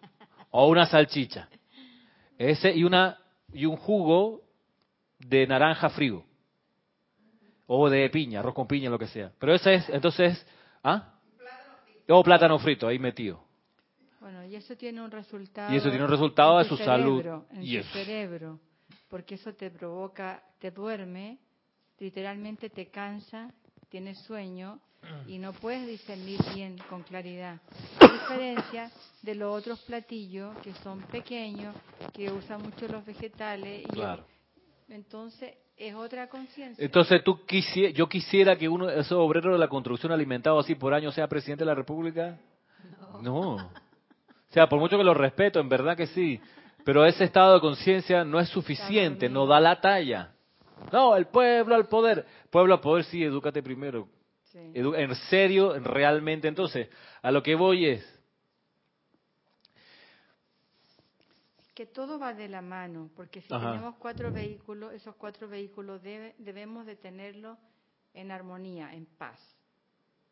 O 0.52 0.68
una 0.68 0.86
salchicha. 0.86 1.50
Ese 2.38 2.74
y 2.74 2.84
una 2.84 3.18
y 3.54 3.66
un 3.66 3.76
jugo 3.76 4.45
de 5.20 5.48
naranja 5.48 5.90
frío. 5.90 6.24
O 7.68 7.90
de 7.90 8.10
piña, 8.10 8.40
arroz 8.40 8.54
con 8.54 8.68
piña, 8.68 8.90
lo 8.90 9.00
que 9.00 9.08
sea. 9.08 9.32
Pero 9.40 9.56
ese 9.56 9.76
es, 9.76 9.90
entonces, 9.90 10.46
¿ah? 10.84 11.14
O 12.08 12.24
plátano 12.24 12.60
frito, 12.60 12.88
ahí 12.88 13.00
metido. 13.00 13.44
Bueno, 14.20 14.46
y 14.46 14.56
eso 14.56 14.76
tiene 14.76 15.02
un 15.02 15.10
resultado. 15.10 15.74
Y 15.74 15.78
eso 15.78 15.90
tiene 15.90 16.04
un 16.04 16.12
resultado 16.12 16.60
de 16.60 16.66
su 16.66 16.78
salud. 16.78 17.24
En 17.52 17.84
su 17.84 17.90
cerebro. 17.90 18.60
Porque 19.10 19.36
eso 19.36 19.54
te 19.54 19.72
provoca, 19.72 20.44
te 20.60 20.72
duerme, 20.72 21.40
literalmente 22.00 22.70
te 22.70 22.88
cansa, 22.88 23.52
tienes 23.90 24.20
sueño 24.24 24.80
y 25.28 25.38
no 25.38 25.54
puedes 25.54 25.88
discernir 25.88 26.40
bien 26.54 26.78
con 26.90 27.04
claridad. 27.04 27.60
A 28.00 28.12
diferencia 28.12 28.92
de 29.22 29.36
los 29.36 29.56
otros 29.56 29.80
platillos 29.82 30.58
que 30.60 30.74
son 30.84 31.02
pequeños, 31.04 31.76
que 32.14 32.32
usan 32.32 32.62
mucho 32.62 32.88
los 32.88 33.06
vegetales 33.06 33.84
y 33.84 33.88
claro. 33.88 34.26
Entonces, 34.88 35.56
es 35.78 35.94
otra 35.94 36.28
conciencia. 36.28 36.84
Entonces, 36.84 37.24
tú 37.24 37.40
yo 37.94 38.08
quisiera 38.08 38.56
que 38.56 38.70
uno 38.70 38.88
de 38.88 39.00
esos 39.00 39.14
obreros 39.14 39.54
de 39.54 39.60
la 39.60 39.68
construcción 39.68 40.12
alimentado 40.12 40.60
así 40.60 40.76
por 40.76 40.94
año 40.94 41.12
sea 41.12 41.28
presidente 41.28 41.64
de 41.64 41.68
la 41.68 41.76
República. 41.76 42.38
No. 43.22 43.56
O 43.56 43.72
sea, 44.50 44.68
por 44.68 44.80
mucho 44.80 44.98
que 44.98 45.04
lo 45.04 45.14
respeto, 45.14 45.60
en 45.60 45.68
verdad 45.68 45.98
que 45.98 46.08
sí. 46.08 46.40
Pero 46.86 47.06
ese 47.06 47.24
estado 47.24 47.56
de 47.56 47.62
conciencia 47.62 48.24
no 48.24 48.40
es 48.40 48.48
suficiente, 48.50 49.28
no 49.28 49.48
da 49.48 49.60
la 49.60 49.82
talla. 49.82 50.34
No, 50.92 51.16
el 51.16 51.26
pueblo 51.26 51.76
al 51.76 51.88
poder. 51.88 52.26
Pueblo 52.52 52.76
al 52.76 52.80
poder, 52.80 53.06
sí, 53.06 53.24
edúcate 53.24 53.64
primero. 53.64 54.08
en 54.54 55.16
serio, 55.30 55.78
realmente. 55.80 56.48
Entonces, 56.48 56.90
a 57.22 57.32
lo 57.32 57.42
que 57.42 57.56
voy 57.56 57.88
es, 57.88 58.15
que 61.76 61.86
todo 61.86 62.18
va 62.18 62.34
de 62.34 62.48
la 62.48 62.62
mano, 62.62 63.12
porque 63.16 63.42
si 63.42 63.50
tenemos 63.50 63.96
cuatro 63.98 64.32
vehículos, 64.32 64.94
esos 64.94 65.14
cuatro 65.16 65.50
vehículos 65.50 66.02
debemos 66.02 66.86
de 66.86 66.96
tenerlos 66.96 67.58
en 68.14 68.32
armonía, 68.32 68.94
en 68.94 69.06
paz. 69.06 69.38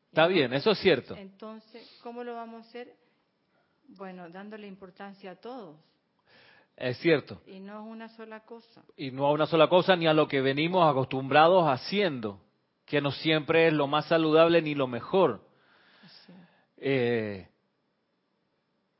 Está 0.07 0.25
bien, 0.27 0.53
eso 0.53 0.71
es 0.71 0.79
cierto. 0.79 1.15
Entonces, 1.17 1.99
¿cómo 2.01 2.23
lo 2.23 2.33
vamos 2.33 2.65
a 2.65 2.69
hacer? 2.69 2.95
Bueno, 3.89 4.29
dándole 4.29 4.67
importancia 4.67 5.31
a 5.31 5.35
todos. 5.35 5.77
Es 6.77 6.97
cierto. 6.99 7.41
Y 7.45 7.59
no 7.59 7.73
a 7.73 7.81
una 7.81 8.07
sola 8.07 8.39
cosa. 8.45 8.81
Y 8.95 9.11
no 9.11 9.25
a 9.25 9.33
una 9.33 9.45
sola 9.45 9.67
cosa 9.67 9.97
ni 9.97 10.07
a 10.07 10.13
lo 10.13 10.29
que 10.29 10.39
venimos 10.39 10.89
acostumbrados 10.89 11.67
haciendo, 11.67 12.39
que 12.85 13.01
no 13.01 13.11
siempre 13.11 13.67
es 13.67 13.73
lo 13.73 13.87
más 13.87 14.05
saludable 14.05 14.61
ni 14.61 14.75
lo 14.75 14.87
mejor. 14.87 15.41
Eh, 16.77 17.49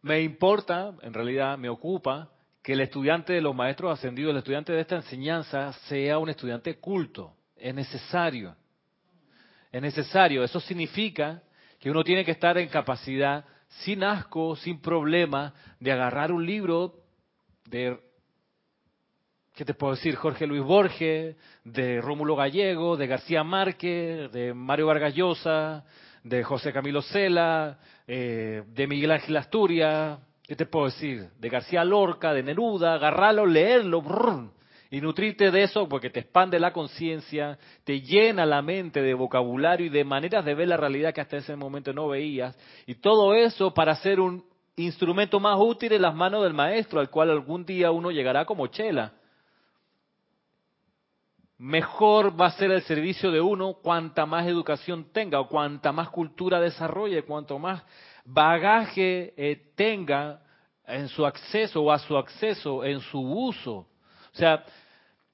me 0.01 0.21
importa, 0.21 0.93
en 1.01 1.13
realidad 1.13 1.57
me 1.57 1.69
ocupa, 1.69 2.32
que 2.63 2.73
el 2.73 2.79
estudiante 2.79 3.33
de 3.33 3.41
los 3.41 3.53
maestros 3.53 3.99
ascendidos, 3.99 4.31
el 4.31 4.37
estudiante 4.37 4.71
de 4.71 4.79
esta 4.79 4.95
enseñanza, 4.95 5.73
sea 5.89 6.17
un 6.17 6.29
estudiante 6.29 6.79
culto. 6.79 7.35
Es 7.57 7.75
necesario. 7.75 8.55
Es 9.69 9.81
necesario. 9.81 10.43
Eso 10.45 10.61
significa 10.61 11.43
que 11.77 11.91
uno 11.91 12.05
tiene 12.05 12.23
que 12.23 12.31
estar 12.31 12.57
en 12.57 12.69
capacidad, 12.69 13.43
sin 13.67 14.01
asco, 14.05 14.55
sin 14.55 14.79
problema, 14.79 15.53
de 15.81 15.91
agarrar 15.91 16.31
un 16.31 16.45
libro 16.45 16.93
de, 17.65 17.99
¿qué 19.53 19.65
te 19.65 19.73
puedo 19.73 19.95
decir? 19.95 20.15
Jorge 20.15 20.47
Luis 20.47 20.63
Borges, 20.63 21.35
de 21.65 21.99
Rómulo 21.99 22.37
Gallego, 22.37 22.95
de 22.95 23.07
García 23.07 23.43
Márquez, 23.43 24.31
de 24.31 24.53
Mario 24.53 24.87
Vargas 24.87 25.13
Llosa, 25.13 25.83
de 26.23 26.45
José 26.45 26.71
Camilo 26.71 27.01
Cela, 27.01 27.77
eh, 28.07 28.63
de 28.67 28.87
Miguel 28.87 29.11
Ángel 29.11 29.35
Asturias, 29.35 30.17
¿qué 30.47 30.55
te 30.55 30.65
puedo 30.65 30.85
decir? 30.85 31.29
De 31.39 31.49
García 31.49 31.83
Lorca, 31.83 32.33
de 32.33 32.43
Neruda, 32.43 32.93
agarrarlo, 32.93 33.45
leerlo, 33.45 34.01
y 34.93 35.01
nutrirte 35.01 35.49
de 35.49 35.63
eso 35.63 35.89
porque 35.89 36.11
te 36.11 36.19
expande 36.19 36.59
la 36.59 36.71
conciencia, 36.71 37.57
te 37.83 38.01
llena 38.01 38.45
la 38.45 38.61
mente 38.61 39.01
de 39.01 39.15
vocabulario 39.15 39.87
y 39.87 39.89
de 39.89 40.03
maneras 40.03 40.45
de 40.45 40.53
ver 40.53 40.67
la 40.67 40.77
realidad 40.77 41.15
que 41.15 41.21
hasta 41.21 41.37
ese 41.37 41.55
momento 41.55 41.93
no 41.93 42.09
veías. 42.09 42.55
Y 42.85 42.93
todo 42.95 43.33
eso 43.33 43.73
para 43.73 43.95
ser 43.95 44.19
un 44.19 44.45
instrumento 44.75 45.39
más 45.39 45.57
útil 45.59 45.93
en 45.93 46.03
las 46.03 46.13
manos 46.13 46.43
del 46.43 46.53
maestro, 46.53 46.99
al 46.99 47.09
cual 47.09 47.31
algún 47.31 47.65
día 47.65 47.89
uno 47.89 48.11
llegará 48.11 48.45
como 48.45 48.67
chela. 48.67 49.13
Mejor 51.57 52.39
va 52.39 52.47
a 52.47 52.51
ser 52.51 52.69
el 52.69 52.83
servicio 52.83 53.31
de 53.31 53.41
uno 53.41 53.73
cuanta 53.81 54.27
más 54.27 54.45
educación 54.45 55.07
tenga 55.11 55.39
o 55.39 55.47
cuanta 55.47 55.91
más 55.91 56.09
cultura 56.09 56.59
desarrolle, 56.59 57.23
cuanto 57.23 57.57
más 57.57 57.83
bagaje 58.25 59.33
eh, 59.37 59.71
tenga 59.75 60.41
en 60.85 61.07
su 61.07 61.25
acceso 61.25 61.81
o 61.81 61.91
a 61.91 61.99
su 61.99 62.17
acceso, 62.17 62.83
en 62.83 62.99
su 62.99 63.19
uso. 63.19 63.87
O 64.33 64.35
sea, 64.35 64.63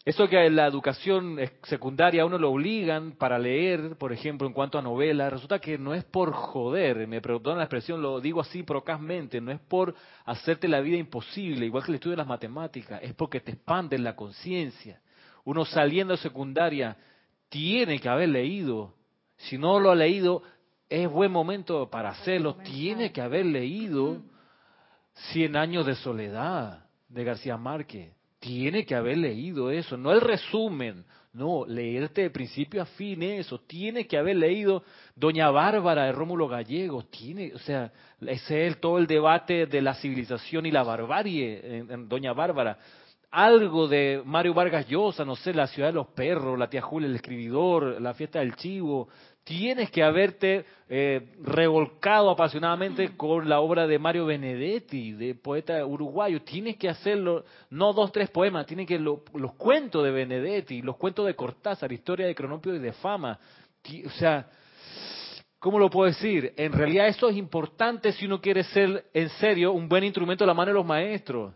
eso 0.06 0.28
que 0.28 0.46
en 0.46 0.56
la 0.56 0.66
educación 0.66 1.38
secundaria 1.64 2.24
a 2.24 2.26
uno 2.26 2.38
lo 2.38 2.52
obligan 2.52 3.12
para 3.12 3.38
leer, 3.38 3.98
por 3.98 4.14
ejemplo, 4.14 4.48
en 4.48 4.54
cuanto 4.54 4.80
a 4.80 4.82
novelas, 4.82 5.32
resulta 5.32 5.60
que 5.60 5.78
no 5.78 5.94
es 5.94 6.04
por 6.04 6.32
joder, 6.32 7.06
me 7.08 7.22
preguntaron 7.22 7.60
la 7.60 7.66
expresión, 7.66 8.02
lo 8.02 8.20
digo 8.20 8.42
así 8.42 8.64
procazmente, 8.64 9.42
no 9.42 9.52
es 9.52 9.60
por 9.60 9.94
hacerte 10.26 10.68
la 10.68 10.80
vida 10.80 10.98
imposible, 10.98 11.66
igual 11.66 11.84
que 11.84 11.92
el 11.92 11.96
estudio 11.96 12.14
de 12.14 12.18
las 12.24 12.28
matemáticas, 12.28 13.02
es 13.04 13.14
porque 13.14 13.42
te 13.42 13.52
expanden 13.52 14.04
la 14.04 14.16
conciencia. 14.16 15.02
Uno 15.44 15.66
saliendo 15.66 16.14
de 16.14 16.22
secundaria 16.22 16.98
tiene 17.50 18.00
que 18.00 18.10
haber 18.10 18.30
leído, 18.30 18.94
si 19.38 19.58
no 19.58 19.80
lo 19.80 19.92
ha 19.92 19.96
leído, 19.96 20.44
es 20.90 21.10
buen 21.10 21.32
momento 21.32 21.90
para 21.90 22.10
hacerlo, 22.10 22.56
tiene 22.56 23.12
que 23.12 23.22
haber 23.22 23.46
leído 23.46 24.22
Cien 25.32 25.58
años 25.58 25.86
de 25.86 25.96
soledad 25.96 26.86
de 27.10 27.24
García 27.24 27.58
Márquez. 27.58 28.14
Tiene 28.40 28.86
que 28.86 28.96
haber 28.96 29.18
leído 29.18 29.70
eso, 29.70 29.98
no 29.98 30.14
el 30.14 30.22
resumen, 30.22 31.04
no, 31.34 31.66
leerte 31.66 32.22
de 32.22 32.30
principio 32.30 32.82
a 32.82 32.86
fin 32.86 33.22
eso, 33.22 33.60
tiene 33.60 34.08
que 34.08 34.18
haber 34.18 34.38
leído 34.38 34.82
Doña 35.16 35.50
Bárbara 35.52 36.06
de 36.06 36.14
Rómulo 36.14 36.48
Gallego, 36.48 37.04
tiene, 37.04 37.52
o 37.54 37.60
sea, 37.60 37.92
ese 38.22 38.68
es 38.68 38.80
todo 38.80 38.98
el 38.98 39.08
debate 39.08 39.66
de 39.66 39.82
la 39.82 39.94
civilización 39.96 40.66
y 40.66 40.72
la 40.72 40.84
barbarie 40.84 41.80
en, 41.80 42.08
Doña 42.08 42.32
Bárbara. 42.32 42.78
Algo 43.30 43.88
de 43.88 44.24
Mario 44.26 44.54
Vargas 44.54 44.88
Llosa, 44.88 45.24
no 45.24 45.36
sé, 45.36 45.54
La 45.54 45.68
ciudad 45.68 45.90
de 45.90 45.94
los 45.94 46.08
perros, 46.08 46.58
La 46.58 46.70
tía 46.70 46.82
Julia, 46.82 47.08
el 47.08 47.16
escribidor, 47.16 48.02
La 48.02 48.14
fiesta 48.14 48.40
del 48.40 48.56
chivo, 48.56 49.10
tienes 49.50 49.90
que 49.90 50.04
haberte 50.04 50.64
eh, 50.88 51.34
revolcado 51.42 52.30
apasionadamente 52.30 53.18
con 53.18 53.50
la 53.50 53.62
obra 53.62 53.88
de 53.88 53.98
Mario 53.98 54.28
Benedetti, 54.28 55.14
de 55.14 55.34
poeta 55.34 55.84
uruguayo. 55.84 56.44
Tienes 56.44 56.78
que 56.78 56.88
hacerlo, 56.88 57.46
no 57.72 57.92
dos, 57.92 58.12
tres 58.12 58.30
poemas, 58.30 58.68
tienes 58.68 58.86
que 58.86 59.00
los 59.00 59.54
cuentos 59.58 60.04
de 60.04 60.12
Benedetti, 60.12 60.84
los 60.84 60.98
cuentos 60.98 61.26
de 61.26 61.34
Cortázar, 61.34 61.92
historia 61.92 62.28
de 62.28 62.36
Cronopio 62.36 62.76
y 62.76 62.80
de 62.80 62.94
Fama. 62.94 63.40
O 64.06 64.10
sea, 64.12 64.48
¿cómo 65.58 65.80
lo 65.80 65.90
puedo 65.90 66.06
decir? 66.12 66.54
En 66.56 66.72
realidad 66.72 67.08
eso 67.08 67.28
es 67.28 67.36
importante 67.36 68.12
si 68.12 68.28
uno 68.28 68.40
quiere 68.40 68.64
ser 68.66 69.06
en 69.16 69.30
serio 69.30 69.72
un 69.72 69.90
buen 69.90 70.04
instrumento 70.04 70.44
de 70.44 70.48
la 70.48 70.54
mano 70.54 70.70
de 70.70 70.76
los 70.76 70.86
maestros. 70.86 71.56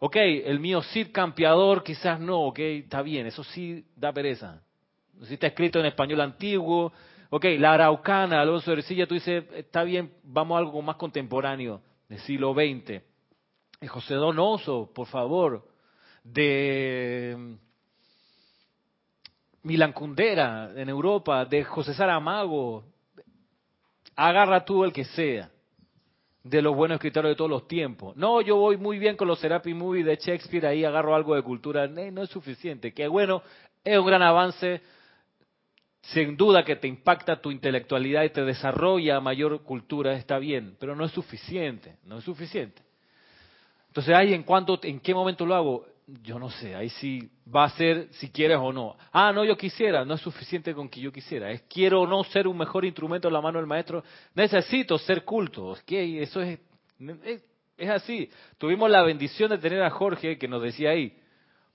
ok, 0.00 0.16
el 0.16 0.58
mío 0.58 0.82
Cid 0.82 1.12
campeador 1.12 1.84
quizás 1.84 2.18
no, 2.18 2.40
ok, 2.46 2.58
está 2.58 3.02
bien, 3.02 3.28
eso 3.28 3.44
sí 3.44 3.84
da 3.94 4.12
pereza 4.12 4.60
si 5.22 5.34
está 5.34 5.48
escrito 5.48 5.78
en 5.78 5.86
español 5.86 6.20
antiguo. 6.20 6.92
Ok, 7.30 7.44
la 7.58 7.74
Araucana, 7.74 8.40
Alonso 8.40 8.70
de 8.70 8.78
Ercilla, 8.78 9.06
tú 9.06 9.14
dices, 9.14 9.44
está 9.54 9.84
bien, 9.84 10.12
vamos 10.24 10.56
a 10.56 10.58
algo 10.58 10.82
más 10.82 10.96
contemporáneo, 10.96 11.80
del 12.08 12.18
siglo 12.20 12.54
XX. 12.54 13.02
José 13.88 14.14
Donoso, 14.14 14.90
por 14.92 15.06
favor, 15.06 15.66
de 16.24 17.34
mm, 17.38 17.54
Milan 19.62 19.92
Kundera 19.92 20.72
en 20.74 20.88
Europa, 20.88 21.44
de 21.44 21.64
José 21.64 21.94
Saramago. 21.94 22.84
Agarra 24.16 24.64
tú 24.64 24.84
el 24.84 24.92
que 24.92 25.04
sea 25.04 25.50
de 26.42 26.62
los 26.62 26.74
buenos 26.74 26.96
escritores 26.96 27.30
de 27.30 27.36
todos 27.36 27.50
los 27.50 27.68
tiempos. 27.68 28.16
No, 28.16 28.40
yo 28.40 28.56
voy 28.56 28.76
muy 28.76 28.98
bien 28.98 29.16
con 29.16 29.28
los 29.28 29.38
Serapi 29.40 29.74
Movie 29.74 30.04
de 30.04 30.16
Shakespeare, 30.16 30.66
ahí 30.66 30.84
agarro 30.84 31.14
algo 31.14 31.34
de 31.34 31.42
cultura. 31.42 31.86
no 31.86 32.22
es 32.22 32.30
suficiente. 32.30 32.92
Que 32.92 33.08
bueno, 33.08 33.42
es 33.84 33.98
un 33.98 34.06
gran 34.06 34.22
avance, 34.22 34.80
sin 36.02 36.36
duda 36.36 36.64
que 36.64 36.76
te 36.76 36.88
impacta 36.88 37.40
tu 37.40 37.50
intelectualidad 37.50 38.24
y 38.24 38.30
te 38.30 38.44
desarrolla 38.44 39.20
mayor 39.20 39.62
cultura, 39.62 40.14
está 40.14 40.38
bien, 40.38 40.76
pero 40.80 40.96
no 40.96 41.04
es 41.04 41.12
suficiente, 41.12 41.96
no 42.04 42.18
es 42.18 42.24
suficiente. 42.24 42.82
Entonces, 43.88 44.14
ahí 44.14 44.32
en 44.32 44.44
cuánto, 44.44 44.78
en 44.82 45.00
qué 45.00 45.12
momento 45.14 45.44
lo 45.44 45.54
hago, 45.54 45.86
yo 46.22 46.38
no 46.38 46.50
sé, 46.50 46.74
ahí 46.74 46.88
sí 46.88 47.30
va 47.54 47.64
a 47.64 47.70
ser 47.70 48.08
si 48.12 48.30
quieres 48.30 48.58
o 48.60 48.72
no. 48.72 48.96
Ah, 49.12 49.32
no, 49.32 49.44
yo 49.44 49.56
quisiera, 49.56 50.04
no 50.04 50.14
es 50.14 50.20
suficiente 50.20 50.74
con 50.74 50.88
que 50.88 51.00
yo 51.00 51.12
quisiera, 51.12 51.50
es 51.50 51.62
quiero 51.62 52.02
o 52.02 52.06
no 52.06 52.24
ser 52.24 52.48
un 52.48 52.56
mejor 52.56 52.84
instrumento 52.84 53.28
en 53.28 53.34
la 53.34 53.40
mano 53.40 53.58
del 53.58 53.66
maestro, 53.66 54.02
necesito 54.34 54.98
ser 54.98 55.24
culto, 55.24 55.74
es 55.74 55.82
que 55.82 56.22
eso 56.22 56.40
es, 56.40 56.58
es, 57.24 57.42
es 57.76 57.90
así. 57.90 58.30
Tuvimos 58.58 58.90
la 58.90 59.02
bendición 59.02 59.50
de 59.50 59.58
tener 59.58 59.82
a 59.82 59.90
Jorge 59.90 60.38
que 60.38 60.48
nos 60.48 60.62
decía 60.62 60.90
ahí, 60.90 61.16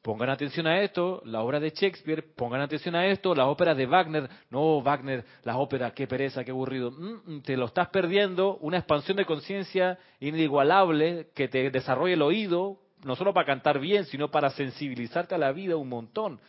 Pongan 0.05 0.29
atención 0.29 0.67
a 0.67 0.81
esto, 0.81 1.23
la 1.25 1.41
obra 1.41 1.59
de 1.59 1.71
Shakespeare, 1.71 2.21
pongan 2.21 2.61
atención 2.61 2.93
a 2.93 3.07
esto, 3.07 3.33
la 3.33 3.47
ópera 3.47 3.73
de 3.73 3.87
Wagner, 3.87 4.29
no 4.51 4.79
Wagner, 4.79 5.25
la 5.41 5.57
ópera, 5.57 5.95
qué 5.95 6.05
pereza, 6.05 6.43
qué 6.43 6.51
aburrido. 6.51 6.91
Mm, 6.91 7.41
te 7.41 7.57
lo 7.57 7.65
estás 7.65 7.89
perdiendo, 7.89 8.57
una 8.57 8.77
expansión 8.77 9.17
de 9.17 9.25
conciencia 9.25 9.97
inigualable 10.19 11.29
que 11.33 11.47
te 11.47 11.71
desarrolle 11.71 12.13
el 12.13 12.21
oído, 12.21 12.77
no 13.03 13.15
solo 13.15 13.33
para 13.33 13.47
cantar 13.47 13.79
bien, 13.79 14.05
sino 14.05 14.29
para 14.29 14.51
sensibilizarte 14.51 15.33
a 15.33 15.39
la 15.39 15.51
vida 15.51 15.75
un 15.75 15.89
montón. 15.89 16.39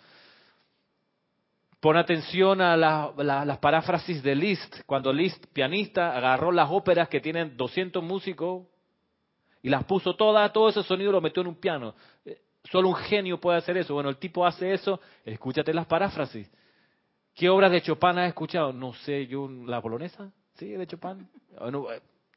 Pon 1.81 1.97
atención 1.97 2.61
a 2.61 2.77
las 2.77 3.59
paráfrasis 3.61 4.23
de 4.23 4.35
Liszt, 4.35 4.83
cuando 4.85 5.15
Liszt, 5.15 5.47
pianista, 5.55 6.15
agarró 6.15 6.53
las 6.53 6.69
óperas 6.71 7.09
que 7.09 7.23
tienen 7.23 7.57
200 7.57 8.03
músicos 8.03 8.67
y 9.63 9.71
las 9.71 9.85
puso 9.85 10.15
todas, 10.15 10.53
todo 10.53 10.69
ese 10.69 10.83
sonido 10.83 11.11
lo 11.11 11.23
metió 11.23 11.41
en 11.41 11.49
un 11.49 11.57
piano. 11.57 11.95
Solo 12.71 12.89
un 12.89 12.97
genio 12.97 13.39
puede 13.41 13.59
hacer 13.59 13.77
eso. 13.77 13.95
Bueno, 13.95 14.09
el 14.09 14.17
tipo 14.17 14.45
hace 14.45 14.73
eso, 14.73 15.01
escúchate 15.25 15.73
las 15.73 15.87
paráfrasis. 15.87 16.51
¿Qué 17.35 17.49
obras 17.49 17.71
de 17.71 17.83
Chopin 17.83 18.19
has 18.19 18.29
escuchado? 18.29 18.73
No 18.73 18.95
sé, 18.95 19.27
yo, 19.27 19.49
la 19.49 19.81
polonesa, 19.81 20.33
sí, 20.55 20.71
de 20.71 20.87
Chopin. 20.87 21.29
No, 21.71 21.87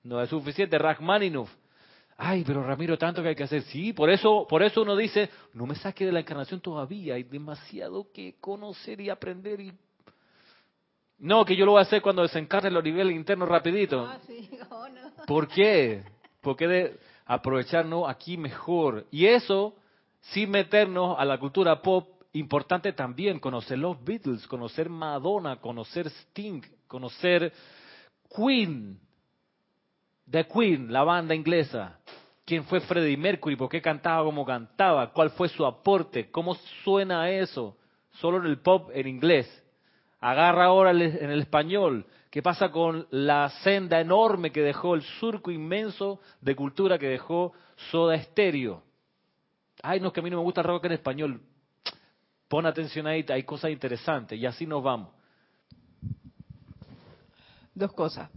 no 0.03 0.21
es 0.21 0.29
suficiente, 0.29 0.77
Rachmaninoff. 0.77 1.49
Ay, 2.17 2.43
pero 2.45 2.61
Ramiro, 2.61 2.97
tanto 2.97 3.21
que 3.21 3.29
hay 3.29 3.35
que 3.35 3.43
hacer. 3.43 3.61
Sí, 3.63 3.93
por 3.93 4.09
eso, 4.09 4.45
por 4.49 4.61
eso 4.61 4.81
uno 4.81 4.97
dice, 4.97 5.29
no 5.53 5.65
me 5.65 5.75
saque 5.75 6.05
de 6.05 6.11
la 6.11 6.19
encarnación 6.19 6.59
todavía, 6.59 7.15
hay 7.15 7.23
demasiado 7.23 8.11
que 8.11 8.35
conocer 8.41 8.99
y 8.99 9.09
aprender 9.09 9.61
y 9.61 9.71
no, 11.19 11.43
que 11.43 11.55
yo 11.55 11.65
lo 11.65 11.73
voy 11.73 11.79
a 11.79 11.83
hacer 11.83 12.01
cuando 12.01 12.21
desencarne 12.21 12.71
los 12.71 12.83
niveles 12.83 13.13
internos 13.15 13.49
rapidito. 13.49 14.05
Ah, 14.05 14.19
sí. 14.25 14.49
Oh, 14.69 14.87
no. 14.87 15.25
¿Por 15.25 15.47
qué? 15.47 16.03
Porque 16.41 16.67
de 16.67 16.99
aprovechar 17.25 17.85
no 17.85 18.07
aquí 18.07 18.37
mejor. 18.37 19.05
Y 19.11 19.25
eso 19.25 19.75
sin 20.21 20.51
meternos 20.51 21.17
a 21.17 21.25
la 21.25 21.39
cultura 21.39 21.81
pop, 21.81 22.07
importante 22.33 22.93
también 22.93 23.39
conocer 23.39 23.77
los 23.77 24.03
Beatles, 24.03 24.45
conocer 24.47 24.89
Madonna, 24.89 25.57
conocer 25.57 26.07
Sting, 26.07 26.61
conocer 26.87 27.51
Queen, 28.35 28.99
The 30.29 30.45
Queen, 30.45 30.91
la 30.91 31.03
banda 31.03 31.33
inglesa. 31.33 31.99
¿Quién 32.45 32.63
fue 32.65 32.79
Freddie 32.81 33.17
Mercury? 33.17 33.55
¿Por 33.55 33.69
qué 33.69 33.81
cantaba 33.81 34.23
como 34.23 34.45
cantaba? 34.45 35.11
¿Cuál 35.11 35.31
fue 35.31 35.49
su 35.49 35.65
aporte? 35.65 36.31
¿Cómo 36.31 36.55
suena 36.83 37.29
eso? 37.29 37.77
Solo 38.13 38.37
en 38.37 38.45
el 38.45 38.59
pop 38.59 38.89
en 38.93 39.07
inglés. 39.07 39.47
Agarra 40.19 40.65
ahora 40.65 40.91
en 40.91 41.29
el 41.29 41.39
español. 41.41 42.05
¿Qué 42.29 42.41
pasa 42.41 42.71
con 42.71 43.07
la 43.11 43.49
senda 43.63 43.99
enorme 43.99 44.51
que 44.51 44.61
dejó, 44.61 44.93
el 44.93 45.01
surco 45.01 45.49
inmenso 45.51 46.19
de 46.41 46.55
cultura 46.55 46.99
que 46.99 47.07
dejó 47.07 47.53
Soda 47.91 48.19
Stereo? 48.21 48.83
Ay, 49.81 49.99
no, 49.99 50.11
que 50.11 50.19
a 50.19 50.23
mí 50.23 50.29
no 50.29 50.37
me 50.37 50.43
gusta 50.43 50.61
el 50.61 50.67
rock 50.67 50.85
en 50.85 50.93
español. 50.93 51.41
Pon 52.47 52.65
atención 52.65 53.07
ahí, 53.07 53.25
hay 53.29 53.43
cosas 53.43 53.71
interesantes 53.71 54.37
y 54.37 54.45
así 54.45 54.65
nos 54.65 54.83
vamos. 54.83 55.09
Dos 57.73 57.93
cosas. 57.93 58.29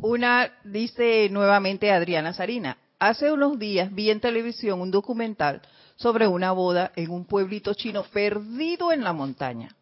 Una 0.00 0.52
dice 0.64 1.28
nuevamente 1.30 1.90
Adriana 1.90 2.32
Sarina. 2.32 2.76
Hace 2.98 3.32
unos 3.32 3.58
días 3.58 3.92
vi 3.92 4.10
en 4.10 4.20
televisión 4.20 4.80
un 4.80 4.90
documental 4.90 5.62
sobre 5.96 6.26
una 6.26 6.52
boda 6.52 6.92
en 6.94 7.10
un 7.10 7.24
pueblito 7.24 7.74
chino 7.74 8.02
perdido 8.04 8.92
en 8.92 9.02
la 9.02 9.12
montaña. 9.12 9.74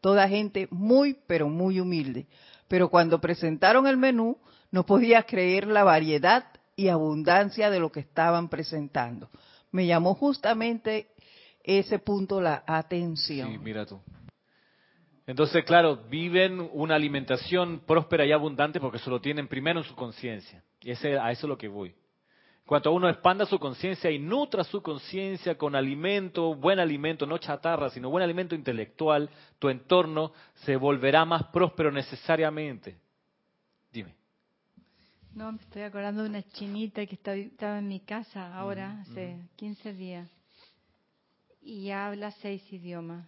Toda 0.00 0.28
gente 0.28 0.68
muy, 0.70 1.16
pero 1.26 1.48
muy 1.48 1.80
humilde. 1.80 2.26
Pero 2.68 2.88
cuando 2.88 3.20
presentaron 3.20 3.86
el 3.86 3.96
menú, 3.96 4.36
No 4.70 4.84
podía 4.84 5.22
creer 5.22 5.66
la 5.66 5.82
variedad 5.82 6.44
y 6.76 6.88
abundancia 6.88 7.70
de 7.70 7.80
lo 7.80 7.90
que 7.90 8.00
estaban 8.00 8.48
presentando. 8.48 9.30
Me 9.70 9.86
llamó 9.86 10.14
justamente 10.14 11.08
ese 11.62 11.98
punto 11.98 12.40
la 12.40 12.64
atención. 12.66 13.52
Sí, 13.52 13.58
mira 13.58 13.84
tú. 13.84 14.00
Entonces, 15.26 15.62
claro, 15.64 15.96
viven 16.08 16.70
una 16.72 16.94
alimentación 16.94 17.80
próspera 17.86 18.24
y 18.24 18.32
abundante 18.32 18.80
porque 18.80 18.98
se 18.98 19.10
lo 19.10 19.20
tienen 19.20 19.46
primero 19.46 19.80
en 19.80 19.84
su 19.84 19.94
conciencia. 19.94 20.64
Y 20.80 20.90
ese, 20.90 21.18
a 21.18 21.30
eso 21.30 21.46
es 21.46 21.48
lo 21.48 21.58
que 21.58 21.68
voy. 21.68 21.94
Cuanto 22.64 22.92
uno 22.92 23.08
expanda 23.08 23.46
su 23.46 23.58
conciencia 23.58 24.10
y 24.10 24.18
nutra 24.18 24.64
su 24.64 24.82
conciencia 24.82 25.56
con 25.56 25.74
alimento, 25.74 26.54
buen 26.54 26.78
alimento, 26.78 27.26
no 27.26 27.38
chatarra, 27.38 27.90
sino 27.90 28.10
buen 28.10 28.22
alimento 28.22 28.54
intelectual, 28.54 29.28
tu 29.58 29.68
entorno 29.68 30.32
se 30.64 30.76
volverá 30.76 31.24
más 31.24 31.44
próspero 31.44 31.90
necesariamente. 31.90 32.96
No, 35.38 35.52
me 35.52 35.58
estoy 35.58 35.82
acordando 35.82 36.24
de 36.24 36.30
una 36.30 36.42
chinita 36.42 37.06
que 37.06 37.14
estaba 37.14 37.78
en 37.78 37.86
mi 37.86 38.00
casa 38.00 38.52
ahora, 38.58 39.02
hace 39.02 39.38
15 39.54 39.92
días, 39.92 40.28
y 41.62 41.90
habla 41.90 42.32
seis 42.42 42.60
idiomas. 42.72 43.24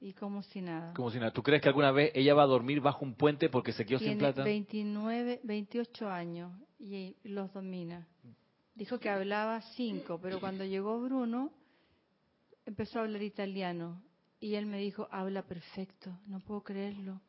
Y 0.00 0.12
como 0.12 0.42
si 0.42 0.60
nada. 0.60 0.92
Como 0.92 1.10
si 1.10 1.18
nada. 1.18 1.32
¿Tú 1.32 1.42
crees 1.42 1.62
que 1.62 1.68
alguna 1.68 1.92
vez 1.92 2.12
ella 2.14 2.34
va 2.34 2.42
a 2.42 2.46
dormir 2.46 2.82
bajo 2.82 3.06
un 3.06 3.14
puente 3.14 3.48
porque 3.48 3.72
se 3.72 3.86
quedó 3.86 4.00
sin 4.00 4.18
plata? 4.18 4.44
29, 4.44 5.40
28 5.44 6.10
años 6.10 6.52
y 6.78 7.16
los 7.24 7.50
domina. 7.54 8.06
Dijo 8.74 8.98
que 8.98 9.08
hablaba 9.08 9.62
cinco, 9.76 10.20
pero 10.20 10.40
cuando 10.40 10.62
llegó 10.66 11.00
Bruno 11.00 11.52
empezó 12.66 12.98
a 12.98 13.04
hablar 13.04 13.22
italiano 13.22 14.02
y 14.40 14.56
él 14.56 14.66
me 14.66 14.76
dijo, 14.76 15.08
habla 15.10 15.40
perfecto, 15.40 16.20
no 16.26 16.40
puedo 16.40 16.62
creerlo. 16.62 17.22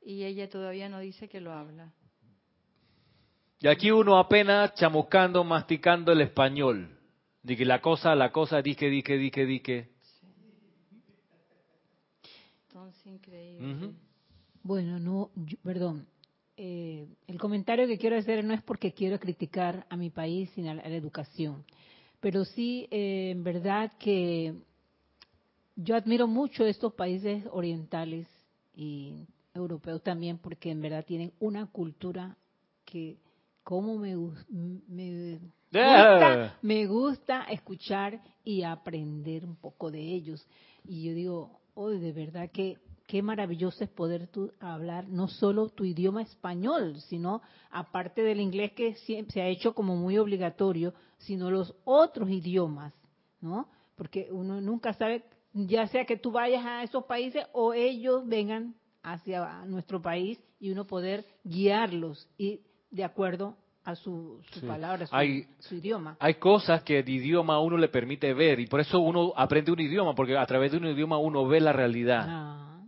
Y 0.00 0.22
ella 0.22 0.48
todavía 0.48 0.88
no 0.88 1.00
dice 1.00 1.28
que 1.28 1.40
lo 1.40 1.52
habla. 1.52 1.92
Y 3.58 3.68
aquí 3.68 3.90
uno 3.90 4.18
apenas 4.18 4.74
chamuscando, 4.74 5.42
masticando 5.42 6.12
el 6.12 6.20
español. 6.20 6.90
que 7.46 7.64
la 7.64 7.80
cosa, 7.80 8.14
la 8.14 8.30
cosa, 8.30 8.60
dique, 8.60 8.90
dique, 8.90 9.16
dique, 9.16 9.46
dique. 9.46 9.88
Entonces, 12.68 13.06
increíble. 13.06 13.92
Bueno, 14.62 14.98
no, 14.98 15.30
perdón. 15.62 16.06
Eh, 16.58 17.06
el 17.26 17.38
comentario 17.38 17.86
que 17.86 17.98
quiero 17.98 18.16
hacer 18.16 18.42
no 18.44 18.52
es 18.52 18.62
porque 18.62 18.92
quiero 18.92 19.18
criticar 19.18 19.86
a 19.88 19.96
mi 19.96 20.10
país, 20.10 20.50
sino 20.54 20.70
a 20.70 20.74
la, 20.74 20.82
educación. 20.82 21.64
Pero 22.20 22.44
sí, 22.44 22.88
eh, 22.90 23.30
en 23.30 23.44
verdad 23.44 23.92
que 23.98 24.54
yo 25.76 25.96
admiro 25.96 26.26
mucho 26.26 26.64
estos 26.64 26.94
países 26.94 27.44
orientales 27.52 28.26
y 28.74 29.26
europeos 29.54 30.02
también, 30.02 30.38
porque 30.38 30.70
en 30.70 30.80
verdad 30.80 31.04
tienen 31.04 31.32
una 31.40 31.66
cultura 31.66 32.36
que 32.84 33.16
cómo 33.66 33.98
me, 33.98 34.14
me, 34.86 35.40
gusta, 35.72 36.56
me 36.62 36.86
gusta 36.86 37.42
escuchar 37.50 38.22
y 38.44 38.62
aprender 38.62 39.44
un 39.44 39.56
poco 39.56 39.90
de 39.90 39.98
ellos. 39.98 40.46
Y 40.84 41.02
yo 41.02 41.14
digo, 41.14 41.60
oh, 41.74 41.88
de 41.88 42.12
verdad 42.12 42.48
que 42.52 42.78
qué 43.08 43.22
maravilloso 43.22 43.82
es 43.82 43.90
poder 43.90 44.28
tú 44.28 44.52
hablar 44.60 45.08
no 45.08 45.26
solo 45.26 45.68
tu 45.68 45.84
idioma 45.84 46.22
español, 46.22 47.00
sino 47.08 47.42
aparte 47.72 48.22
del 48.22 48.38
inglés 48.38 48.70
que 48.70 48.94
se 48.94 49.42
ha 49.42 49.48
hecho 49.48 49.74
como 49.74 49.96
muy 49.96 50.16
obligatorio, 50.16 50.94
sino 51.18 51.50
los 51.50 51.74
otros 51.82 52.30
idiomas, 52.30 52.94
¿no? 53.40 53.68
Porque 53.96 54.28
uno 54.30 54.60
nunca 54.60 54.92
sabe, 54.92 55.24
ya 55.52 55.88
sea 55.88 56.04
que 56.04 56.16
tú 56.16 56.30
vayas 56.30 56.64
a 56.64 56.84
esos 56.84 57.02
países 57.06 57.44
o 57.52 57.74
ellos 57.74 58.28
vengan 58.28 58.76
hacia 59.02 59.64
nuestro 59.64 60.00
país 60.00 60.38
y 60.60 60.70
uno 60.70 60.86
poder 60.86 61.24
guiarlos 61.42 62.28
y 62.38 62.60
de 62.96 63.04
acuerdo 63.04 63.54
a 63.84 63.94
su, 63.94 64.42
palabra, 64.66 65.06
su, 65.60 65.74
idioma. 65.76 66.16
Hay 66.18 66.34
cosas 66.34 66.82
que 66.82 66.98
el 66.98 67.08
idioma 67.08 67.54
a 67.54 67.60
uno 67.60 67.76
le 67.76 67.88
permite 67.88 68.34
ver 68.34 68.58
y 68.58 68.66
por 68.66 68.80
eso 68.80 68.98
uno 68.98 69.32
aprende 69.36 69.70
un 69.70 69.78
idioma, 69.78 70.14
porque 70.14 70.36
a 70.36 70.44
través 70.46 70.72
de 70.72 70.78
un 70.78 70.86
idioma 70.86 71.18
uno 71.18 71.46
ve 71.46 71.60
la 71.60 71.72
realidad. 71.72 72.26
Ah. 72.26 72.80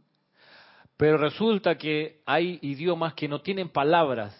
Pero 0.97 1.19
resulta 1.19 1.77
que 1.77 2.23
hay 2.27 2.59
idiomas 2.63 3.15
que 3.15 3.29
no 3.29 3.41
tienen 3.41 3.69
palabras, 3.69 4.37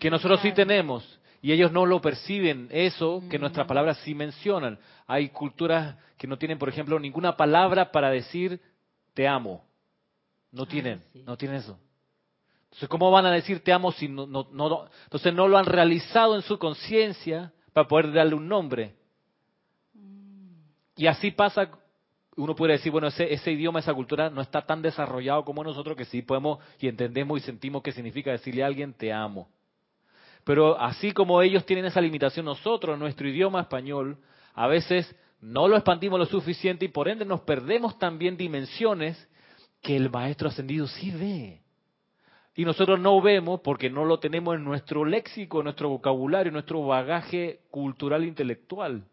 que 0.00 0.10
nosotros 0.10 0.40
sí 0.40 0.50
tenemos, 0.52 1.20
y 1.40 1.52
ellos 1.52 1.70
no 1.70 1.86
lo 1.86 2.00
perciben, 2.00 2.68
eso 2.72 3.22
que 3.30 3.38
nuestras 3.38 3.68
palabras 3.68 3.98
sí 3.98 4.14
mencionan. 4.14 4.78
Hay 5.06 5.28
culturas 5.28 5.96
que 6.16 6.26
no 6.26 6.38
tienen, 6.38 6.58
por 6.58 6.68
ejemplo, 6.68 6.98
ninguna 6.98 7.36
palabra 7.36 7.92
para 7.92 8.10
decir 8.10 8.60
te 9.14 9.28
amo. 9.28 9.64
No 10.50 10.64
ah, 10.64 10.68
tienen, 10.68 11.02
no 11.24 11.36
tienen 11.36 11.58
eso. 11.58 11.78
Entonces, 12.72 12.88
¿cómo 12.88 13.10
van 13.10 13.26
a 13.26 13.30
decir 13.30 13.62
te 13.62 13.70
amo 13.70 13.92
si 13.92 14.08
no, 14.08 14.24
entonces 14.24 15.34
no 15.34 15.46
lo 15.46 15.58
han 15.58 15.66
realizado 15.66 16.34
en 16.34 16.42
su 16.42 16.58
conciencia 16.58 17.52
para 17.74 17.86
poder 17.86 18.12
darle 18.12 18.34
un 18.34 18.48
nombre? 18.48 18.94
Y 20.96 21.06
así 21.06 21.30
pasa, 21.32 21.68
uno 22.34 22.56
puede 22.56 22.72
decir, 22.72 22.90
bueno, 22.90 23.08
ese, 23.08 23.30
ese 23.30 23.52
idioma, 23.52 23.80
esa 23.80 23.92
cultura 23.92 24.30
no 24.30 24.40
está 24.40 24.62
tan 24.62 24.80
desarrollado 24.80 25.44
como 25.44 25.62
nosotros 25.62 25.98
que 25.98 26.06
sí 26.06 26.22
podemos 26.22 26.60
y 26.80 26.88
entendemos 26.88 27.38
y 27.38 27.42
sentimos 27.42 27.82
qué 27.82 27.92
significa 27.92 28.30
decirle 28.30 28.62
a 28.62 28.68
alguien 28.68 28.94
te 28.94 29.12
amo. 29.12 29.50
Pero 30.44 30.80
así 30.80 31.12
como 31.12 31.42
ellos 31.42 31.66
tienen 31.66 31.84
esa 31.84 32.00
limitación, 32.00 32.46
nosotros, 32.46 32.98
nuestro 32.98 33.28
idioma 33.28 33.60
español, 33.60 34.16
a 34.54 34.66
veces 34.66 35.14
no 35.42 35.68
lo 35.68 35.76
expandimos 35.76 36.18
lo 36.18 36.24
suficiente 36.26 36.86
y 36.86 36.88
por 36.88 37.06
ende 37.06 37.26
nos 37.26 37.42
perdemos 37.42 37.98
también 37.98 38.38
dimensiones 38.38 39.28
que 39.82 39.94
el 39.94 40.08
maestro 40.08 40.48
ascendido 40.48 40.86
sí 40.86 41.10
ve. 41.10 41.61
Y 42.54 42.64
nosotros 42.64 43.00
no 43.00 43.20
vemos 43.20 43.60
porque 43.60 43.88
no 43.88 44.04
lo 44.04 44.18
tenemos 44.18 44.56
en 44.56 44.64
nuestro 44.64 45.04
léxico, 45.04 45.60
en 45.60 45.64
nuestro 45.64 45.88
vocabulario, 45.88 46.48
en 46.48 46.54
nuestro 46.54 46.84
bagaje 46.86 47.60
cultural 47.70 48.24
intelectual. 48.24 49.04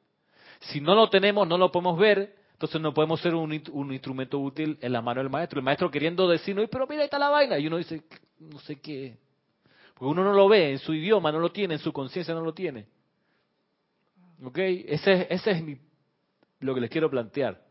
Si 0.60 0.82
no 0.82 0.94
lo 0.94 1.10
tenemos, 1.10 1.48
no 1.48 1.58
lo 1.58 1.72
podemos 1.72 1.98
ver, 1.98 2.36
entonces 2.52 2.82
no 2.82 2.94
podemos 2.94 3.22
ser 3.22 3.36
un, 3.36 3.54
instrumento 3.54 4.40
útil 4.40 4.78
en 4.82 4.92
la 4.92 5.02
mano 5.02 5.22
del 5.22 5.30
maestro. 5.30 5.60
El 5.60 5.64
maestro 5.64 5.90
queriendo 5.90 6.28
decirnos, 6.28 6.68
pero 6.70 6.86
mira, 6.86 7.02
ahí 7.02 7.06
está 7.06 7.18
la 7.18 7.30
vaina. 7.30 7.58
Y 7.58 7.68
uno 7.68 7.78
dice, 7.78 8.04
no 8.40 8.60
sé 8.60 8.82
qué. 8.82 9.18
Porque 9.94 10.12
uno 10.12 10.24
no 10.24 10.34
lo 10.34 10.50
ve 10.50 10.72
en 10.72 10.80
su 10.80 10.94
idioma, 10.94 11.32
no 11.32 11.40
lo 11.40 11.52
tiene, 11.52 11.76
en 11.76 11.80
su 11.80 11.94
conciencia 11.94 12.34
no 12.34 12.42
lo 12.42 12.54
tiene. 12.54 12.88
¿Ok? 14.44 14.58
Ese, 14.58 15.28
ese 15.30 15.52
es 15.52 15.64
mi, 15.64 15.78
lo 16.60 16.76
que 16.76 16.82
les 16.82 16.90
quiero 16.90 17.10
plantear 17.10 17.69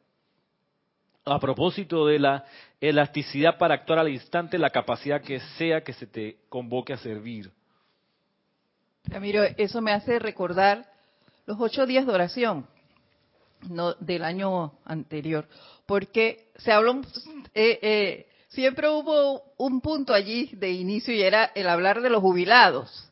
a 1.32 1.38
propósito 1.38 2.06
de 2.06 2.18
la 2.18 2.44
elasticidad 2.80 3.58
para 3.58 3.74
actuar 3.74 3.98
al 3.98 4.08
instante, 4.08 4.58
la 4.58 4.70
capacidad 4.70 5.20
que 5.20 5.40
sea 5.56 5.82
que 5.82 5.92
se 5.92 6.06
te 6.06 6.38
convoque 6.48 6.92
a 6.92 6.98
servir. 6.98 7.50
Ramiro, 9.04 9.42
eso 9.56 9.80
me 9.80 9.92
hace 9.92 10.18
recordar 10.18 10.86
los 11.46 11.58
ocho 11.60 11.86
días 11.86 12.06
de 12.06 12.12
oración 12.12 12.66
no, 13.68 13.94
del 13.94 14.24
año 14.24 14.72
anterior, 14.84 15.48
porque 15.86 16.50
se 16.56 16.72
habló, 16.72 17.00
eh, 17.54 17.78
eh, 17.82 18.28
siempre 18.48 18.88
hubo 18.88 19.42
un 19.56 19.80
punto 19.80 20.12
allí 20.12 20.50
de 20.52 20.70
inicio 20.70 21.14
y 21.14 21.22
era 21.22 21.46
el 21.54 21.68
hablar 21.68 22.00
de 22.00 22.10
los 22.10 22.20
jubilados. 22.20 23.08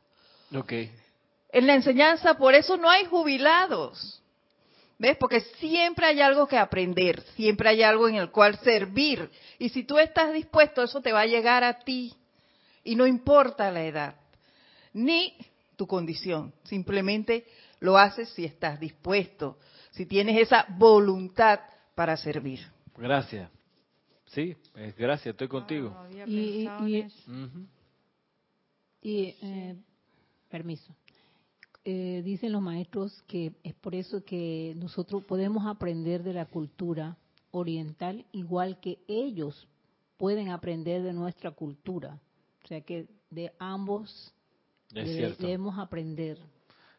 Okay. 0.55 0.93
En 1.51 1.67
la 1.67 1.75
enseñanza, 1.75 2.35
por 2.37 2.55
eso 2.55 2.77
no 2.77 2.89
hay 2.91 3.07
jubilados. 3.07 4.23
¿Ves? 4.99 5.17
Porque 5.19 5.41
siempre 5.59 6.07
hay 6.07 6.21
algo 6.21 6.47
que 6.47 6.57
aprender, 6.57 7.23
siempre 7.35 7.69
hay 7.69 7.83
algo 7.83 8.09
en 8.09 8.15
el 8.15 8.31
cual 8.31 8.59
servir. 8.61 9.31
Y 9.59 9.69
si 9.69 9.85
tú 9.85 9.99
estás 9.99 10.33
dispuesto, 10.33 10.83
eso 10.83 11.03
te 11.03 11.13
va 11.13 11.21
a 11.21 11.27
llegar 11.27 11.65
a 11.65 11.81
ti. 11.81 12.15
Y 12.83 12.97
no 12.97 13.07
importa 13.07 13.71
la 13.71 13.85
edad, 13.85 14.17
ni 14.95 15.37
tu 15.77 15.87
condición. 15.87 16.55
Simplemente 16.65 17.47
lo 17.81 17.99
haces 17.99 18.31
si 18.31 18.45
estás 18.45 18.81
dispuesto, 18.81 19.59
si 19.91 20.07
tienes 20.07 20.41
esa 20.41 20.65
voluntad 20.79 21.61
para 21.95 22.17
servir. 22.17 22.61
Gracias. 22.97 23.51
Sí, 24.27 24.57
gracias, 24.97 25.35
estoy 25.35 25.49
contigo. 25.49 25.95
y, 29.03 29.37
eh, 29.41 29.77
permiso. 30.49 30.95
Eh, 31.89 32.23
dicen 32.25 32.51
los 32.51 32.61
maestros 32.61 33.23
que 33.29 33.53
es 33.63 33.73
por 33.75 33.95
eso 33.95 34.25
que 34.25 34.75
nosotros 34.77 35.23
podemos 35.23 35.65
aprender 35.67 36.25
de 36.25 36.33
la 36.33 36.47
cultura 36.47 37.17
oriental 37.53 38.27
igual 38.33 38.81
que 38.81 38.99
ellos 39.07 39.69
pueden 40.17 40.49
aprender 40.49 41.05
de 41.05 41.13
nuestra 41.13 41.53
cultura. 41.53 42.19
O 42.65 42.67
sea 42.67 42.81
que 42.81 43.07
de 43.31 43.53
ambos 43.61 44.35
debemos 44.91 45.79
aprender. 45.79 46.39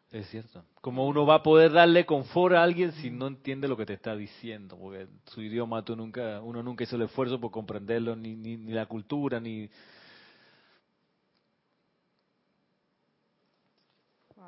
Es 0.09 0.29
cierto. 0.29 0.63
Como 0.79 1.05
uno 1.05 1.25
va 1.25 1.35
a 1.35 1.43
poder 1.43 1.73
darle 1.73 2.05
confort 2.05 2.55
a 2.55 2.63
alguien 2.63 2.93
si 2.93 3.09
no 3.09 3.27
entiende 3.27 3.67
lo 3.67 3.75
que 3.75 3.85
te 3.85 3.93
está 3.93 4.15
diciendo, 4.15 4.77
porque 4.77 5.07
su 5.25 5.41
idioma 5.41 5.83
tú 5.83 5.97
nunca, 5.97 6.41
uno 6.41 6.63
nunca 6.63 6.85
hizo 6.85 6.95
el 6.95 7.01
esfuerzo 7.01 7.41
por 7.41 7.51
comprenderlo, 7.51 8.15
ni, 8.15 8.37
ni, 8.37 8.55
ni 8.55 8.71
la 8.71 8.85
cultura, 8.85 9.41
ni 9.41 9.69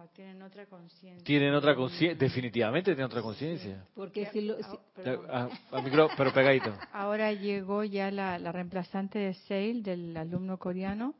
Tienen 0.07 0.41
otra 0.41 0.65
conciencia. 0.65 1.23
Tienen 1.23 1.53
otra 1.53 1.75
conciencia, 1.75 2.15
definitivamente 2.17 2.91
tienen 2.91 3.05
otra 3.05 3.21
conciencia. 3.21 3.85
Porque 3.95 4.23
Ya, 4.23 4.31
si 4.31 4.41
lo, 4.41 4.55
ah, 4.61 4.79
si-. 5.03 5.09
Ah, 5.29 5.49
a 5.71 5.81
micro- 5.81 6.09
pero 6.17 6.33
pegadito. 6.33 6.73
Ahora 6.93 7.31
llegó 7.33 7.83
ya 7.83 8.11
la, 8.11 8.37
la 8.39 8.51
reemplazante 8.51 9.19
de 9.19 9.33
Seil, 9.33 9.83
del 9.83 10.15
alumno 10.17 10.57
coreano, 10.57 11.13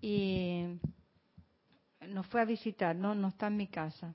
y 0.00 0.64
nos 2.08 2.26
fue 2.26 2.40
a 2.40 2.44
visitar, 2.44 2.96
no, 2.96 3.14
no 3.14 3.28
está 3.28 3.46
en 3.46 3.56
mi 3.56 3.68
casa. 3.68 4.14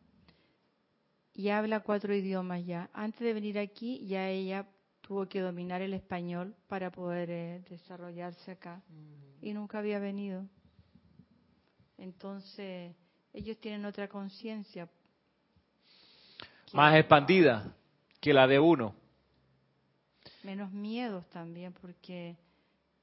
Y 1.33 1.49
habla 1.49 1.81
cuatro 1.81 2.13
idiomas 2.15 2.65
ya. 2.65 2.89
Antes 2.93 3.19
de 3.21 3.33
venir 3.33 3.59
aquí, 3.59 4.05
ya 4.07 4.27
ella 4.27 4.65
tuvo 5.01 5.27
que 5.27 5.39
dominar 5.39 5.81
el 5.81 5.93
español 5.93 6.55
para 6.67 6.91
poder 6.91 7.29
eh, 7.29 7.63
desarrollarse 7.69 8.51
acá. 8.51 8.81
Y 9.41 9.53
nunca 9.53 9.79
había 9.79 9.99
venido. 9.99 10.45
Entonces, 11.97 12.95
ellos 13.37 13.57
tienen 13.57 13.85
otra 13.85 14.07
conciencia. 14.07 14.89
Más 16.73 16.95
expandida 16.95 17.71
que 18.19 18.33
la 18.33 18.47
de 18.47 18.59
uno. 18.59 18.95
menos 20.43 20.71
miedos 20.71 21.25
también, 21.29 21.71
porque 21.73 22.35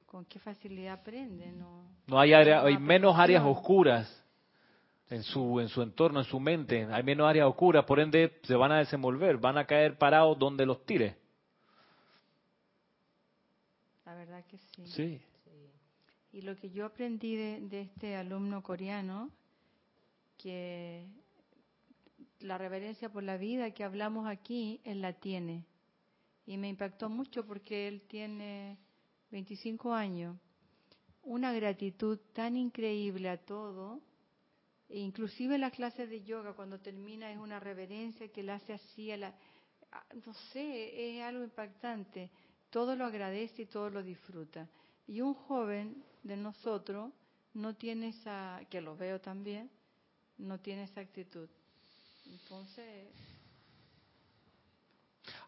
con 0.07 0.25
qué 0.25 0.41
facilidad 0.41 0.95
aprenden. 0.95 1.61
¿no? 1.61 1.85
No 2.09 2.19
hay 2.19 2.33
área, 2.33 2.63
hay 2.63 2.77
menos 2.79 3.17
áreas 3.17 3.45
oscuras 3.45 4.25
en 5.09 5.23
su 5.23 5.61
en 5.61 5.69
su 5.69 5.83
entorno, 5.83 6.19
en 6.19 6.25
su 6.25 6.41
mente. 6.41 6.85
Hay 6.91 7.05
menos 7.05 7.29
áreas 7.29 7.47
oscuras, 7.47 7.85
por 7.85 8.01
ende 8.01 8.41
se 8.43 8.57
van 8.57 8.73
a 8.73 8.79
desenvolver, 8.79 9.39
van 9.39 9.57
a 9.57 9.67
caer 9.67 9.97
parados 9.97 10.37
donde 10.37 10.67
los 10.67 10.85
tire. 10.85 11.17
La 14.05 14.15
verdad 14.17 14.45
que 14.47 14.59
sí. 14.59 14.87
Sí. 14.87 15.21
Y 16.33 16.43
lo 16.43 16.57
que 16.57 16.71
yo 16.71 16.87
aprendí 16.87 17.37
de, 17.37 17.61
de 17.61 17.83
este 17.83 18.17
alumno 18.17 18.61
coreano, 18.63 19.31
que 20.45 21.07
la 22.41 22.59
reverencia 22.59 23.09
por 23.11 23.23
la 23.23 23.39
vida 23.39 23.71
que 23.71 23.83
hablamos 23.83 24.27
aquí, 24.27 24.79
él 24.85 25.01
la 25.01 25.15
tiene. 25.15 25.65
Y 26.45 26.59
me 26.59 26.69
impactó 26.69 27.09
mucho 27.09 27.47
porque 27.47 27.89
él 27.89 28.03
tiene 28.03 28.79
25 29.31 29.95
años. 29.95 30.37
Una 31.23 31.51
gratitud 31.55 32.19
tan 32.35 32.59
increíble 32.59 33.31
a 33.31 33.39
todo. 33.39 34.03
E 34.91 34.99
inclusive 34.99 35.57
las 35.57 35.73
clases 35.73 36.11
de 36.11 36.23
yoga, 36.23 36.53
cuando 36.53 36.79
termina, 36.79 37.33
es 37.33 37.39
una 37.39 37.59
reverencia 37.59 38.29
que 38.29 38.43
le 38.43 38.53
hace 38.53 38.75
así 38.75 39.11
a 39.11 39.17
la... 39.17 39.35
No 40.27 40.35
sé, 40.53 41.17
es 41.17 41.23
algo 41.23 41.43
impactante. 41.43 42.31
Todo 42.69 42.97
lo 42.97 43.07
agradece 43.07 43.63
y 43.63 43.67
todo 43.67 43.89
lo 43.89 44.03
disfruta. 44.03 44.69
Y 45.07 45.23
un 45.23 45.33
joven 45.33 46.05
de 46.23 46.37
nosotros 46.37 47.15
no 47.55 47.75
tiene 47.75 48.09
esa, 48.09 48.61
que 48.69 48.83
lo 48.83 48.95
veo 48.95 49.23
también, 49.23 49.71
no 50.39 50.59
tiene 50.59 50.85
esa 50.85 51.01
actitud. 51.01 51.49
Entonces, 52.27 53.09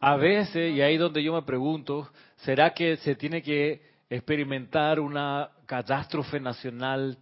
A 0.00 0.16
veces, 0.16 0.74
y 0.74 0.80
ahí 0.80 0.96
donde 0.96 1.22
yo 1.22 1.32
me 1.34 1.42
pregunto, 1.42 2.10
¿será 2.36 2.72
que 2.72 2.96
se 2.98 3.14
tiene 3.14 3.42
que 3.42 3.82
experimentar 4.08 5.00
una 5.00 5.50
catástrofe 5.66 6.38
nacional 6.40 7.18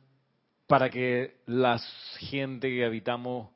para 0.67 0.91
que 0.91 1.37
la 1.47 1.81
gente 2.19 2.69
que 2.69 2.85
habitamos 2.85 3.51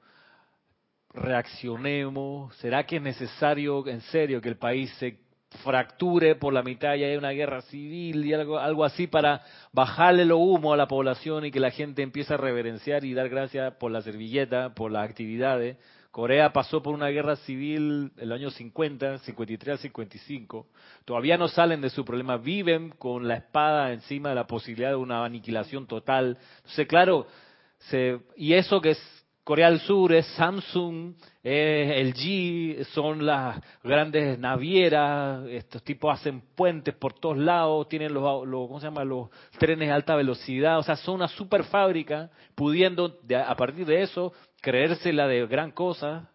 reaccionemos? 1.10 2.56
¿Será 2.56 2.84
que 2.86 2.96
es 2.96 3.02
necesario, 3.02 3.86
en 3.86 4.00
serio, 4.02 4.40
que 4.40 4.48
el 4.48 4.58
país 4.58 4.90
se 4.98 5.18
fracture 5.62 6.34
por 6.34 6.52
la 6.52 6.62
mitad 6.62 6.94
y 6.94 7.04
haya 7.04 7.18
una 7.18 7.30
guerra 7.30 7.62
civil 7.62 8.24
y 8.24 8.34
algo, 8.34 8.58
algo 8.58 8.84
así 8.84 9.06
para 9.06 9.42
bajarle 9.72 10.24
lo 10.24 10.38
humo 10.38 10.72
a 10.72 10.76
la 10.76 10.88
población 10.88 11.44
y 11.44 11.50
que 11.50 11.60
la 11.60 11.70
gente 11.70 12.02
empiece 12.02 12.34
a 12.34 12.36
reverenciar 12.36 13.04
y 13.04 13.14
dar 13.14 13.28
gracias 13.28 13.74
por 13.74 13.90
la 13.90 14.02
servilleta, 14.02 14.74
por 14.74 14.90
las 14.90 15.08
actividades? 15.08 15.76
Corea 16.10 16.52
pasó 16.52 16.82
por 16.82 16.94
una 16.94 17.08
guerra 17.08 17.36
civil 17.36 18.12
el 18.16 18.32
año 18.32 18.50
50, 18.50 19.18
53 19.18 19.72
al 19.72 19.78
55. 19.78 20.66
Todavía 21.04 21.36
no 21.36 21.48
salen 21.48 21.80
de 21.80 21.90
su 21.90 22.04
problema, 22.04 22.38
viven 22.38 22.90
con 22.90 23.28
la 23.28 23.36
espada 23.36 23.92
encima 23.92 24.30
de 24.30 24.34
la 24.34 24.46
posibilidad 24.46 24.90
de 24.90 24.96
una 24.96 25.24
aniquilación 25.24 25.86
total. 25.86 26.38
Entonces, 26.56 26.88
claro, 26.88 27.26
se, 27.78 28.20
y 28.36 28.54
eso 28.54 28.80
que 28.80 28.90
es 28.90 29.17
Corea 29.48 29.70
del 29.70 29.80
Sur, 29.80 30.12
es 30.12 30.26
Samsung, 30.36 31.14
es 31.42 32.06
LG, 32.06 32.84
son 32.92 33.24
las 33.24 33.58
grandes 33.82 34.38
navieras, 34.38 35.46
estos 35.48 35.82
tipos 35.82 36.12
hacen 36.12 36.42
puentes 36.54 36.94
por 36.94 37.14
todos 37.14 37.38
lados, 37.38 37.88
tienen 37.88 38.12
los, 38.12 38.22
¿cómo 38.22 38.78
se 38.78 38.88
llama? 38.88 39.04
los 39.04 39.30
trenes 39.58 39.88
de 39.88 39.94
alta 39.94 40.16
velocidad, 40.16 40.78
o 40.78 40.82
sea, 40.82 40.96
son 40.96 41.14
una 41.14 41.28
super 41.28 41.64
fábrica, 41.64 42.30
pudiendo 42.54 43.20
a 43.42 43.56
partir 43.56 43.86
de 43.86 44.02
eso 44.02 44.34
creérsela 44.60 45.26
de 45.26 45.46
gran 45.46 45.70
cosa. 45.70 46.30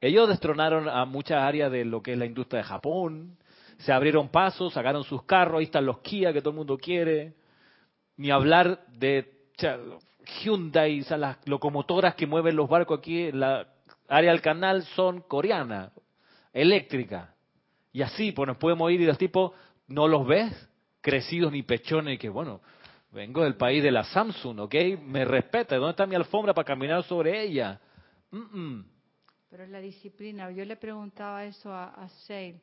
Ellos 0.00 0.26
destronaron 0.26 0.88
a 0.88 1.04
muchas 1.04 1.42
áreas 1.42 1.70
de 1.70 1.84
lo 1.84 2.02
que 2.02 2.14
es 2.14 2.18
la 2.18 2.24
industria 2.24 2.62
de 2.62 2.68
Japón, 2.68 3.36
se 3.76 3.92
abrieron 3.92 4.30
pasos, 4.30 4.72
sacaron 4.72 5.04
sus 5.04 5.22
carros, 5.24 5.58
ahí 5.58 5.66
están 5.66 5.84
los 5.84 5.98
Kia 5.98 6.32
que 6.32 6.40
todo 6.40 6.52
el 6.52 6.56
mundo 6.56 6.78
quiere, 6.78 7.34
ni 8.16 8.30
hablar 8.30 8.86
de 8.86 9.34
Hyundai, 10.28 11.02
sea, 11.02 11.16
las 11.16 11.38
locomotoras 11.46 12.14
que 12.14 12.26
mueven 12.26 12.56
los 12.56 12.68
barcos 12.68 12.98
aquí 12.98 13.28
en 13.28 13.40
la 13.40 13.66
área 14.08 14.30
del 14.30 14.40
canal 14.40 14.82
son 14.94 15.20
coreanas, 15.22 15.92
eléctricas. 16.52 17.30
Y 17.92 18.02
así, 18.02 18.32
pues 18.32 18.46
nos 18.46 18.56
podemos 18.56 18.90
ir 18.90 19.00
y 19.00 19.06
los 19.06 19.18
tipos, 19.18 19.52
¿no 19.86 20.06
los 20.06 20.26
ves? 20.26 20.68
Crecidos 21.00 21.52
ni 21.52 21.62
pechones, 21.62 22.14
y 22.14 22.18
que 22.18 22.28
bueno, 22.28 22.60
vengo 23.12 23.42
del 23.42 23.56
país 23.56 23.82
de 23.82 23.90
la 23.90 24.04
Samsung, 24.04 24.60
¿ok? 24.60 24.74
Me 25.02 25.24
respeta, 25.24 25.76
¿dónde 25.76 25.90
está 25.90 26.06
mi 26.06 26.14
alfombra 26.14 26.54
para 26.54 26.66
caminar 26.66 27.02
sobre 27.04 27.42
ella? 27.42 27.80
Mm, 28.30 28.80
pero 29.50 29.64
es 29.64 29.70
la 29.70 29.80
disciplina. 29.80 30.50
Yo 30.50 30.64
le 30.64 30.76
preguntaba 30.76 31.44
eso 31.44 31.72
a, 31.72 31.86
a 31.86 32.08
Seil, 32.26 32.60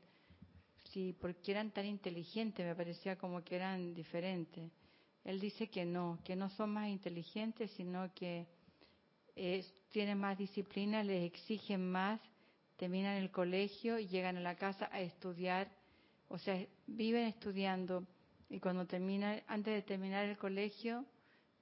si 0.92 1.14
por 1.14 1.36
qué 1.36 1.52
eran 1.52 1.72
tan 1.72 1.86
inteligentes, 1.86 2.66
me 2.66 2.76
parecía 2.76 3.16
como 3.18 3.44
que 3.44 3.56
eran 3.56 3.94
diferentes. 3.94 4.72
Él 5.26 5.40
dice 5.40 5.68
que 5.68 5.86
no, 5.86 6.20
que 6.24 6.36
no 6.36 6.50
son 6.52 6.72
más 6.72 6.88
inteligentes, 6.88 7.72
sino 7.72 8.14
que 8.14 8.48
eh, 9.36 9.66
tienen 9.92 10.20
más 10.20 10.38
disciplina, 10.38 11.04
les 11.04 11.26
exigen 11.26 11.92
más, 11.92 12.22
terminan 12.78 13.18
el 13.18 13.32
colegio 13.32 13.98
y 14.00 14.08
llegan 14.08 14.38
a 14.38 14.42
la 14.42 14.56
casa 14.56 14.88
a 14.92 15.02
estudiar, 15.02 15.70
o 16.30 16.38
sea, 16.38 16.64
viven 16.86 17.26
estudiando 17.26 18.06
y 18.50 18.60
cuando 18.60 18.86
terminan, 18.86 19.42
antes 19.48 19.74
de 19.74 19.82
terminar 19.82 20.26
el 20.26 20.38
colegio, 20.38 21.04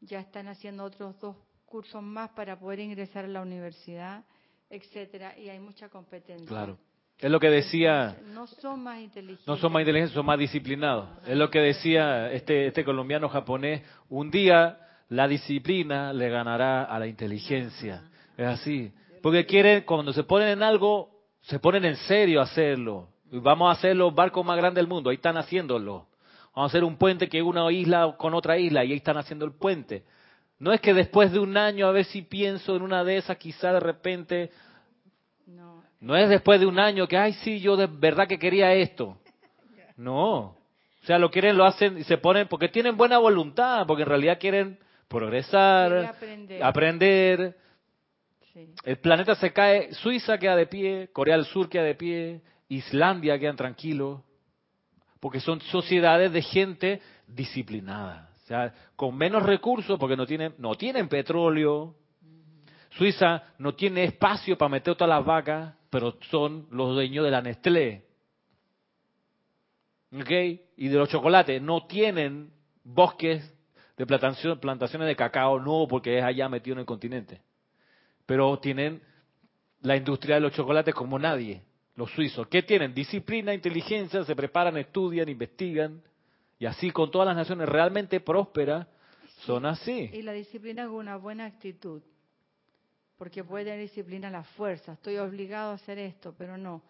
ya 0.02 0.20
están 0.20 0.50
haciendo 0.50 0.84
otros 0.84 1.18
dos 1.20 1.38
cursos 1.66 2.04
más 2.04 2.32
para 2.32 2.60
poder 2.60 2.82
ingresar 2.82 3.26
a 3.26 3.30
la 3.30 3.42
universidad, 3.42 4.26
etcétera, 4.70 5.40
y 5.40 5.50
hay 5.50 5.60
mucha 5.60 5.88
competencia. 5.88 6.48
Claro. 6.48 6.78
Es 7.20 7.32
lo 7.32 7.40
que 7.40 7.50
decía, 7.50 8.18
no 8.34 8.48
son 8.48 8.84
más 8.84 9.00
inteligentes. 9.00 9.48
no 9.48 9.56
son 9.56 9.72
más 9.72 9.82
inteligentes, 9.82 10.14
son 10.14 10.26
más 10.26 10.38
disciplinados. 10.38 11.10
Es 11.26 11.38
lo 11.38 11.50
que 11.50 11.60
decía 11.60 12.32
este, 12.32 12.68
este 12.68 12.84
colombiano 12.84 13.30
japonés, 13.30 13.82
un 14.10 14.30
día 14.30 14.80
la 15.10 15.28
disciplina 15.28 16.12
le 16.12 16.30
ganará 16.30 16.84
a 16.84 17.00
la 17.00 17.08
inteligencia. 17.08 18.04
Es 18.36 18.48
así. 18.48 18.92
Porque 19.22 19.46
quieren, 19.46 19.84
cuando 19.84 20.12
se 20.12 20.24
ponen 20.24 20.50
en 20.50 20.64
algo, 20.64 21.12
se 21.42 21.60
ponen 21.60 21.86
en 21.86 21.96
serio 21.96 22.42
a 22.42 22.44
hacerlo. 22.44 23.10
Vamos 23.32 23.70
a 23.70 23.72
hacer 23.80 23.96
los 23.96 24.14
barcos 24.14 24.46
más 24.46 24.58
grandes 24.58 24.82
del 24.82 24.88
mundo, 24.88 25.10
ahí 25.10 25.16
están 25.16 25.38
haciéndolo. 25.38 26.08
Vamos 26.56 26.70
a 26.70 26.72
hacer 26.72 26.84
un 26.84 26.98
puente 26.98 27.30
que 27.30 27.42
una 27.42 27.72
isla 27.72 28.16
con 28.18 28.34
otra 28.34 28.58
isla 28.58 28.84
y 28.84 28.92
ahí 28.92 28.98
están 28.98 29.18
haciendo 29.18 29.46
el 29.46 29.54
puente. 29.54 30.04
No 30.60 30.72
es 30.72 30.82
que 30.82 30.94
después 30.94 31.32
de 31.32 31.40
un 31.40 31.58
año 31.58 31.88
a 31.88 31.92
ver 31.92 32.06
si 32.06 32.22
pienso 32.22 32.76
en 32.76 32.84
una 32.84 33.04
de 33.04 33.18
esas, 33.18 33.38
quizá 33.38 33.74
de 33.74 33.80
repente 33.80 34.52
No, 35.46 35.83
no 36.04 36.18
es 36.18 36.28
después 36.28 36.60
de 36.60 36.66
un 36.66 36.80
año 36.80 37.08
que, 37.08 37.18
ay, 37.18 37.32
sí, 37.32 37.62
yo 37.62 37.78
de 37.78 37.88
verdad 37.88 38.28
que 38.28 38.38
quería 38.38 38.74
esto. 38.74 39.18
No. 39.96 40.38
O 40.38 41.06
sea, 41.06 41.18
lo 41.18 41.32
quieren, 41.32 41.56
lo 41.56 41.64
hacen 41.64 41.98
y 41.98 42.04
se 42.04 42.18
ponen, 42.18 42.50
porque 42.50 42.68
tienen 42.68 42.98
buena 42.98 43.20
voluntad, 43.20 43.88
porque 43.88 44.04
en 44.04 44.10
realidad 44.10 44.38
quieren 44.38 44.78
progresar, 45.08 46.06
aprender. 46.06 46.62
aprender. 46.62 47.58
sí. 48.54 48.68
El 48.84 48.98
planeta 48.98 49.36
se 49.36 49.54
cae, 49.54 49.94
Suiza 49.94 50.38
queda 50.38 50.58
de 50.58 50.68
pie, 50.68 51.10
Corea 51.14 51.38
del 51.38 51.46
Sur 51.46 51.70
queda 51.70 51.84
de 51.84 51.96
pie, 51.96 52.42
Islandia 52.68 53.40
quedan 53.40 53.56
tranquilos, 53.56 54.20
porque 55.22 55.40
son 55.40 55.62
sociedades 55.62 56.34
de 56.34 56.42
gente 56.42 57.02
disciplinada. 57.28 58.30
O 58.44 58.46
sea, 58.46 58.74
con 58.98 59.16
menos 59.16 59.44
recursos, 59.44 59.98
porque 59.98 60.18
no 60.18 60.26
tienen, 60.26 60.54
no 60.58 60.76
tienen 60.76 61.08
petróleo. 61.08 61.96
Suiza 62.98 63.44
no 63.58 63.74
tiene 63.74 64.04
espacio 64.04 64.58
para 64.58 64.70
meter 64.70 64.96
todas 64.96 65.10
las 65.10 65.26
vacas, 65.26 65.74
pero 65.90 66.18
son 66.30 66.68
los 66.72 66.94
dueños 66.94 67.26
de 67.26 67.32
la 67.32 67.42
Nestlé. 67.42 68.06
¿Ok? 70.14 70.30
Y 70.78 70.88
de 70.88 70.98
los 70.98 71.10
chocolates, 71.10 71.62
no 71.62 71.88
tienen 71.88 72.52
bosques 72.84 73.52
de 73.98 74.06
plantaciones 74.06 75.08
de 75.08 75.16
cacao, 75.16 75.60
no, 75.60 75.88
porque 75.88 76.18
es 76.18 76.24
allá 76.24 76.50
metido 76.50 76.74
en 76.74 76.80
el 76.80 76.86
continente. 76.86 77.42
Pero 78.26 78.60
tienen 78.60 79.02
la 79.82 79.96
industria 79.96 80.36
de 80.36 80.42
los 80.42 80.54
chocolates 80.54 80.94
como 80.94 81.18
nadie, 81.18 81.64
los 81.96 82.12
suizos. 82.12 82.48
¿Qué 82.48 82.64
tienen? 82.64 82.94
Disciplina, 82.94 83.54
inteligencia, 83.54 84.24
se 84.24 84.36
preparan, 84.36 84.78
estudian, 84.78 85.30
investigan. 85.30 86.02
Y 86.60 86.66
así 86.66 86.92
con 86.92 87.12
todas 87.12 87.28
las 87.28 87.36
naciones 87.36 87.68
realmente 87.68 88.20
prósperas, 88.20 88.88
son 89.46 89.66
así. 89.66 90.10
Y 90.14 90.22
la 90.22 90.32
disciplina 90.32 90.86
con 90.86 90.96
una 90.96 91.18
buena 91.18 91.46
actitud. 91.46 92.02
Porque 93.24 93.42
puede 93.42 93.64
tener 93.64 93.80
disciplina 93.80 94.28
a 94.28 94.32
la 94.32 94.44
fuerza, 94.44 94.92
estoy 94.92 95.16
obligado 95.16 95.72
a 95.72 95.76
hacer 95.76 95.98
esto, 95.98 96.36
pero 96.38 96.58
no. 96.58 96.82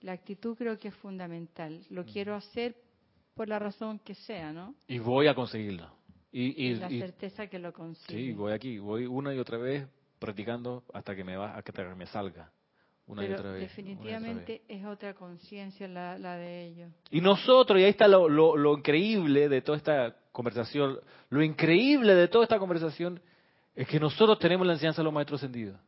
La 0.00 0.10
actitud 0.10 0.56
creo 0.56 0.76
que 0.80 0.88
es 0.88 0.94
fundamental. 0.96 1.80
Lo 1.90 2.04
quiero 2.04 2.34
hacer 2.34 2.74
por 3.34 3.48
la 3.48 3.60
razón 3.60 4.00
que 4.00 4.16
sea, 4.16 4.52
¿no? 4.52 4.74
Y 4.88 4.98
voy 4.98 5.28
a 5.28 5.34
conseguirlo. 5.36 5.88
Y, 6.32 6.66
y, 6.70 6.74
la 6.74 6.90
y- 6.90 6.98
certeza 6.98 7.46
que 7.46 7.60
lo 7.60 7.72
consigue. 7.72 8.18
sí, 8.18 8.32
voy 8.32 8.52
aquí, 8.52 8.78
voy 8.78 9.06
una 9.06 9.32
y 9.32 9.38
otra 9.38 9.58
vez 9.58 9.86
practicando 10.18 10.82
hasta 10.92 11.14
que 11.14 11.22
me 11.22 11.36
va, 11.36 11.56
hasta 11.56 11.72
que 11.72 11.94
me 11.94 12.06
salga. 12.08 12.50
Una 13.06 13.22
y 13.22 13.28
pero 13.28 13.38
otra 13.38 13.52
vez. 13.52 13.60
y 13.62 13.64
otra 13.64 13.76
vez. 13.76 13.76
definitivamente 13.76 14.62
es 14.66 14.84
otra 14.86 15.14
conciencia 15.14 15.86
la, 15.86 16.18
la 16.18 16.34
de 16.36 16.66
ellos. 16.66 16.90
Y 17.12 17.20
nosotros, 17.20 17.78
y 17.78 17.84
ahí 17.84 17.90
está 17.90 18.08
lo, 18.08 18.28
lo, 18.28 18.56
lo 18.56 18.76
increíble 18.76 19.48
de 19.48 19.62
toda 19.62 19.78
esta 19.78 20.16
conversación, 20.32 20.98
lo 21.30 21.44
increíble 21.44 22.16
de 22.16 22.26
toda 22.26 22.42
esta 22.42 22.58
conversación 22.58 23.20
es 23.76 23.86
que 23.86 24.00
nosotros 24.00 24.38
tenemos 24.38 24.66
la 24.66 24.72
enseñanza 24.72 25.02
de 25.02 25.04
los 25.04 25.12
maestros 25.12 25.38
ascendidos. 25.38 25.78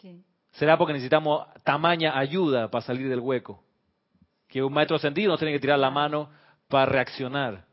Sí. 0.00 0.24
¿Será 0.52 0.78
porque 0.78 0.92
necesitamos 0.92 1.48
tamaña 1.64 2.16
ayuda 2.16 2.70
para 2.70 2.86
salir 2.86 3.08
del 3.08 3.18
hueco? 3.18 3.62
Que 4.46 4.62
un 4.62 4.72
maestro 4.72 4.96
ascendido 4.96 5.32
nos 5.32 5.40
tiene 5.40 5.52
que 5.52 5.60
tirar 5.60 5.80
la 5.80 5.90
mano 5.90 6.30
para 6.68 6.86
reaccionar. 6.86 7.66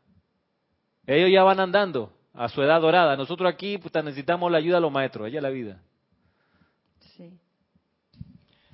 Ellos 1.06 1.30
ya 1.32 1.44
van 1.44 1.60
andando 1.60 2.12
a 2.32 2.48
su 2.48 2.60
edad 2.60 2.80
dorada. 2.80 3.16
Nosotros 3.16 3.48
aquí 3.48 3.78
puta, 3.78 4.02
necesitamos 4.02 4.50
la 4.50 4.58
ayuda 4.58 4.76
de 4.76 4.82
los 4.82 4.92
maestros, 4.92 5.28
allá 5.28 5.40
la 5.40 5.50
vida. 5.50 5.80
Sí. 7.16 7.38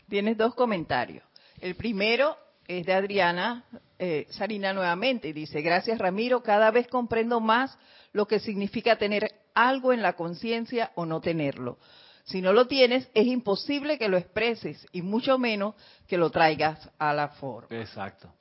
Tienes 0.09 0.39
dos 0.39 0.55
comentarios. 0.55 1.22
El 1.61 1.74
primero 1.74 2.35
es 2.66 2.87
de 2.87 2.95
Adriana 2.95 3.64
eh, 3.99 4.26
Sarina 4.31 4.72
nuevamente. 4.72 5.28
y 5.28 5.35
Dice, 5.35 5.61
gracias 5.61 5.99
Ramiro, 5.99 6.43
cada 6.43 6.70
vez 6.70 6.89
comprendo 6.89 7.41
más 7.41 7.78
lo 8.13 8.27
que 8.27 8.41
significa 8.41 8.97
tener 8.97 9.31
algo 9.55 9.93
en 9.93 10.03
la 10.03 10.15
conciencia 10.15 10.93
o 10.95 11.07
no 11.07 11.21
tenerlo. 11.21 11.79
Si 12.25 12.41
no 12.41 12.53
lo 12.53 12.67
tienes, 12.67 13.09
es 13.15 13.27
imposible 13.27 13.99
que 13.99 14.09
lo 14.09 14.17
expreses 14.17 14.87
y 14.93 15.03
mucho 15.03 15.39
menos 15.39 15.75
que 16.07 16.19
lo 16.19 16.31
traigas 16.31 16.91
a 16.99 17.13
la 17.13 17.29
forma. 17.29 17.77
Exacto. 17.77 18.33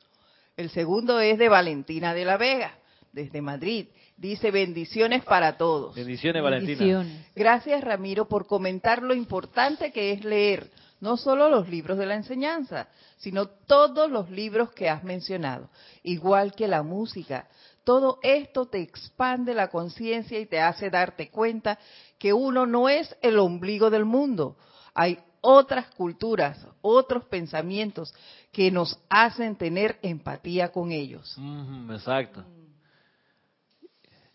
El 0.57 0.69
segundo 0.69 1.19
es 1.19 1.37
de 1.39 1.49
Valentina 1.49 2.13
de 2.13 2.25
la 2.25 2.37
Vega, 2.37 2.73
desde 3.13 3.41
Madrid. 3.41 3.87
Dice, 4.17 4.51
bendiciones 4.51 5.23
para 5.23 5.57
todos. 5.57 5.95
Bendiciones, 5.95 6.43
Valentina. 6.43 6.77
Bendiciones. 6.77 7.25
Gracias, 7.35 7.81
Ramiro, 7.81 8.27
por 8.27 8.45
comentar 8.45 9.01
lo 9.01 9.13
importante 9.13 9.91
que 9.91 10.11
es 10.11 10.25
leer 10.25 10.69
no 11.01 11.17
solo 11.17 11.49
los 11.49 11.69
libros 11.69 11.97
de 11.97 12.05
la 12.05 12.15
enseñanza, 12.15 12.87
sino 13.17 13.47
todos 13.47 14.09
los 14.11 14.29
libros 14.29 14.71
que 14.71 14.89
has 14.89 15.03
mencionado, 15.03 15.69
igual 16.03 16.53
que 16.53 16.67
la 16.67 16.83
música. 16.83 17.47
Todo 17.89 18.19
esto 18.21 18.67
te 18.67 18.83
expande 18.83 19.55
la 19.55 19.69
conciencia 19.71 20.39
y 20.39 20.45
te 20.45 20.59
hace 20.59 20.91
darte 20.91 21.31
cuenta 21.31 21.79
que 22.19 22.31
uno 22.33 22.67
no 22.67 22.87
es 22.87 23.17
el 23.23 23.39
ombligo 23.39 23.89
del 23.89 24.05
mundo. 24.05 24.57
Hay 24.93 25.17
otras 25.41 25.87
culturas, 25.95 26.67
otros 26.81 27.25
pensamientos 27.25 28.13
que 28.51 28.69
nos 28.69 28.95
hacen 29.09 29.55
tener 29.55 29.97
empatía 30.03 30.71
con 30.71 30.91
ellos. 30.91 31.35
Exacto. 31.89 32.45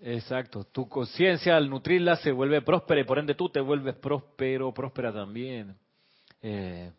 Exacto. 0.00 0.64
Tu 0.64 0.88
conciencia 0.88 1.56
al 1.56 1.70
nutrirla 1.70 2.16
se 2.16 2.32
vuelve 2.32 2.60
próspera 2.60 3.02
y 3.02 3.04
por 3.04 3.20
ende 3.20 3.36
tú 3.36 3.48
te 3.50 3.60
vuelves 3.60 3.94
próspero, 3.94 4.74
próspera 4.74 5.12
también. 5.12 5.76
Eh, 6.42 6.90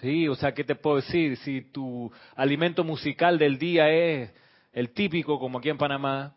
sí, 0.00 0.26
o 0.26 0.34
sea, 0.34 0.52
¿qué 0.52 0.64
te 0.64 0.74
puedo 0.74 0.96
decir? 0.96 1.36
Si 1.36 1.60
tu 1.70 2.10
alimento 2.34 2.82
musical 2.82 3.38
del 3.38 3.60
día 3.60 3.88
es 3.90 4.32
el 4.72 4.90
típico, 4.92 5.38
como 5.38 5.58
aquí 5.58 5.68
en 5.68 5.78
Panamá, 5.78 6.34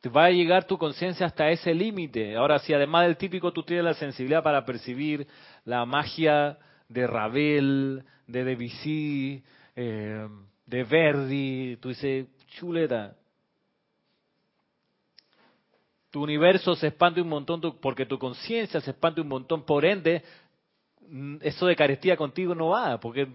te 0.00 0.08
va 0.08 0.26
a 0.26 0.30
llegar 0.30 0.64
tu 0.64 0.78
conciencia 0.78 1.26
hasta 1.26 1.50
ese 1.50 1.74
límite. 1.74 2.36
Ahora, 2.36 2.58
si 2.58 2.72
además 2.72 3.06
del 3.06 3.16
típico 3.16 3.52
tú 3.52 3.62
tienes 3.62 3.84
la 3.84 3.94
sensibilidad 3.94 4.42
para 4.42 4.64
percibir 4.64 5.26
la 5.64 5.84
magia 5.84 6.58
de 6.88 7.06
Ravel, 7.06 8.04
de 8.26 8.44
Debussy, 8.44 9.42
eh, 9.76 10.28
de 10.66 10.84
Verdi, 10.84 11.76
tú 11.76 11.90
dices, 11.90 12.26
chuleta, 12.58 13.14
tu 16.10 16.22
universo 16.22 16.74
se 16.74 16.88
expande 16.88 17.20
un 17.20 17.28
montón 17.28 17.60
porque 17.80 18.06
tu 18.06 18.18
conciencia 18.18 18.80
se 18.80 18.90
expande 18.90 19.20
un 19.20 19.28
montón, 19.28 19.64
por 19.64 19.84
ende, 19.84 20.22
mm, 21.08 21.36
eso 21.42 21.66
de 21.66 21.76
carestía 21.76 22.16
contigo 22.16 22.54
no 22.54 22.68
va, 22.68 22.98
porque. 22.98 23.28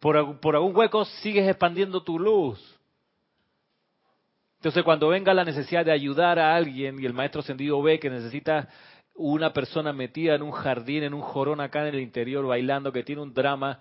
Por, 0.00 0.40
por 0.40 0.56
algún 0.56 0.74
hueco 0.74 1.04
sigues 1.04 1.48
expandiendo 1.48 2.02
tu 2.02 2.18
luz. 2.18 2.58
Entonces, 4.56 4.82
cuando 4.82 5.08
venga 5.08 5.32
la 5.32 5.44
necesidad 5.44 5.84
de 5.84 5.92
ayudar 5.92 6.38
a 6.38 6.54
alguien 6.54 7.00
y 7.00 7.06
el 7.06 7.14
maestro 7.14 7.40
ascendido 7.40 7.80
ve 7.80 7.98
que 7.98 8.10
necesita 8.10 8.68
una 9.14 9.52
persona 9.52 9.92
metida 9.92 10.34
en 10.34 10.42
un 10.42 10.50
jardín, 10.50 11.02
en 11.02 11.14
un 11.14 11.22
jorón 11.22 11.60
acá 11.60 11.86
en 11.86 11.94
el 11.94 12.00
interior, 12.00 12.46
bailando, 12.46 12.92
que 12.92 13.02
tiene 13.02 13.22
un 13.22 13.32
drama, 13.32 13.80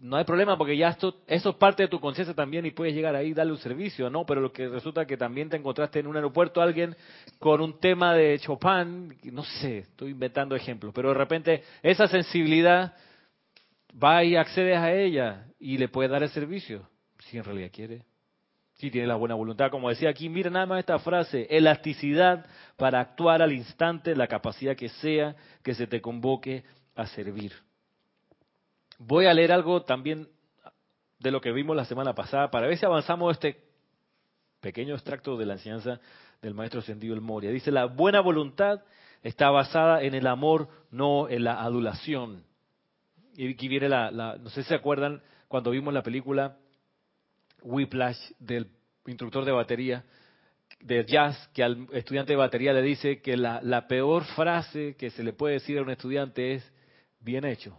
no 0.00 0.16
hay 0.16 0.24
problema 0.24 0.58
porque 0.58 0.76
ya 0.76 0.88
esto, 0.88 1.22
eso 1.26 1.50
es 1.50 1.56
parte 1.56 1.84
de 1.84 1.88
tu 1.88 2.00
conciencia 2.00 2.34
también 2.34 2.66
y 2.66 2.70
puedes 2.70 2.94
llegar 2.94 3.16
ahí 3.16 3.28
y 3.28 3.34
darle 3.34 3.52
un 3.52 3.58
servicio, 3.58 4.10
¿no? 4.10 4.26
Pero 4.26 4.40
lo 4.40 4.52
que 4.52 4.68
resulta 4.68 5.06
que 5.06 5.16
también 5.16 5.48
te 5.48 5.56
encontraste 5.56 6.00
en 6.00 6.06
un 6.06 6.16
aeropuerto 6.16 6.60
alguien 6.60 6.94
con 7.38 7.60
un 7.60 7.80
tema 7.80 8.14
de 8.14 8.38
Chopin, 8.40 9.16
no 9.32 9.42
sé, 9.42 9.78
estoy 9.78 10.10
inventando 10.10 10.54
ejemplos, 10.54 10.92
pero 10.94 11.08
de 11.08 11.14
repente 11.14 11.64
esa 11.82 12.06
sensibilidad 12.08 12.94
va 14.02 14.24
y 14.24 14.36
accedes 14.36 14.78
a 14.78 14.92
ella 14.92 15.46
y 15.58 15.78
le 15.78 15.88
puedes 15.88 16.10
dar 16.10 16.22
el 16.22 16.28
servicio, 16.30 16.88
si 17.18 17.38
en 17.38 17.44
realidad 17.44 17.70
quiere. 17.72 18.04
Si 18.74 18.90
tiene 18.90 19.06
la 19.06 19.14
buena 19.14 19.34
voluntad, 19.34 19.70
como 19.70 19.88
decía 19.88 20.10
aquí, 20.10 20.28
mira 20.28 20.50
nada 20.50 20.66
más 20.66 20.80
esta 20.80 20.98
frase, 20.98 21.46
elasticidad 21.48 22.44
para 22.76 23.00
actuar 23.00 23.40
al 23.40 23.52
instante, 23.52 24.14
la 24.14 24.26
capacidad 24.26 24.76
que 24.76 24.90
sea 24.90 25.34
que 25.62 25.74
se 25.74 25.86
te 25.86 26.02
convoque 26.02 26.62
a 26.94 27.06
servir. 27.06 27.52
Voy 28.98 29.26
a 29.26 29.32
leer 29.32 29.52
algo 29.52 29.82
también 29.82 30.28
de 31.18 31.30
lo 31.30 31.40
que 31.40 31.52
vimos 31.52 31.74
la 31.74 31.86
semana 31.86 32.14
pasada 32.14 32.50
para 32.50 32.66
ver 32.66 32.76
si 32.76 32.84
avanzamos 32.84 33.32
este 33.32 33.64
pequeño 34.60 34.94
extracto 34.94 35.38
de 35.38 35.46
la 35.46 35.54
enseñanza 35.54 36.00
del 36.42 36.52
maestro 36.52 36.80
Ascendido 36.80 37.14
El 37.14 37.22
Moria. 37.22 37.50
Dice, 37.50 37.70
la 37.70 37.86
buena 37.86 38.20
voluntad 38.20 38.82
está 39.22 39.50
basada 39.50 40.02
en 40.02 40.14
el 40.14 40.26
amor, 40.26 40.68
no 40.90 41.30
en 41.30 41.44
la 41.44 41.62
adulación. 41.62 42.44
Y 43.36 43.52
aquí 43.52 43.68
viene 43.68 43.88
la, 43.88 44.10
la- 44.10 44.36
no 44.36 44.50
sé 44.50 44.62
si 44.62 44.68
se 44.70 44.74
acuerdan 44.74 45.20
cuando 45.48 45.70
vimos 45.70 45.92
la 45.94 46.02
película 46.02 46.56
Whiplash 47.62 48.18
del 48.38 48.68
instructor 49.06 49.44
de 49.44 49.52
batería, 49.52 50.04
de 50.80 51.04
jazz, 51.04 51.48
que 51.54 51.62
al 51.62 51.86
estudiante 51.92 52.32
de 52.32 52.36
batería 52.36 52.72
le 52.72 52.82
dice 52.82 53.20
que 53.20 53.36
la, 53.36 53.60
la 53.62 53.86
peor 53.86 54.24
frase 54.24 54.94
que 54.96 55.10
se 55.10 55.22
le 55.22 55.32
puede 55.32 55.54
decir 55.54 55.78
a 55.78 55.82
un 55.82 55.90
estudiante 55.90 56.54
es, 56.54 56.72
bien 57.20 57.44
hecho, 57.44 57.76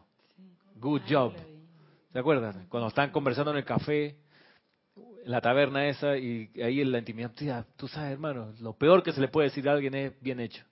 good 0.76 1.02
job. 1.10 1.34
¿Se 2.14 2.20
acuerdan? 2.20 2.66
Cuando 2.70 2.88
están 2.88 3.12
conversando 3.12 3.52
en 3.52 3.58
el 3.58 3.66
café, 3.66 4.16
en 4.96 5.32
la 5.32 5.42
taberna 5.42 5.88
esa, 5.88 6.18
y 6.18 6.50
ahí 6.64 6.82
en 6.82 6.92
la 6.92 7.00
intimidad, 7.00 7.66
tú 7.76 7.88
sabes, 7.88 8.14
hermano, 8.14 8.54
lo 8.60 8.74
peor 8.74 9.04
que 9.04 9.12
se 9.12 9.22
le 9.22 9.28
puede 9.28 9.50
decir 9.50 9.68
a 9.70 9.74
alguien 9.74 9.94
es 9.94 10.20
bien 10.22 10.40
hecho. 10.40 10.64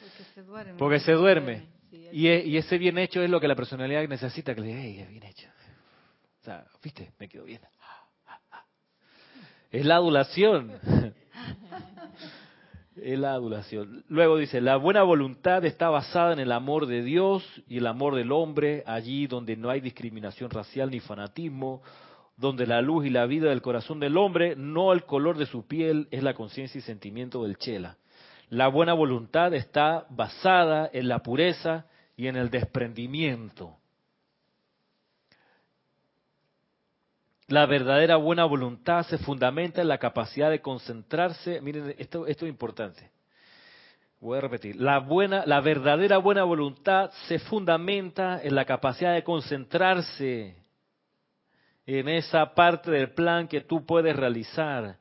Porque 0.00 0.24
se 0.34 0.42
duerme. 0.42 0.72
Porque 0.78 1.00
se 1.00 1.12
duerme. 1.12 1.75
Y, 2.12 2.28
e- 2.28 2.44
y 2.46 2.56
ese 2.56 2.78
bien 2.78 2.98
hecho 2.98 3.22
es 3.22 3.30
lo 3.30 3.40
que 3.40 3.48
la 3.48 3.54
personalidad 3.56 4.06
necesita, 4.08 4.54
que 4.54 4.60
le 4.60 4.66
diga, 4.68 4.80
hey, 4.80 4.98
es 5.00 5.08
bien 5.08 5.22
hecho. 5.24 5.48
O 6.40 6.44
sea, 6.44 6.64
viste, 6.82 7.12
me 7.18 7.28
quedó 7.28 7.44
bien. 7.44 7.60
Es 9.70 9.84
la 9.84 9.96
adulación. 9.96 10.72
Es 12.96 13.18
la 13.18 13.32
adulación. 13.34 14.04
Luego 14.08 14.38
dice, 14.38 14.62
la 14.62 14.76
buena 14.76 15.02
voluntad 15.02 15.62
está 15.66 15.90
basada 15.90 16.32
en 16.32 16.38
el 16.38 16.50
amor 16.50 16.86
de 16.86 17.02
Dios 17.02 17.44
y 17.68 17.76
el 17.76 17.86
amor 17.86 18.14
del 18.14 18.32
hombre, 18.32 18.82
allí 18.86 19.26
donde 19.26 19.54
no 19.54 19.68
hay 19.68 19.82
discriminación 19.82 20.48
racial 20.48 20.90
ni 20.90 21.00
fanatismo, 21.00 21.82
donde 22.38 22.66
la 22.66 22.80
luz 22.80 23.04
y 23.04 23.10
la 23.10 23.26
vida 23.26 23.50
del 23.50 23.60
corazón 23.60 24.00
del 24.00 24.16
hombre, 24.16 24.56
no 24.56 24.94
el 24.94 25.04
color 25.04 25.36
de 25.36 25.44
su 25.44 25.66
piel, 25.66 26.08
es 26.10 26.22
la 26.22 26.32
conciencia 26.32 26.78
y 26.78 26.82
sentimiento 26.82 27.44
del 27.44 27.58
chela. 27.58 27.98
La 28.48 28.68
buena 28.68 28.92
voluntad 28.92 29.52
está 29.54 30.06
basada 30.10 30.88
en 30.92 31.08
la 31.08 31.18
pureza 31.20 31.86
y 32.16 32.28
en 32.28 32.36
el 32.36 32.50
desprendimiento. 32.50 33.76
La 37.48 37.66
verdadera 37.66 38.16
buena 38.16 38.44
voluntad 38.44 39.04
se 39.06 39.18
fundamenta 39.18 39.80
en 39.80 39.88
la 39.88 39.98
capacidad 39.98 40.50
de 40.50 40.60
concentrarse. 40.60 41.60
Miren, 41.60 41.94
esto, 41.98 42.26
es 42.26 42.40
importante. 42.42 43.10
Voy 44.20 44.38
a 44.38 44.40
repetir. 44.40 44.76
La 44.76 44.98
buena, 44.98 45.44
la 45.46 45.60
verdadera 45.60 46.18
buena 46.18 46.42
voluntad 46.42 47.10
se 47.28 47.38
fundamenta 47.38 48.42
en 48.42 48.54
la 48.54 48.64
capacidad 48.64 49.14
de 49.14 49.22
concentrarse 49.22 50.56
en 51.84 52.08
esa 52.08 52.54
parte 52.54 52.90
del 52.90 53.12
plan 53.12 53.46
que 53.46 53.60
tú 53.60 53.86
puedes 53.86 54.16
realizar. 54.16 54.96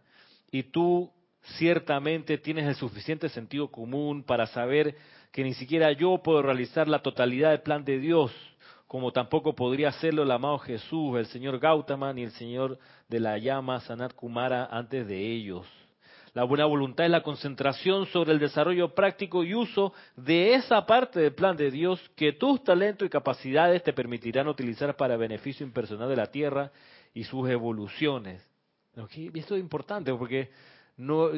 Y 0.52 0.64
tú 0.64 1.12
ciertamente 1.58 2.38
tienes 2.38 2.66
el 2.66 2.76
suficiente 2.76 3.30
sentido 3.30 3.70
común 3.70 4.24
para 4.24 4.48
saber 4.48 4.96
que 5.32 5.44
ni 5.44 5.54
siquiera 5.54 5.92
yo 5.92 6.20
puedo 6.24 6.42
realizar 6.42 6.88
la 6.88 7.00
totalidad 7.00 7.52
del 7.52 7.62
plan 7.62 7.84
de 7.84 8.00
Dios, 8.00 8.32
como 8.88 9.12
tampoco 9.12 9.56
podría 9.56 9.90
hacerlo 9.90 10.24
el 10.24 10.32
amado 10.32 10.60
Jesús, 10.60 11.18
el 11.18 11.26
señor 11.28 11.60
Gautama, 11.60 12.14
ni 12.14 12.24
el 12.24 12.32
señor 12.32 12.80
de 13.10 13.20
la 13.20 13.38
llama 13.38 13.80
Sanat 13.82 14.14
Kumara 14.14 14.66
antes 14.72 15.08
de 15.08 15.20
ellos. 15.20 15.66
La 16.34 16.44
buena 16.44 16.66
voluntad 16.66 17.06
es 17.06 17.12
la 17.12 17.24
concentración 17.24 18.08
sobre 18.08 18.34
el 18.34 18.40
desarrollo 18.40 18.94
práctico 18.94 19.46
y 19.46 19.54
uso 19.54 19.94
de 20.18 20.54
esa 20.54 20.86
parte 20.86 21.22
del 21.22 21.34
plan 21.34 21.56
de 21.56 21.72
Dios 21.72 22.02
que 22.18 22.34
tus 22.34 22.62
talentos 22.62 23.06
y 23.06 23.10
capacidades 23.10 23.84
te 23.84 23.94
permitirán 23.94 24.50
utilizar 24.50 24.98
para 24.98 25.16
beneficio 25.16 25.66
impersonal 25.66 26.10
de 26.10 26.18
la 26.18 26.28
Tierra 26.28 26.72
y 27.14 27.24
sus 27.24 27.50
evoluciones. 27.50 28.46
Esto 29.34 29.56
es 29.56 29.62
importante 29.62 30.14
porque 30.14 30.50
no 30.98 31.32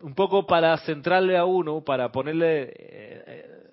un 0.00 0.14
poco 0.14 0.46
para 0.46 0.76
centrarle 0.78 1.36
a 1.36 1.44
uno, 1.44 1.82
para 1.82 2.12
ponerle 2.12 2.62
eh, 2.64 2.72
eh, 2.78 3.66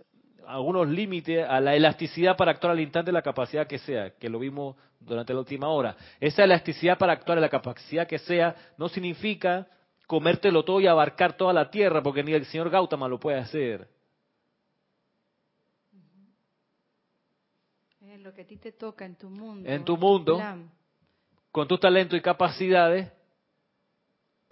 algunos 0.48 0.88
límites 0.88 1.46
a 1.48 1.60
la 1.60 1.76
elasticidad 1.76 2.38
para 2.38 2.52
actuar 2.52 2.72
al 2.72 2.80
instante 2.80 3.12
la 3.12 3.22
capacidad 3.22 3.68
que 3.68 3.80
sea, 3.80 4.12
que 4.12 4.30
lo 4.30 4.40
vimos 4.40 4.76
durante 5.00 5.34
la 5.34 5.40
última 5.40 5.68
hora. 5.68 5.96
Esa 6.20 6.44
elasticidad 6.44 6.98
para 6.98 7.14
actuar 7.14 7.38
a 7.38 7.42
la 7.42 7.50
capacidad 7.50 8.08
que 8.08 8.20
sea 8.20 8.56
no 8.78 8.90
significa 8.90 9.68
comértelo 10.08 10.64
todo 10.64 10.80
y 10.80 10.88
abarcar 10.88 11.36
toda 11.36 11.54
la 11.54 11.70
tierra, 11.70 12.02
porque 12.02 12.24
ni 12.24 12.34
el 12.34 12.46
señor 12.46 12.70
Gautama 12.70 13.08
lo 13.08 13.20
puede 13.20 13.40
hacer. 13.40 13.88
Es 18.08 18.20
lo 18.20 18.34
que 18.34 18.42
a 18.42 18.48
ti 18.48 18.58
te 18.58 18.72
toca 18.72 19.06
en 19.06 19.16
tu 19.16 19.30
mundo. 19.30 19.68
En 19.68 19.84
tu 19.84 19.98
mundo, 19.98 20.40
con 21.52 21.68
tus 21.68 21.80
talentos 21.80 22.18
y 22.18 22.22
capacidades, 22.22 23.12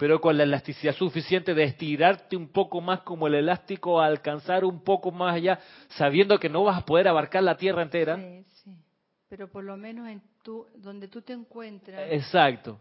pero 0.01 0.19
con 0.19 0.35
la 0.35 0.45
elasticidad 0.45 0.95
suficiente 0.95 1.53
de 1.53 1.61
estirarte 1.61 2.35
un 2.35 2.47
poco 2.47 2.81
más 2.81 3.01
como 3.01 3.27
el 3.27 3.35
elástico, 3.35 4.01
a 4.01 4.07
alcanzar 4.07 4.65
un 4.65 4.83
poco 4.83 5.11
más 5.11 5.35
allá, 5.35 5.59
sabiendo 5.89 6.39
que 6.39 6.49
no 6.49 6.63
vas 6.63 6.81
a 6.81 6.85
poder 6.87 7.07
abarcar 7.07 7.43
la 7.43 7.55
tierra 7.55 7.83
entera. 7.83 8.15
Sí, 8.15 8.43
sí. 8.63 8.75
Pero 9.29 9.47
por 9.47 9.63
lo 9.63 9.77
menos 9.77 10.07
en 10.07 10.23
tu, 10.41 10.65
donde 10.75 11.07
tú 11.07 11.21
te 11.21 11.33
encuentras. 11.33 12.01
Exacto. 12.09 12.79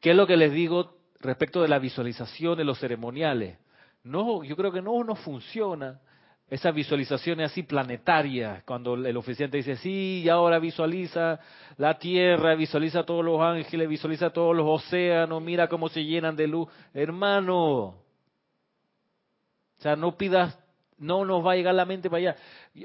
¿Qué 0.00 0.10
es 0.10 0.16
lo 0.16 0.26
que 0.26 0.36
les 0.36 0.52
digo 0.52 0.98
respecto 1.18 1.62
de 1.62 1.68
la 1.68 1.78
visualización 1.78 2.58
de 2.58 2.64
los 2.64 2.78
ceremoniales? 2.78 3.56
No, 4.04 4.44
yo 4.44 4.54
creo 4.54 4.70
que 4.70 4.82
no, 4.82 5.02
no 5.02 5.14
funciona 5.14 5.98
esas 6.50 6.74
visualizaciones 6.74 7.50
así 7.50 7.62
planetarias, 7.62 8.62
cuando 8.64 8.94
el 8.94 9.16
oficiante 9.16 9.58
dice, 9.58 9.76
sí, 9.76 10.22
y 10.24 10.28
ahora 10.28 10.58
visualiza 10.58 11.38
la 11.76 11.98
tierra, 11.98 12.54
visualiza 12.54 13.02
todos 13.02 13.24
los 13.24 13.40
ángeles, 13.40 13.88
visualiza 13.88 14.30
todos 14.30 14.56
los 14.56 14.66
océanos, 14.66 15.42
mira 15.42 15.68
cómo 15.68 15.88
se 15.90 16.04
llenan 16.04 16.36
de 16.36 16.46
luz. 16.46 16.68
Hermano, 16.94 17.58
o 19.78 19.80
sea, 19.80 19.94
no 19.94 20.16
pidas, 20.16 20.58
no 20.96 21.24
nos 21.26 21.44
va 21.44 21.52
a 21.52 21.56
llegar 21.56 21.74
la 21.74 21.84
mente 21.84 22.08
para 22.08 22.30
allá. 22.30 22.36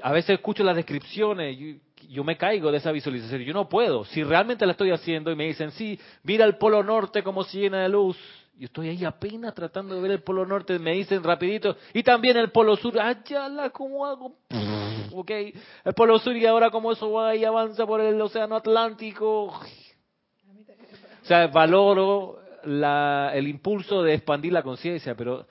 A 0.02 0.12
veces 0.12 0.30
escucho 0.30 0.62
las 0.62 0.76
descripciones, 0.76 1.58
yo, 1.58 1.78
yo 2.10 2.22
me 2.22 2.36
caigo 2.36 2.70
de 2.70 2.78
esa 2.78 2.92
visualización, 2.92 3.40
yo 3.42 3.54
no 3.54 3.68
puedo. 3.68 4.04
Si 4.04 4.22
realmente 4.22 4.66
la 4.66 4.72
estoy 4.72 4.90
haciendo 4.90 5.32
y 5.32 5.36
me 5.36 5.46
dicen, 5.46 5.70
sí, 5.70 5.98
mira 6.22 6.44
el 6.44 6.56
polo 6.56 6.82
norte 6.82 7.22
cómo 7.22 7.44
se 7.44 7.60
llena 7.60 7.82
de 7.82 7.88
luz, 7.88 8.18
yo 8.56 8.66
estoy 8.66 8.88
ahí 8.88 9.04
apenas 9.04 9.54
tratando 9.54 9.94
de 9.94 10.00
ver 10.00 10.10
el 10.12 10.22
polo 10.22 10.46
norte, 10.46 10.78
me 10.78 10.92
dicen 10.92 11.22
rapidito, 11.22 11.76
y 11.92 12.02
también 12.02 12.36
el 12.36 12.50
polo 12.50 12.76
sur, 12.76 12.94
la 12.94 13.70
¿cómo 13.72 14.06
hago? 14.06 14.36
ok, 15.12 15.30
el 15.30 15.94
polo 15.94 16.18
sur 16.18 16.36
y 16.36 16.46
ahora 16.46 16.70
como 16.70 16.92
eso 16.92 17.10
va 17.10 17.34
y 17.34 17.44
avanza 17.44 17.86
por 17.86 18.00
el 18.00 18.20
océano 18.20 18.56
Atlántico. 18.56 19.44
O 19.46 21.26
sea, 21.26 21.46
valoro 21.48 22.38
la, 22.64 23.32
el 23.34 23.48
impulso 23.48 24.02
de 24.02 24.14
expandir 24.14 24.52
la 24.52 24.62
conciencia, 24.62 25.14
pero 25.14 25.46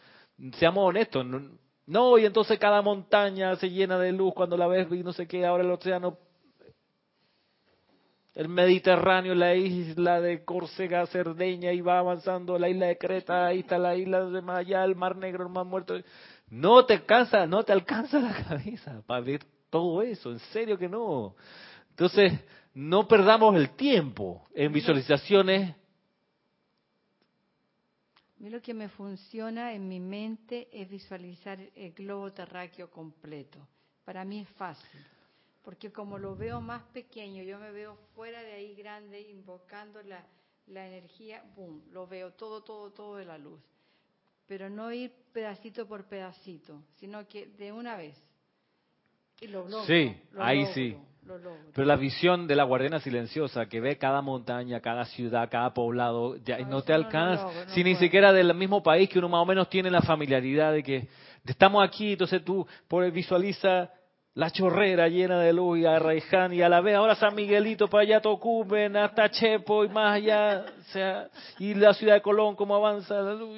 seamos 0.54 0.88
honestos, 0.88 1.26
no, 1.26 1.42
no, 1.86 2.18
y 2.18 2.26
entonces 2.26 2.58
cada 2.60 2.82
montaña 2.82 3.56
se 3.58 3.70
llena 3.70 3.98
de 3.98 4.12
luz 4.12 4.34
cuando 4.34 4.56
la 4.56 4.68
ves 4.68 4.88
y 4.92 5.04
no 5.04 5.12
sé 5.12 5.28
qué, 5.28 5.46
ahora 5.46 5.64
el 5.64 5.72
océano 5.72 6.18
el 8.36 8.50
Mediterráneo, 8.50 9.36
la 9.36 9.56
isla 9.56 10.20
de 10.20 10.44
Córcega, 10.44 11.06
Cerdeña, 11.08 11.72
y 11.72 11.82
va 11.82 12.00
avanzando, 12.00 12.58
la 12.58 12.68
isla 12.70 12.88
de 12.88 12.98
Creta, 12.98 13.46
ahí 13.46 13.60
está 13.60 13.78
la 13.78 13.96
isla 13.96 14.26
de 14.26 14.42
Maya, 14.42 14.84
el 14.84 14.96
Mar 14.96 15.16
Negro, 15.16 15.44
el 15.44 15.52
Mar 15.52 15.66
Muerto. 15.66 15.96
No 16.50 16.86
te 16.86 16.96
alcanza, 16.96 17.46
no 17.46 17.64
te 17.64 17.74
alcanza 17.74 18.20
la 18.20 18.34
cabeza 18.44 19.04
para 19.06 19.22
ver 19.22 19.44
todo 19.70 20.02
eso, 20.02 20.32
en 20.32 20.40
serio 20.40 20.78
que 20.78 20.90
no. 20.90 21.36
Entonces, 21.92 22.34
no 22.74 23.08
perdamos 23.08 23.56
el 23.56 23.76
tiempo 23.76 24.48
en 24.56 24.74
visualizaciones. 24.74 25.76
A 28.16 28.44
mí 28.44 28.50
lo 28.50 28.62
que 28.62 28.74
me 28.74 28.90
funciona 28.90 29.74
en 29.74 29.88
mi 29.88 30.00
mente 30.00 30.68
es 30.74 30.90
visualizar 30.90 31.60
el 31.76 31.94
globo 31.94 32.32
terráqueo 32.32 32.90
completo. 32.90 33.60
Para 34.04 34.26
mí 34.26 34.40
es 34.40 34.50
fácil 34.50 35.13
porque 35.64 35.92
como 35.92 36.18
lo 36.18 36.36
veo 36.36 36.62
más 36.62 36.84
pequeño, 36.94 37.44
yo 37.44 37.58
me 37.58 37.72
veo 37.72 37.96
fuera 38.16 38.42
de 38.44 38.54
ahí 38.54 38.76
grande, 38.76 39.22
invocando 39.22 40.02
la, 40.04 40.24
la 40.68 40.88
energía, 40.88 41.44
boom, 41.56 41.84
lo 41.92 42.06
veo 42.06 42.34
todo, 42.34 42.62
todo, 42.64 42.92
todo 42.92 43.16
de 43.16 43.26
la 43.26 43.38
luz. 43.38 43.62
Pero 44.46 44.70
no 44.70 44.92
ir 44.92 45.12
pedacito 45.32 45.88
por 45.88 46.06
pedacito, 46.06 46.84
sino 46.98 47.26
que 47.28 47.48
de 47.48 47.72
una 47.72 47.96
vez. 47.96 48.16
Y 49.40 49.48
lo 49.48 49.62
logro. 49.64 49.86
Sí, 49.86 50.16
ahí 50.38 50.66
sí. 50.74 50.98
Pero 51.74 51.88
la 51.88 51.96
visión 51.96 52.48
de 52.48 52.56
la 52.56 52.66
guardiana 52.66 53.00
silenciosa 53.00 53.68
que 53.68 53.80
ve 53.80 53.98
cada 53.98 54.22
montaña, 54.22 54.82
cada 54.82 55.06
ciudad, 55.06 55.50
cada 55.50 55.74
poblado, 55.74 56.36
ya 56.38 56.60
no, 56.60 56.82
te 56.82 56.94
alcanza. 56.94 57.68
si 57.70 57.82
ni 57.84 57.96
siquiera 57.96 58.34
del 58.34 58.54
mismo 58.54 58.84
país 58.84 59.10
que 59.10 59.20
uno 59.20 59.30
más 59.30 59.42
o 59.42 59.46
menos 59.46 59.70
tiene 59.70 59.90
la 59.90 60.02
familiaridad 60.02 60.74
de 60.74 60.84
que 60.84 61.08
estamos 61.46 61.82
aquí, 61.88 62.12
entonces 62.12 62.44
tú 62.44 62.68
visualiza 63.14 63.90
la 64.36 64.50
chorrera 64.50 65.08
llena 65.08 65.40
de 65.40 65.54
luz 65.54 65.80
y 65.80 65.86
a 65.86 66.00
Raiján 66.00 66.54
y 66.54 66.62
a 66.62 66.70
la 66.70 66.82
vez 66.82 66.96
ahora 66.96 67.16
San 67.16 67.36
Miguelito 67.36 67.88
para 67.88 68.02
allá 68.02 68.22
Tocumen 68.22 68.98
hasta 68.98 69.30
Chepo 69.30 69.86
y 69.86 69.90
más 69.90 70.16
allá 70.16 70.66
o 70.80 70.84
sea 70.92 71.30
y 71.60 71.74
la 71.76 71.94
ciudad 71.94 72.16
de 72.16 72.22
Colón 72.22 72.56
cómo 72.56 72.76
avanza 72.76 73.22
la 73.22 73.36
luz 73.36 73.58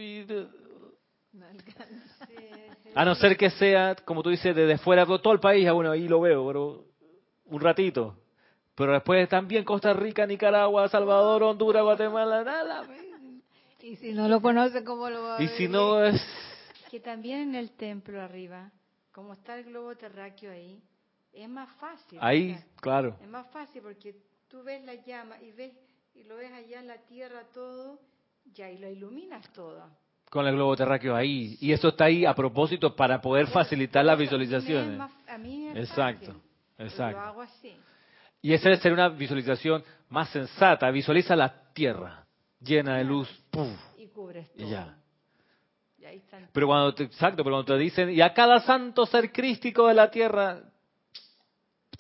a 2.94 3.06
no 3.06 3.16
ser 3.16 3.38
que 3.38 3.50
sea 3.52 3.96
como 4.04 4.22
tú 4.22 4.30
dices 4.30 4.54
desde 4.56 4.78
fuera 4.78 5.06
todo 5.06 5.32
el 5.32 5.40
país 5.40 5.72
bueno 5.72 5.92
ahí 5.92 6.08
lo 6.08 6.20
veo 6.20 6.46
pero 6.48 6.86
un 7.48 7.62
ratito. 7.62 8.16
Pero 8.74 8.92
después 8.92 9.30
también 9.30 9.64
Costa 9.64 9.94
Rica 9.94 10.26
Nicaragua 10.26 10.90
Salvador 10.90 11.44
Honduras 11.44 11.84
Guatemala 11.84 12.44
nada 12.44 12.84
y 13.82 13.96
si 13.98 14.14
no 14.14 14.28
lo 14.28 14.42
conoce 14.42 14.84
cómo 14.84 15.10
lo 15.10 15.22
va 15.22 15.38
a 15.38 15.44
y 15.44 15.48
si 15.50 15.68
no 15.68 16.04
es 16.04 16.22
que 16.90 17.00
también 17.00 17.50
en 17.50 17.56
el 17.56 17.72
templo 17.72 18.20
arriba 18.20 18.72
como 19.16 19.32
está 19.32 19.58
el 19.58 19.64
globo 19.64 19.96
terráqueo 19.96 20.52
ahí, 20.52 20.84
es 21.32 21.48
más 21.48 21.70
fácil. 21.80 22.20
Ahí, 22.22 22.60
claro. 22.82 23.18
Es 23.22 23.30
más 23.30 23.48
fácil 23.48 23.82
porque 23.82 24.14
tú 24.50 24.62
ves 24.62 24.84
la 24.84 24.96
llama 24.96 25.42
y 25.42 25.54
ves 25.54 25.72
y 26.14 26.26
lo 26.26 26.36
ves 26.36 26.52
allá 26.52 26.82
en 26.82 26.88
la 26.88 26.98
tierra 26.98 27.44
todo, 27.54 28.02
ya 28.54 28.70
y 28.70 28.78
lo 28.78 28.90
iluminas 28.90 29.50
todo. 29.54 29.90
Con 30.30 30.46
el 30.46 30.56
globo 30.56 30.76
terráqueo 30.76 31.16
ahí. 31.16 31.58
Y 31.62 31.72
eso 31.72 31.88
está 31.90 32.06
ahí 32.06 32.26
a 32.26 32.36
propósito 32.36 32.94
para 32.94 33.22
poder 33.22 33.48
facilitar 33.48 34.04
las 34.04 34.20
visualizaciones. 34.20 35.00
A 35.30 35.38
mí 35.38 35.70
es 35.70 35.78
exacto, 35.78 36.34
fácil, 36.34 36.42
exacto. 36.78 37.18
Lo 37.18 37.26
hago 37.26 37.42
así. 37.42 37.74
Y 38.42 38.52
esa 38.52 38.68
debe 38.68 38.82
ser 38.82 38.92
una 38.92 39.08
visualización 39.08 39.82
más 40.10 40.30
sensata. 40.30 40.92
Visualiza 40.92 41.38
la 41.38 41.72
tierra 41.72 42.28
llena 42.60 42.98
de 42.98 43.06
luz. 43.06 43.30
Y 43.98 44.08
cubres 44.08 44.52
todo. 44.52 44.68
Y 44.68 44.72
ya. 44.72 44.98
Pero 46.54 46.68
cuando 46.68 46.94
te, 46.94 47.04
exacto, 47.04 47.44
pero 47.44 47.56
cuando 47.56 47.74
te 47.74 47.80
dicen, 47.80 48.10
y 48.12 48.22
a 48.22 48.34
cada 48.34 48.60
santo 48.62 49.06
ser 49.06 49.32
crístico 49.32 49.88
de 49.88 49.94
la 49.94 50.12
tierra, 50.12 50.62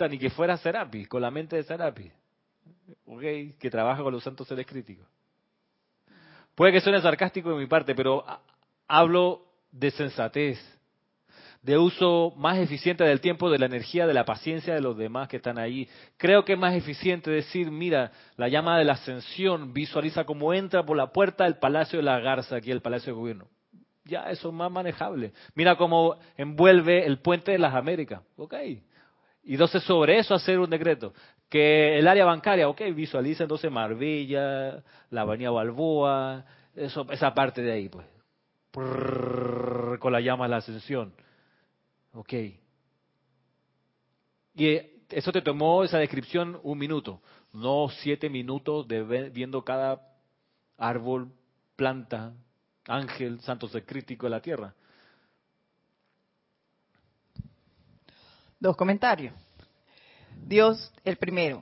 ni 0.09 0.19
que 0.19 0.29
fuera 0.29 0.57
Serapi, 0.57 1.05
con 1.05 1.21
la 1.21 1.31
mente 1.31 1.55
de 1.55 1.63
Serapi, 1.63 2.11
okay, 3.05 3.53
que 3.53 3.69
trabaja 3.69 4.03
con 4.03 4.13
los 4.13 4.23
santos 4.23 4.47
seres 4.47 4.65
críticos. 4.65 5.07
Puede 6.53 6.71
que 6.71 6.81
suene 6.81 7.01
sarcástico 7.01 7.49
de 7.49 7.57
mi 7.57 7.67
parte, 7.67 7.95
pero 7.95 8.23
hablo 8.87 9.45
de 9.71 9.91
sensatez, 9.91 10.59
de 11.61 11.77
uso 11.77 12.31
más 12.37 12.59
eficiente 12.59 13.03
del 13.03 13.19
tiempo, 13.19 13.49
de 13.49 13.57
la 13.57 13.65
energía, 13.65 14.05
de 14.05 14.13
la 14.13 14.23
paciencia 14.23 14.75
de 14.75 14.81
los 14.81 14.95
demás 14.95 15.27
que 15.27 15.37
están 15.37 15.57
ahí. 15.57 15.89
Creo 16.17 16.45
que 16.45 16.53
es 16.53 16.59
más 16.59 16.75
eficiente 16.75 17.31
decir, 17.31 17.71
mira, 17.71 18.11
la 18.37 18.47
llama 18.47 18.77
de 18.77 18.85
la 18.85 18.93
ascensión 18.93 19.73
visualiza 19.73 20.25
cómo 20.25 20.53
entra 20.53 20.85
por 20.85 20.95
la 20.95 21.11
puerta 21.11 21.45
del 21.45 21.57
Palacio 21.57 21.97
de 21.97 22.03
la 22.03 22.19
Garza, 22.19 22.57
aquí 22.57 22.71
el 22.71 22.81
Palacio 22.81 23.13
de 23.13 23.19
Gobierno 23.19 23.47
ya 24.05 24.29
eso 24.29 24.49
es 24.49 24.53
más 24.53 24.71
manejable. 24.71 25.33
Mira 25.55 25.75
cómo 25.75 26.15
envuelve 26.37 27.05
el 27.05 27.19
puente 27.19 27.51
de 27.51 27.59
las 27.59 27.73
Américas. 27.73 28.21
Ok. 28.37 28.53
Y 29.43 29.53
entonces 29.53 29.83
sobre 29.83 30.17
eso 30.17 30.33
hacer 30.33 30.59
un 30.59 30.69
decreto. 30.69 31.13
Que 31.49 31.99
el 31.99 32.07
área 32.07 32.25
bancaria, 32.25 32.67
ok, 32.67 32.81
visualiza 32.95 33.43
entonces 33.43 33.71
Marbella, 33.71 34.83
la 35.09 35.21
Avenida 35.21 35.51
Balboa, 35.51 36.45
eso, 36.75 37.05
esa 37.11 37.33
parte 37.33 37.61
de 37.61 37.71
ahí, 37.71 37.89
pues. 37.89 38.05
con 39.99 40.11
la 40.11 40.21
llama 40.21 40.45
de 40.45 40.49
la 40.49 40.57
ascensión. 40.57 41.13
Ok. 42.13 42.33
Y 44.55 44.79
eso 45.09 45.31
te 45.31 45.41
tomó 45.41 45.83
esa 45.83 45.99
descripción 45.99 46.59
un 46.63 46.77
minuto, 46.77 47.21
no 47.53 47.89
siete 47.89 48.29
minutos 48.29 48.87
de 48.87 49.29
viendo 49.29 49.63
cada 49.63 50.01
árbol, 50.77 51.31
planta, 51.75 52.33
ángel, 52.87 53.39
santo 53.41 53.67
ser 53.67 53.85
crítico 53.85 54.25
de 54.25 54.29
la 54.29 54.41
tierra. 54.41 54.73
Dos 58.59 58.75
comentarios. 58.75 59.33
Dios, 60.45 60.91
el 61.03 61.17
primero. 61.17 61.61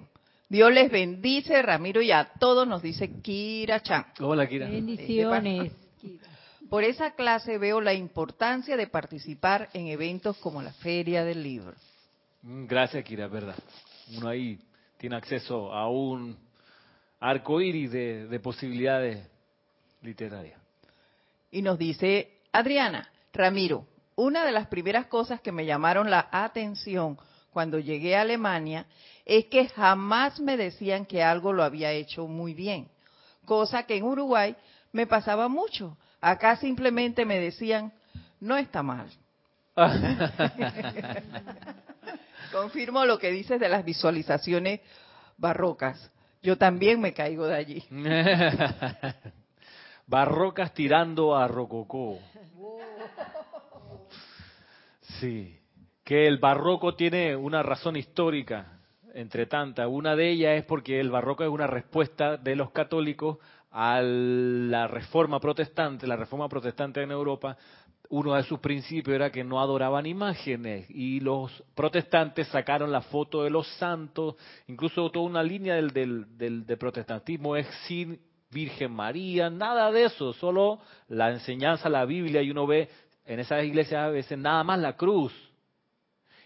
Dios 0.50 0.72
les 0.72 0.92
bendice, 0.92 1.62
Ramiro, 1.62 2.02
y 2.02 2.12
a 2.12 2.26
todos 2.40 2.68
nos 2.68 2.82
dice 2.82 3.10
Kira 3.22 3.82
Chan. 3.82 4.06
Hola, 4.20 4.48
Kira. 4.48 4.70
Bendiciones. 4.70 5.72
Por 6.70 6.84
esa 6.84 7.12
clase 7.12 7.58
veo 7.58 7.82
la 7.82 7.94
importancia 7.94 8.78
de 8.78 8.88
participar 8.88 9.70
en 9.74 9.88
eventos 9.88 10.38
como 10.38 10.62
la 10.62 10.74
Feria 10.74 11.24
del 11.24 11.44
Libro. 11.44 11.74
Mm, 12.42 12.66
Gracias, 12.66 13.04
Kira, 13.04 13.26
es 13.26 13.32
verdad. 13.32 13.56
Uno 14.18 14.28
ahí 14.28 14.60
tiene 14.98 15.16
acceso 15.16 15.72
a 15.74 15.90
un 15.90 16.38
arco 17.20 17.62
iris 17.62 17.92
de, 17.92 18.28
de 18.28 18.40
posibilidades 18.40 19.28
literarias. 20.02 20.63
Y 21.54 21.62
nos 21.62 21.78
dice 21.78 22.40
Adriana, 22.52 23.08
Ramiro, 23.32 23.86
una 24.16 24.44
de 24.44 24.52
las 24.52 24.66
primeras 24.66 25.06
cosas 25.06 25.40
que 25.40 25.52
me 25.52 25.68
llamaron 25.68 26.10
la 26.10 26.28
atención 26.32 27.20
cuando 27.52 27.78
llegué 27.78 28.16
a 28.16 28.22
Alemania 28.22 28.88
es 29.24 29.46
que 29.46 29.70
jamás 29.70 30.40
me 30.40 30.58
decían 30.58 31.06
que 31.06 31.22
algo 31.22 31.54
lo 31.54 31.64
había 31.64 31.92
hecho 31.92 32.26
muy 32.28 32.56
bien, 32.56 32.90
cosa 33.46 33.84
que 33.84 33.98
en 33.98 34.04
Uruguay 34.04 34.56
me 34.92 35.06
pasaba 35.06 35.48
mucho. 35.48 35.96
Acá 36.20 36.56
simplemente 36.56 37.24
me 37.24 37.40
decían, 37.40 37.94
no 38.40 38.58
está 38.58 38.82
mal. 38.82 39.12
Confirmo 42.52 43.06
lo 43.06 43.20
que 43.20 43.30
dices 43.30 43.60
de 43.60 43.70
las 43.70 43.86
visualizaciones 43.86 44.80
barrocas. 45.38 46.10
Yo 46.42 46.58
también 46.58 47.00
me 47.00 47.14
caigo 47.14 47.46
de 47.46 47.56
allí. 47.56 47.84
Barrocas 50.08 50.74
tirando 50.74 51.36
a 51.36 51.48
rococó. 51.48 52.20
Sí, 55.20 55.60
que 56.04 56.28
el 56.28 56.38
barroco 56.38 56.96
tiene 56.96 57.36
una 57.36 57.64
razón 57.64 57.96
histórica, 57.96 58.80
entre 59.14 59.46
tantas. 59.46 59.88
Una 59.90 60.16
de 60.16 60.30
ellas 60.30 60.58
es 60.58 60.66
porque 60.66 61.00
el 61.00 61.10
barroco 61.10 61.44
es 61.44 61.50
una 61.50 61.68
respuesta 61.68 62.38
de 62.38 62.56
los 62.56 62.72
católicos 62.72 63.38
a 63.72 64.02
la 64.02 64.88
reforma 64.88 65.40
protestante. 65.40 66.08
La 66.08 66.16
reforma 66.16 66.50
protestante 66.50 67.02
en 67.02 67.12
Europa, 67.12 67.58
uno 68.10 68.36
de 68.36 68.44
sus 68.44 68.60
principios 68.60 69.16
era 69.16 69.32
que 69.32 69.44
no 69.44 69.60
adoraban 69.60 70.06
imágenes 70.06 70.86
y 70.90 71.20
los 71.20 71.64
protestantes 71.74 72.48
sacaron 72.50 72.92
la 72.92 73.02
foto 73.02 73.44
de 73.44 73.50
los 73.50 73.68
santos, 73.78 74.36
incluso 74.68 75.10
toda 75.10 75.26
una 75.26 75.42
línea 75.44 75.76
del, 75.76 75.92
del, 75.92 76.66
del, 76.68 76.78
protestantismo 76.78 77.56
es 77.56 77.68
sin 77.88 78.20
Virgen 78.54 78.92
María, 78.92 79.50
nada 79.50 79.92
de 79.92 80.06
eso, 80.06 80.34
solo 80.34 80.80
la 81.08 81.32
enseñanza, 81.32 81.90
la 81.90 82.06
Biblia, 82.06 82.42
y 82.42 82.52
uno 82.52 82.68
ve 82.68 82.90
en 83.26 83.40
esas 83.40 83.64
iglesias 83.64 84.02
a 84.04 84.10
veces 84.10 84.38
nada 84.38 84.64
más 84.64 84.80
la 84.80 84.96
cruz 84.96 85.34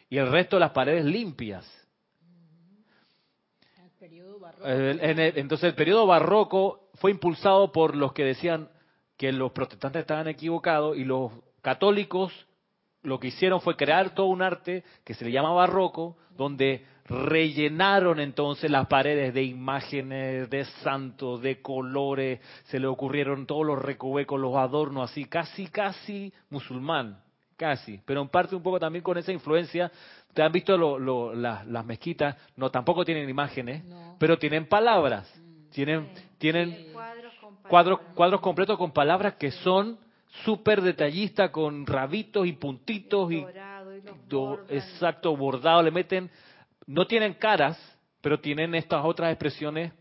y 0.09 0.17
el 0.17 0.31
resto 0.31 0.55
de 0.55 0.61
las 0.61 0.71
paredes 0.71 1.05
limpias. 1.05 1.65
El- 4.63 4.99
en 5.01 5.19
el- 5.19 5.37
entonces 5.37 5.69
el 5.69 5.75
periodo 5.75 6.07
barroco 6.07 6.89
fue 6.95 7.11
impulsado 7.11 7.71
por 7.71 7.95
los 7.95 8.13
que 8.13 8.23
decían 8.23 8.69
que 9.17 9.31
los 9.31 9.51
protestantes 9.51 10.01
estaban 10.01 10.27
equivocados 10.27 10.97
y 10.97 11.03
los 11.03 11.31
católicos 11.61 12.31
lo 13.03 13.19
que 13.19 13.27
hicieron 13.27 13.61
fue 13.61 13.75
crear 13.75 14.13
todo 14.13 14.27
un 14.27 14.41
arte 14.41 14.83
que 15.03 15.13
se 15.13 15.25
le 15.25 15.31
llama 15.31 15.51
barroco, 15.53 16.17
donde 16.35 16.85
rellenaron 17.07 18.19
entonces 18.19 18.69
las 18.69 18.87
paredes 18.87 19.33
de 19.33 19.43
imágenes, 19.43 20.49
de 20.49 20.65
santos, 20.83 21.41
de 21.41 21.61
colores, 21.61 22.39
se 22.65 22.79
le 22.79 22.87
ocurrieron 22.87 23.45
todos 23.45 23.65
los 23.65 23.81
recovecos, 23.81 24.39
los 24.39 24.55
adornos 24.55 25.09
así, 25.11 25.25
casi, 25.25 25.67
casi 25.67 26.33
musulmán, 26.49 27.19
casi, 27.55 27.99
pero 28.05 28.21
en 28.21 28.27
parte 28.29 28.55
un 28.55 28.63
poco 28.63 28.79
también 28.79 29.03
con 29.03 29.17
esa 29.17 29.31
influencia. 29.31 29.91
¿Te 30.33 30.43
han 30.43 30.51
visto 30.51 30.77
lo- 30.77 30.99
lo- 30.99 31.33
las- 31.33 31.65
las 31.65 31.85
mezquitas? 31.85 32.35
No, 32.55 32.69
tampoco 32.69 33.03
tienen 33.03 33.29
imágenes, 33.29 33.83
No. 33.85 34.15
pero 34.19 34.37
tienen 34.37 34.67
palabras, 34.67 35.27
tienen, 35.71 36.09
tienen 36.37 36.87
Cuadros 36.93 37.33
cuadros, 37.67 37.99
cuadros 38.15 38.41
completos 38.41 38.77
con 38.77 38.91
palabras 38.91 39.35
que 39.35 39.51
son 39.51 39.97
súper 40.45 40.81
detallistas, 40.81 41.49
con 41.51 41.85
rabitos 41.85 42.45
y 42.45 42.53
puntitos 42.53 43.31
y 43.31 43.41
Dorado 43.41 43.95
y 43.95 44.01
los 44.01 44.27
do- 44.29 44.39
bordan. 44.57 44.77
exacto, 44.77 45.35
bordado, 45.35 45.81
le 45.81 45.91
meten, 45.91 46.29
no 46.88 47.05
tienen 47.05 47.33
caras, 47.33 47.77
pero 48.21 48.39
tienen 48.39 48.73
estas 48.73 49.05
otras 49.05 49.31
expresiones 49.31 49.93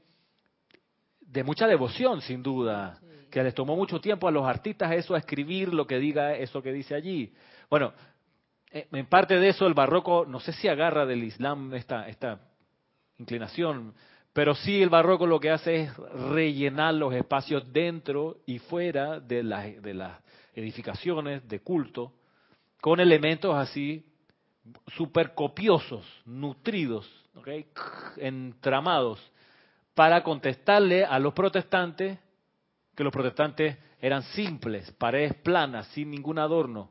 de 1.20 1.44
mucha 1.44 1.66
devoción, 1.66 2.22
sin 2.22 2.42
duda, 2.42 2.98
que 3.30 3.42
les 3.42 3.54
tomó 3.54 3.76
mucho 3.76 4.00
tiempo 4.00 4.28
a 4.28 4.30
los 4.30 4.46
artistas 4.46 4.92
eso, 4.92 5.14
a 5.14 5.18
escribir 5.18 5.74
lo 5.74 5.86
que 5.86 5.98
diga 5.98 6.34
eso 6.36 6.62
que 6.62 6.72
dice 6.72 6.94
allí. 6.94 7.34
Bueno, 7.68 7.92
eh, 8.70 8.86
en 8.92 9.06
parte 9.06 9.38
de 9.38 9.48
eso 9.48 9.66
el 9.66 9.74
barroco, 9.74 10.24
no 10.26 10.40
sé 10.40 10.52
si 10.52 10.68
agarra 10.68 11.04
del 11.04 11.24
Islam 11.24 11.74
esta, 11.74 12.08
esta 12.08 12.40
inclinación, 13.18 13.92
pero 14.32 14.54
sí 14.54 14.80
el 14.82 14.88
barroco 14.88 15.26
lo 15.26 15.40
que 15.40 15.50
hace 15.50 15.82
es 15.82 15.96
rellenar 15.96 16.94
los 16.94 17.12
espacios 17.14 17.72
dentro 17.72 18.38
y 18.46 18.58
fuera 18.58 19.18
de 19.18 19.42
las, 19.42 19.82
de 19.82 19.94
las 19.94 20.20
edificaciones 20.54 21.46
de 21.48 21.60
culto 21.60 22.12
con 22.80 23.00
elementos 23.00 23.54
así 23.54 24.04
super 24.96 25.34
copiosos, 25.34 26.04
nutridos, 26.24 27.08
¿ok? 27.34 27.48
entramados, 28.16 29.20
para 29.94 30.22
contestarle 30.22 31.04
a 31.04 31.18
los 31.18 31.32
protestantes 31.32 32.18
que 32.94 33.04
los 33.04 33.12
protestantes 33.12 33.76
eran 34.00 34.22
simples, 34.22 34.90
paredes 34.92 35.34
planas, 35.34 35.86
sin 35.88 36.10
ningún 36.10 36.38
adorno. 36.38 36.90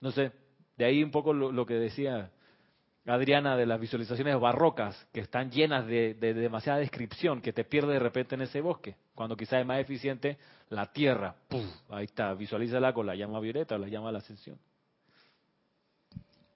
No 0.00 0.12
sé, 0.12 0.32
de 0.76 0.84
ahí 0.84 1.02
un 1.02 1.10
poco 1.10 1.32
lo, 1.32 1.66
que 1.66 1.74
decía 1.74 2.30
Adriana 3.04 3.56
de 3.56 3.66
las 3.66 3.80
visualizaciones 3.80 4.38
barrocas, 4.38 5.08
que 5.12 5.20
están 5.20 5.50
llenas 5.50 5.86
de, 5.86 6.14
de 6.14 6.34
demasiada 6.34 6.78
descripción, 6.78 7.40
que 7.40 7.52
te 7.52 7.64
pierde 7.64 7.94
de 7.94 7.98
repente 7.98 8.36
en 8.36 8.42
ese 8.42 8.60
bosque, 8.60 8.94
cuando 9.14 9.36
quizás 9.36 9.60
es 9.60 9.66
más 9.66 9.80
eficiente 9.80 10.38
la 10.68 10.86
tierra. 10.92 11.34
Ahí 11.88 12.04
está, 12.04 12.32
visualízala 12.34 12.92
con 12.92 13.06
la 13.06 13.16
llama 13.16 13.40
violeta 13.40 13.74
o 13.74 13.78
la 13.78 13.88
llama 13.88 14.08
de 14.08 14.12
la 14.12 14.18
ascensión. 14.18 14.58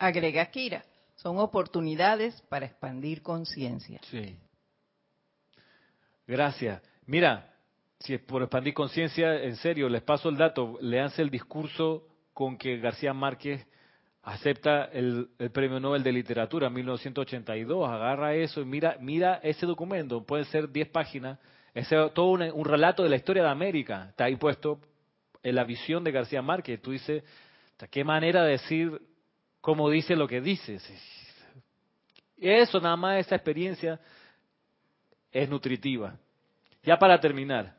Agrega 0.02 0.44
Kira, 0.46 0.84
son 1.14 1.38
oportunidades 1.38 2.42
para 2.48 2.66
expandir 2.66 3.22
conciencia. 3.22 4.00
Sí. 4.10 4.36
Gracias. 6.26 6.82
Mira, 7.06 7.54
si 8.00 8.14
es 8.14 8.20
por 8.20 8.42
expandir 8.42 8.74
conciencia, 8.74 9.40
en 9.44 9.54
serio, 9.54 9.88
les 9.88 10.02
paso 10.02 10.28
el 10.28 10.36
dato, 10.36 10.76
leanse 10.80 11.22
el 11.22 11.30
discurso 11.30 12.08
con 12.32 12.58
que 12.58 12.78
García 12.78 13.12
Márquez 13.14 13.64
acepta 14.24 14.86
el, 14.86 15.28
Premio 15.52 15.78
Nobel 15.78 16.02
de 16.02 16.10
Literatura 16.10 16.66
en 16.66 16.72
1982, 16.74 17.88
agarra 17.88 18.34
eso 18.34 18.60
y 18.60 18.64
mira, 18.64 18.96
mira 18.98 19.38
ese 19.44 19.66
documento, 19.66 20.24
puede 20.24 20.46
ser 20.46 20.68
10 20.70 20.88
páginas, 20.88 21.38
es 21.74 21.88
todo 21.88 22.26
un, 22.30 22.42
un 22.42 22.64
relato 22.64 23.04
de 23.04 23.08
la 23.08 23.16
historia 23.16 23.44
de 23.44 23.50
América, 23.50 24.06
está 24.10 24.24
ahí 24.24 24.34
puesto 24.34 24.80
en 25.44 25.54
la 25.54 25.62
visión 25.62 26.02
de 26.02 26.10
García 26.10 26.42
Márquez, 26.42 26.82
tú 26.82 26.90
dices, 26.90 27.22
qué 27.90 28.02
manera 28.04 28.44
de 28.44 28.52
decir 28.52 29.00
cómo 29.62 29.88
dice 29.88 30.14
lo 30.14 30.28
que 30.28 30.42
dice. 30.42 30.78
Eso 32.36 32.80
nada 32.80 32.96
más, 32.96 33.20
esa 33.24 33.36
experiencia 33.36 33.98
es 35.30 35.48
nutritiva. 35.48 36.18
Ya 36.82 36.98
para 36.98 37.18
terminar, 37.18 37.74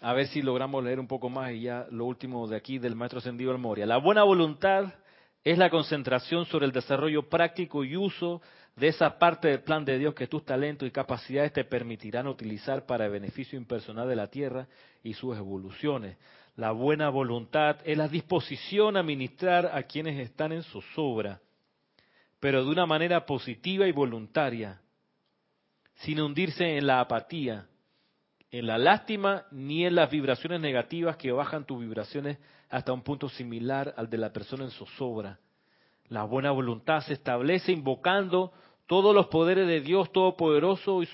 a 0.00 0.12
ver 0.14 0.28
si 0.28 0.40
logramos 0.40 0.82
leer 0.82 1.00
un 1.00 1.08
poco 1.08 1.28
más 1.28 1.52
y 1.52 1.62
ya 1.62 1.86
lo 1.90 2.06
último 2.06 2.46
de 2.46 2.56
aquí 2.56 2.78
del 2.78 2.94
maestro 2.94 3.18
Ascendido 3.18 3.50
al 3.50 3.58
Moria. 3.58 3.84
La 3.84 3.98
buena 3.98 4.22
voluntad 4.22 4.94
es 5.42 5.58
la 5.58 5.70
concentración 5.70 6.46
sobre 6.46 6.66
el 6.66 6.72
desarrollo 6.72 7.28
práctico 7.28 7.84
y 7.84 7.96
uso 7.96 8.40
de 8.76 8.88
esa 8.88 9.18
parte 9.18 9.48
del 9.48 9.62
plan 9.62 9.84
de 9.84 9.98
Dios 9.98 10.14
que 10.14 10.28
tus 10.28 10.44
talentos 10.44 10.86
y 10.86 10.92
capacidades 10.92 11.52
te 11.52 11.64
permitirán 11.64 12.28
utilizar 12.28 12.86
para 12.86 13.06
el 13.06 13.10
beneficio 13.10 13.58
impersonal 13.58 14.08
de 14.08 14.16
la 14.16 14.28
tierra 14.28 14.68
y 15.02 15.14
sus 15.14 15.36
evoluciones. 15.36 16.16
La 16.60 16.72
buena 16.72 17.08
voluntad 17.08 17.78
es 17.86 17.96
la 17.96 18.06
disposición 18.06 18.98
a 18.98 19.02
ministrar 19.02 19.70
a 19.72 19.84
quienes 19.84 20.18
están 20.20 20.52
en 20.52 20.62
zozobra, 20.62 21.40
pero 22.38 22.62
de 22.62 22.70
una 22.70 22.84
manera 22.84 23.24
positiva 23.24 23.86
y 23.86 23.92
voluntaria, 23.92 24.78
sin 25.94 26.20
hundirse 26.20 26.76
en 26.76 26.86
la 26.86 27.00
apatía, 27.00 27.66
en 28.50 28.66
la 28.66 28.76
lástima 28.76 29.46
ni 29.50 29.86
en 29.86 29.94
las 29.94 30.10
vibraciones 30.10 30.60
negativas 30.60 31.16
que 31.16 31.32
bajan 31.32 31.64
tus 31.64 31.80
vibraciones 31.80 32.36
hasta 32.68 32.92
un 32.92 33.00
punto 33.00 33.30
similar 33.30 33.94
al 33.96 34.10
de 34.10 34.18
la 34.18 34.30
persona 34.30 34.64
en 34.64 34.70
zozobra. 34.70 35.38
La 36.10 36.24
buena 36.24 36.50
voluntad 36.50 37.00
se 37.00 37.14
establece 37.14 37.72
invocando 37.72 38.52
todos 38.86 39.14
los 39.14 39.28
poderes 39.28 39.66
de 39.66 39.80
Dios 39.80 40.12
Todopoderoso 40.12 41.02
y, 41.02 41.08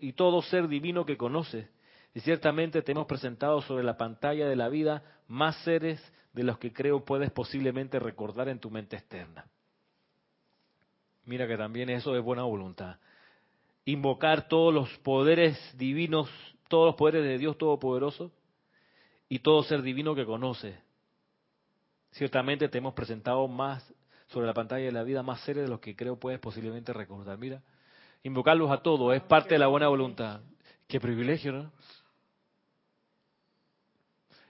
y 0.00 0.14
todo 0.14 0.40
ser 0.40 0.68
divino 0.68 1.04
que 1.04 1.18
conoces. 1.18 1.68
Y 2.16 2.20
ciertamente 2.20 2.80
te 2.80 2.92
hemos 2.92 3.04
presentado 3.04 3.60
sobre 3.60 3.84
la 3.84 3.98
pantalla 3.98 4.48
de 4.48 4.56
la 4.56 4.70
vida 4.70 5.02
más 5.28 5.54
seres 5.64 6.00
de 6.32 6.44
los 6.44 6.56
que 6.56 6.72
creo 6.72 7.04
puedes 7.04 7.30
posiblemente 7.30 7.98
recordar 7.98 8.48
en 8.48 8.58
tu 8.58 8.70
mente 8.70 8.96
externa. 8.96 9.44
Mira 11.26 11.46
que 11.46 11.58
también 11.58 11.90
eso 11.90 12.16
es 12.16 12.24
buena 12.24 12.44
voluntad. 12.44 12.96
Invocar 13.84 14.48
todos 14.48 14.72
los 14.72 14.88
poderes 15.00 15.58
divinos, 15.76 16.30
todos 16.68 16.86
los 16.86 16.94
poderes 16.94 17.22
de 17.22 17.36
Dios 17.36 17.58
Todopoderoso 17.58 18.32
y 19.28 19.40
todo 19.40 19.62
ser 19.64 19.82
divino 19.82 20.14
que 20.14 20.24
conoce. 20.24 20.74
Ciertamente 22.12 22.70
te 22.70 22.78
hemos 22.78 22.94
presentado 22.94 23.46
más 23.46 23.92
sobre 24.28 24.46
la 24.46 24.54
pantalla 24.54 24.86
de 24.86 24.92
la 24.92 25.02
vida 25.02 25.22
más 25.22 25.42
seria 25.42 25.64
de 25.64 25.68
los 25.68 25.80
que 25.80 25.94
creo 25.94 26.18
puedes 26.18 26.40
posiblemente 26.40 26.94
recordar. 26.94 27.36
Mira, 27.36 27.60
invocarlos 28.22 28.70
a 28.70 28.78
todos 28.78 29.14
es 29.14 29.20
parte 29.20 29.56
de 29.56 29.58
la 29.58 29.66
buena 29.66 29.88
voluntad. 29.88 30.40
Qué 30.88 30.98
privilegio, 30.98 31.52
¿no? 31.52 31.72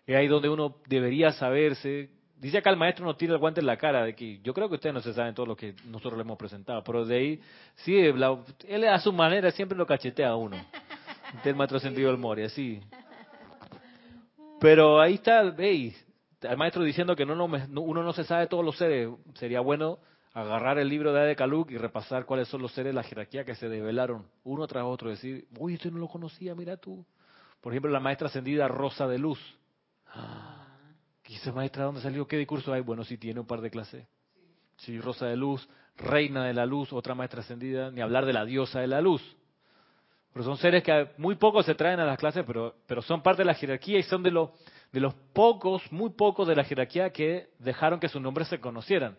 Es 0.06 0.16
ahí 0.16 0.28
donde 0.28 0.48
uno 0.48 0.76
debería 0.86 1.32
saberse. 1.32 2.10
Dice 2.36 2.58
acá 2.58 2.70
el 2.70 2.76
maestro 2.76 3.04
nos 3.04 3.16
tira 3.16 3.32
el 3.32 3.38
guante 3.38 3.60
en 3.60 3.66
la 3.66 3.76
cara 3.76 4.04
de 4.04 4.14
que 4.14 4.38
yo 4.40 4.54
creo 4.54 4.68
que 4.68 4.76
ustedes 4.76 4.94
no 4.94 5.00
se 5.00 5.14
saben 5.14 5.34
todo 5.34 5.46
lo 5.46 5.56
que 5.56 5.74
nosotros 5.86 6.14
le 6.14 6.22
hemos 6.22 6.38
presentado, 6.38 6.84
pero 6.84 7.04
de 7.04 7.16
ahí, 7.16 7.40
sí, 7.76 7.96
él 7.98 8.84
a 8.84 9.00
su 9.00 9.12
manera 9.12 9.50
siempre 9.50 9.76
lo 9.76 9.86
cachetea 9.86 10.28
a 10.28 10.36
uno. 10.36 10.56
Del 11.42 11.56
maestro 11.56 11.80
sentido 11.80 12.10
del 12.10 12.18
Mori, 12.18 12.44
así. 12.44 12.80
Pero 14.60 15.00
ahí 15.00 15.14
está, 15.14 15.42
veis, 15.42 16.06
el 16.42 16.56
maestro 16.56 16.82
diciendo 16.82 17.16
que 17.16 17.26
no, 17.26 17.34
no, 17.34 17.80
uno 17.80 18.02
no 18.02 18.12
se 18.12 18.24
sabe 18.24 18.46
todos 18.46 18.64
los 18.64 18.76
seres. 18.76 19.08
Sería 19.34 19.60
bueno 19.60 19.98
agarrar 20.32 20.78
el 20.78 20.88
libro 20.88 21.12
de 21.12 21.20
Ade 21.20 21.36
y 21.68 21.78
repasar 21.78 22.26
cuáles 22.26 22.48
son 22.48 22.62
los 22.62 22.72
seres 22.72 22.90
de 22.90 22.94
la 22.94 23.02
jerarquía 23.02 23.44
que 23.44 23.54
se 23.54 23.68
develaron 23.68 24.26
uno 24.44 24.66
tras 24.66 24.84
otro. 24.84 25.10
Decir, 25.10 25.46
uy, 25.58 25.74
esto 25.74 25.90
no 25.90 25.98
lo 25.98 26.08
conocía, 26.08 26.54
mira 26.54 26.76
tú. 26.76 27.04
Por 27.60 27.72
ejemplo, 27.72 27.90
la 27.90 28.00
maestra 28.00 28.28
ascendida 28.28 28.68
Rosa 28.68 29.08
de 29.08 29.18
Luz. 29.18 29.40
¿Qué 31.47 31.51
dice 31.51 31.56
maestra? 31.59 31.85
¿Dónde 31.85 32.01
salió? 32.01 32.27
¿Qué 32.27 32.39
discurso 32.39 32.73
hay? 32.73 32.81
Bueno, 32.81 33.05
sí 33.05 33.18
tiene 33.18 33.39
un 33.39 33.47
par 33.47 33.60
de 33.60 33.70
clases. 33.70 34.05
Sí, 34.78 35.01
Rosa 35.01 35.27
de 35.27 35.36
Luz, 35.36 35.68
Reina 35.97 36.44
de 36.44 36.52
la 36.52 36.66
Luz, 36.66 36.93
otra 36.93 37.14
maestra 37.14 37.39
ascendida, 37.39 37.93
ni 37.93 38.01
hablar 38.01 38.27
de 38.27 38.32
la 38.32 38.44
diosa 38.44 38.81
de 38.81 38.89
la 38.89 39.01
luz. 39.01 39.23
Pero 40.32 40.44
son 40.44 40.56
seres 40.56 40.82
que 40.82 41.10
muy 41.18 41.36
pocos 41.36 41.64
se 41.64 41.77
traen 41.77 42.01
a 42.01 42.05
las 42.05 42.18
clases, 42.18 42.43
pero, 42.44 42.74
pero 42.89 43.01
son 43.01 43.23
parte 43.23 43.43
de 43.43 43.47
la 43.47 43.55
jerarquía 43.55 43.97
y 43.97 44.02
son 44.02 44.24
de, 44.24 44.32
los 44.32 44.51
de 44.90 44.98
los 44.98 45.14
pocos, 45.14 45.85
muy 45.93 46.10
pocos 46.10 46.48
de 46.48 46.56
la 46.56 46.64
jerarquía 46.64 47.10
que 47.10 47.51
dejaron 47.60 48.01
que 48.01 48.09
sus 48.09 48.20
nombres 48.20 48.48
se 48.48 48.59
conocieran. 48.59 49.16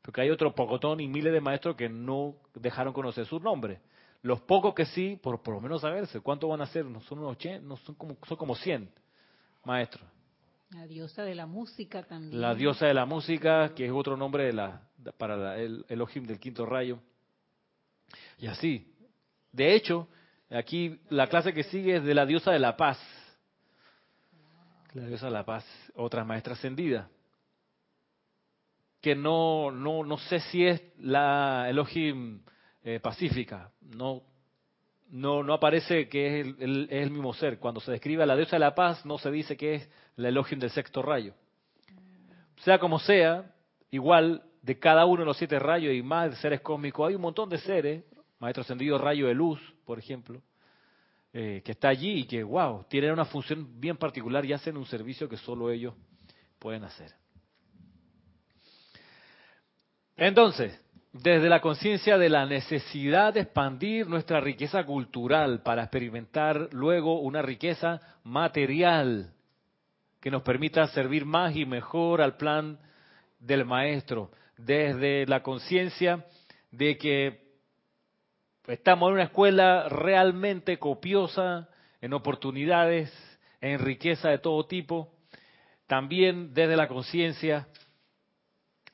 Porque 0.00 0.20
hay 0.20 0.30
otro 0.30 0.54
pocotón 0.54 1.00
y 1.00 1.08
miles 1.08 1.32
de 1.32 1.40
maestros 1.40 1.74
que 1.74 1.88
no 1.88 2.36
dejaron 2.54 2.92
conocer 2.92 3.26
su 3.26 3.40
nombre. 3.40 3.80
Los 4.22 4.40
pocos 4.42 4.74
que 4.74 4.86
sí, 4.86 5.18
por, 5.20 5.42
por 5.42 5.54
lo 5.54 5.60
menos 5.60 5.80
saberse, 5.80 6.20
¿cuántos 6.20 6.48
van 6.48 6.60
a 6.60 6.66
ser? 6.66 6.84
No 6.84 7.00
son 7.00 7.18
unos 7.18 7.32
80, 7.32 7.66
no 7.66 7.76
son 7.78 7.96
como, 7.96 8.16
son 8.28 8.36
como 8.36 8.54
100 8.54 8.88
maestros. 9.64 10.13
La 10.74 10.86
diosa 10.86 11.22
de 11.22 11.34
la 11.34 11.46
música 11.46 12.02
también. 12.02 12.40
La 12.40 12.54
diosa 12.54 12.86
de 12.86 12.94
la 12.94 13.06
música, 13.06 13.74
que 13.74 13.86
es 13.86 13.92
otro 13.92 14.16
nombre 14.16 14.44
de 14.44 14.52
la, 14.52 14.82
para 15.16 15.58
el 15.58 15.84
Elohim 15.88 16.24
del 16.24 16.38
quinto 16.38 16.66
rayo. 16.66 16.98
Y 18.38 18.46
así. 18.46 18.90
De 19.52 19.74
hecho, 19.74 20.08
Aquí 20.54 21.00
la 21.08 21.26
clase 21.26 21.52
que 21.52 21.64
sigue 21.64 21.96
es 21.96 22.04
de 22.04 22.14
la 22.14 22.26
diosa 22.26 22.52
de 22.52 22.58
la 22.58 22.76
paz. 22.76 22.98
La 24.92 25.06
diosa 25.06 25.26
de 25.26 25.32
la 25.32 25.44
paz, 25.44 25.64
otra 25.96 26.24
maestra 26.24 26.52
ascendida. 26.52 27.08
Que 29.00 29.16
no, 29.16 29.72
no, 29.72 30.04
no 30.04 30.16
sé 30.16 30.40
si 30.40 30.64
es 30.64 30.80
la 30.98 31.68
Elohim 31.68 32.42
eh, 32.84 33.00
pacífica. 33.00 33.72
No, 33.80 34.22
no, 35.10 35.42
no 35.42 35.54
aparece 35.54 36.08
que 36.08 36.40
es 36.40 36.46
el, 36.58 36.88
es 36.90 37.02
el, 37.02 37.10
mismo 37.10 37.32
ser. 37.34 37.58
Cuando 37.58 37.80
se 37.80 37.92
describe 37.92 38.22
a 38.22 38.26
la 38.26 38.36
diosa 38.36 38.56
de 38.56 38.60
la 38.60 38.74
paz, 38.74 39.04
no 39.04 39.18
se 39.18 39.30
dice 39.30 39.56
que 39.56 39.74
es 39.74 39.90
la 40.16 40.28
Elohim 40.28 40.58
del 40.58 40.70
sexto 40.70 41.02
rayo. 41.02 41.34
Sea 42.58 42.78
como 42.78 42.98
sea, 42.98 43.54
igual 43.90 44.42
de 44.62 44.78
cada 44.78 45.04
uno 45.04 45.20
de 45.20 45.26
los 45.26 45.36
siete 45.36 45.58
rayos 45.58 45.94
y 45.94 46.02
más 46.02 46.30
de 46.30 46.36
seres 46.36 46.60
cósmicos, 46.60 47.08
hay 47.08 47.14
un 47.14 47.22
montón 47.22 47.48
de 47.48 47.58
seres 47.58 48.04
maestro 48.38 48.62
ascendido 48.62 48.98
rayo 48.98 49.26
de 49.26 49.34
luz, 49.34 49.60
por 49.84 49.98
ejemplo, 49.98 50.42
eh, 51.32 51.62
que 51.64 51.72
está 51.72 51.88
allí 51.88 52.20
y 52.20 52.24
que, 52.24 52.42
wow, 52.42 52.84
tienen 52.88 53.12
una 53.12 53.24
función 53.24 53.80
bien 53.80 53.96
particular 53.96 54.44
y 54.44 54.52
hacen 54.52 54.76
un 54.76 54.86
servicio 54.86 55.28
que 55.28 55.36
solo 55.36 55.70
ellos 55.70 55.94
pueden 56.58 56.84
hacer. 56.84 57.12
Entonces, 60.16 60.78
desde 61.14 61.48
la 61.48 61.60
conciencia 61.60 62.18
de 62.18 62.28
la 62.28 62.44
necesidad 62.44 63.32
de 63.32 63.40
expandir 63.40 64.06
nuestra 64.06 64.40
riqueza 64.40 64.84
cultural 64.84 65.62
para 65.62 65.84
experimentar 65.84 66.68
luego 66.72 67.20
una 67.20 67.40
riqueza 67.40 68.00
material 68.24 69.32
que 70.20 70.30
nos 70.30 70.42
permita 70.42 70.86
servir 70.88 71.24
más 71.24 71.54
y 71.54 71.64
mejor 71.64 72.20
al 72.20 72.36
plan 72.36 72.78
del 73.38 73.64
maestro, 73.64 74.30
desde 74.58 75.24
la 75.26 75.42
conciencia 75.42 76.26
de 76.70 76.98
que 76.98 77.44
Estamos 78.66 79.08
en 79.08 79.14
una 79.14 79.24
escuela 79.24 79.90
realmente 79.90 80.78
copiosa 80.78 81.68
en 82.00 82.14
oportunidades, 82.14 83.12
en 83.60 83.78
riqueza 83.78 84.30
de 84.30 84.38
todo 84.38 84.64
tipo, 84.64 85.12
también 85.86 86.54
desde 86.54 86.74
la 86.74 86.88
conciencia 86.88 87.68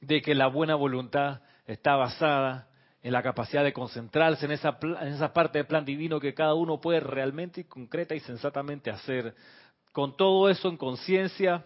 de 0.01 0.23
que 0.23 0.35
la 0.35 0.49
buena 0.49 0.75
voluntad 0.75 1.43
está 1.73 1.97
basada 1.97 2.69
en 3.03 3.13
la 3.13 3.23
capacidad 3.23 3.65
de 3.65 3.73
concentrarse 3.73 4.45
en 4.45 4.53
esa, 4.53 4.79
en 4.83 5.09
esa 5.09 5.33
parte 5.33 5.59
del 5.59 5.67
plan 5.67 5.85
divino 5.85 6.21
que 6.21 6.35
cada 6.35 6.55
uno 6.55 6.81
puede 6.81 7.01
realmente, 7.01 7.67
concreta 7.67 8.15
y 8.15 8.21
sensatamente 8.21 8.91
hacer. 8.91 9.35
Con 9.93 10.17
todo 10.17 10.51
eso 10.51 10.69
en 10.69 10.77
conciencia, 10.77 11.65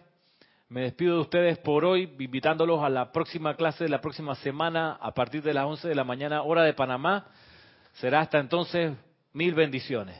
me 0.69 0.81
despido 0.81 1.15
de 1.15 1.21
ustedes 1.21 1.57
por 1.57 1.85
hoy, 1.85 2.15
invitándolos 2.19 2.83
a 2.83 2.89
la 2.89 3.11
próxima 3.11 3.55
clase 3.55 3.83
de 3.83 3.89
la 3.89 4.01
próxima 4.01 4.35
semana 4.35 4.93
a 4.93 5.13
partir 5.13 5.43
de 5.43 5.53
las 5.53 5.65
11 5.65 5.87
de 5.87 5.95
la 5.95 6.03
mañana, 6.03 6.41
hora 6.43 6.63
de 6.63 6.73
Panamá. 6.73 7.27
Será 7.93 8.21
hasta 8.21 8.39
entonces 8.39 8.93
mil 9.33 9.53
bendiciones. 9.53 10.17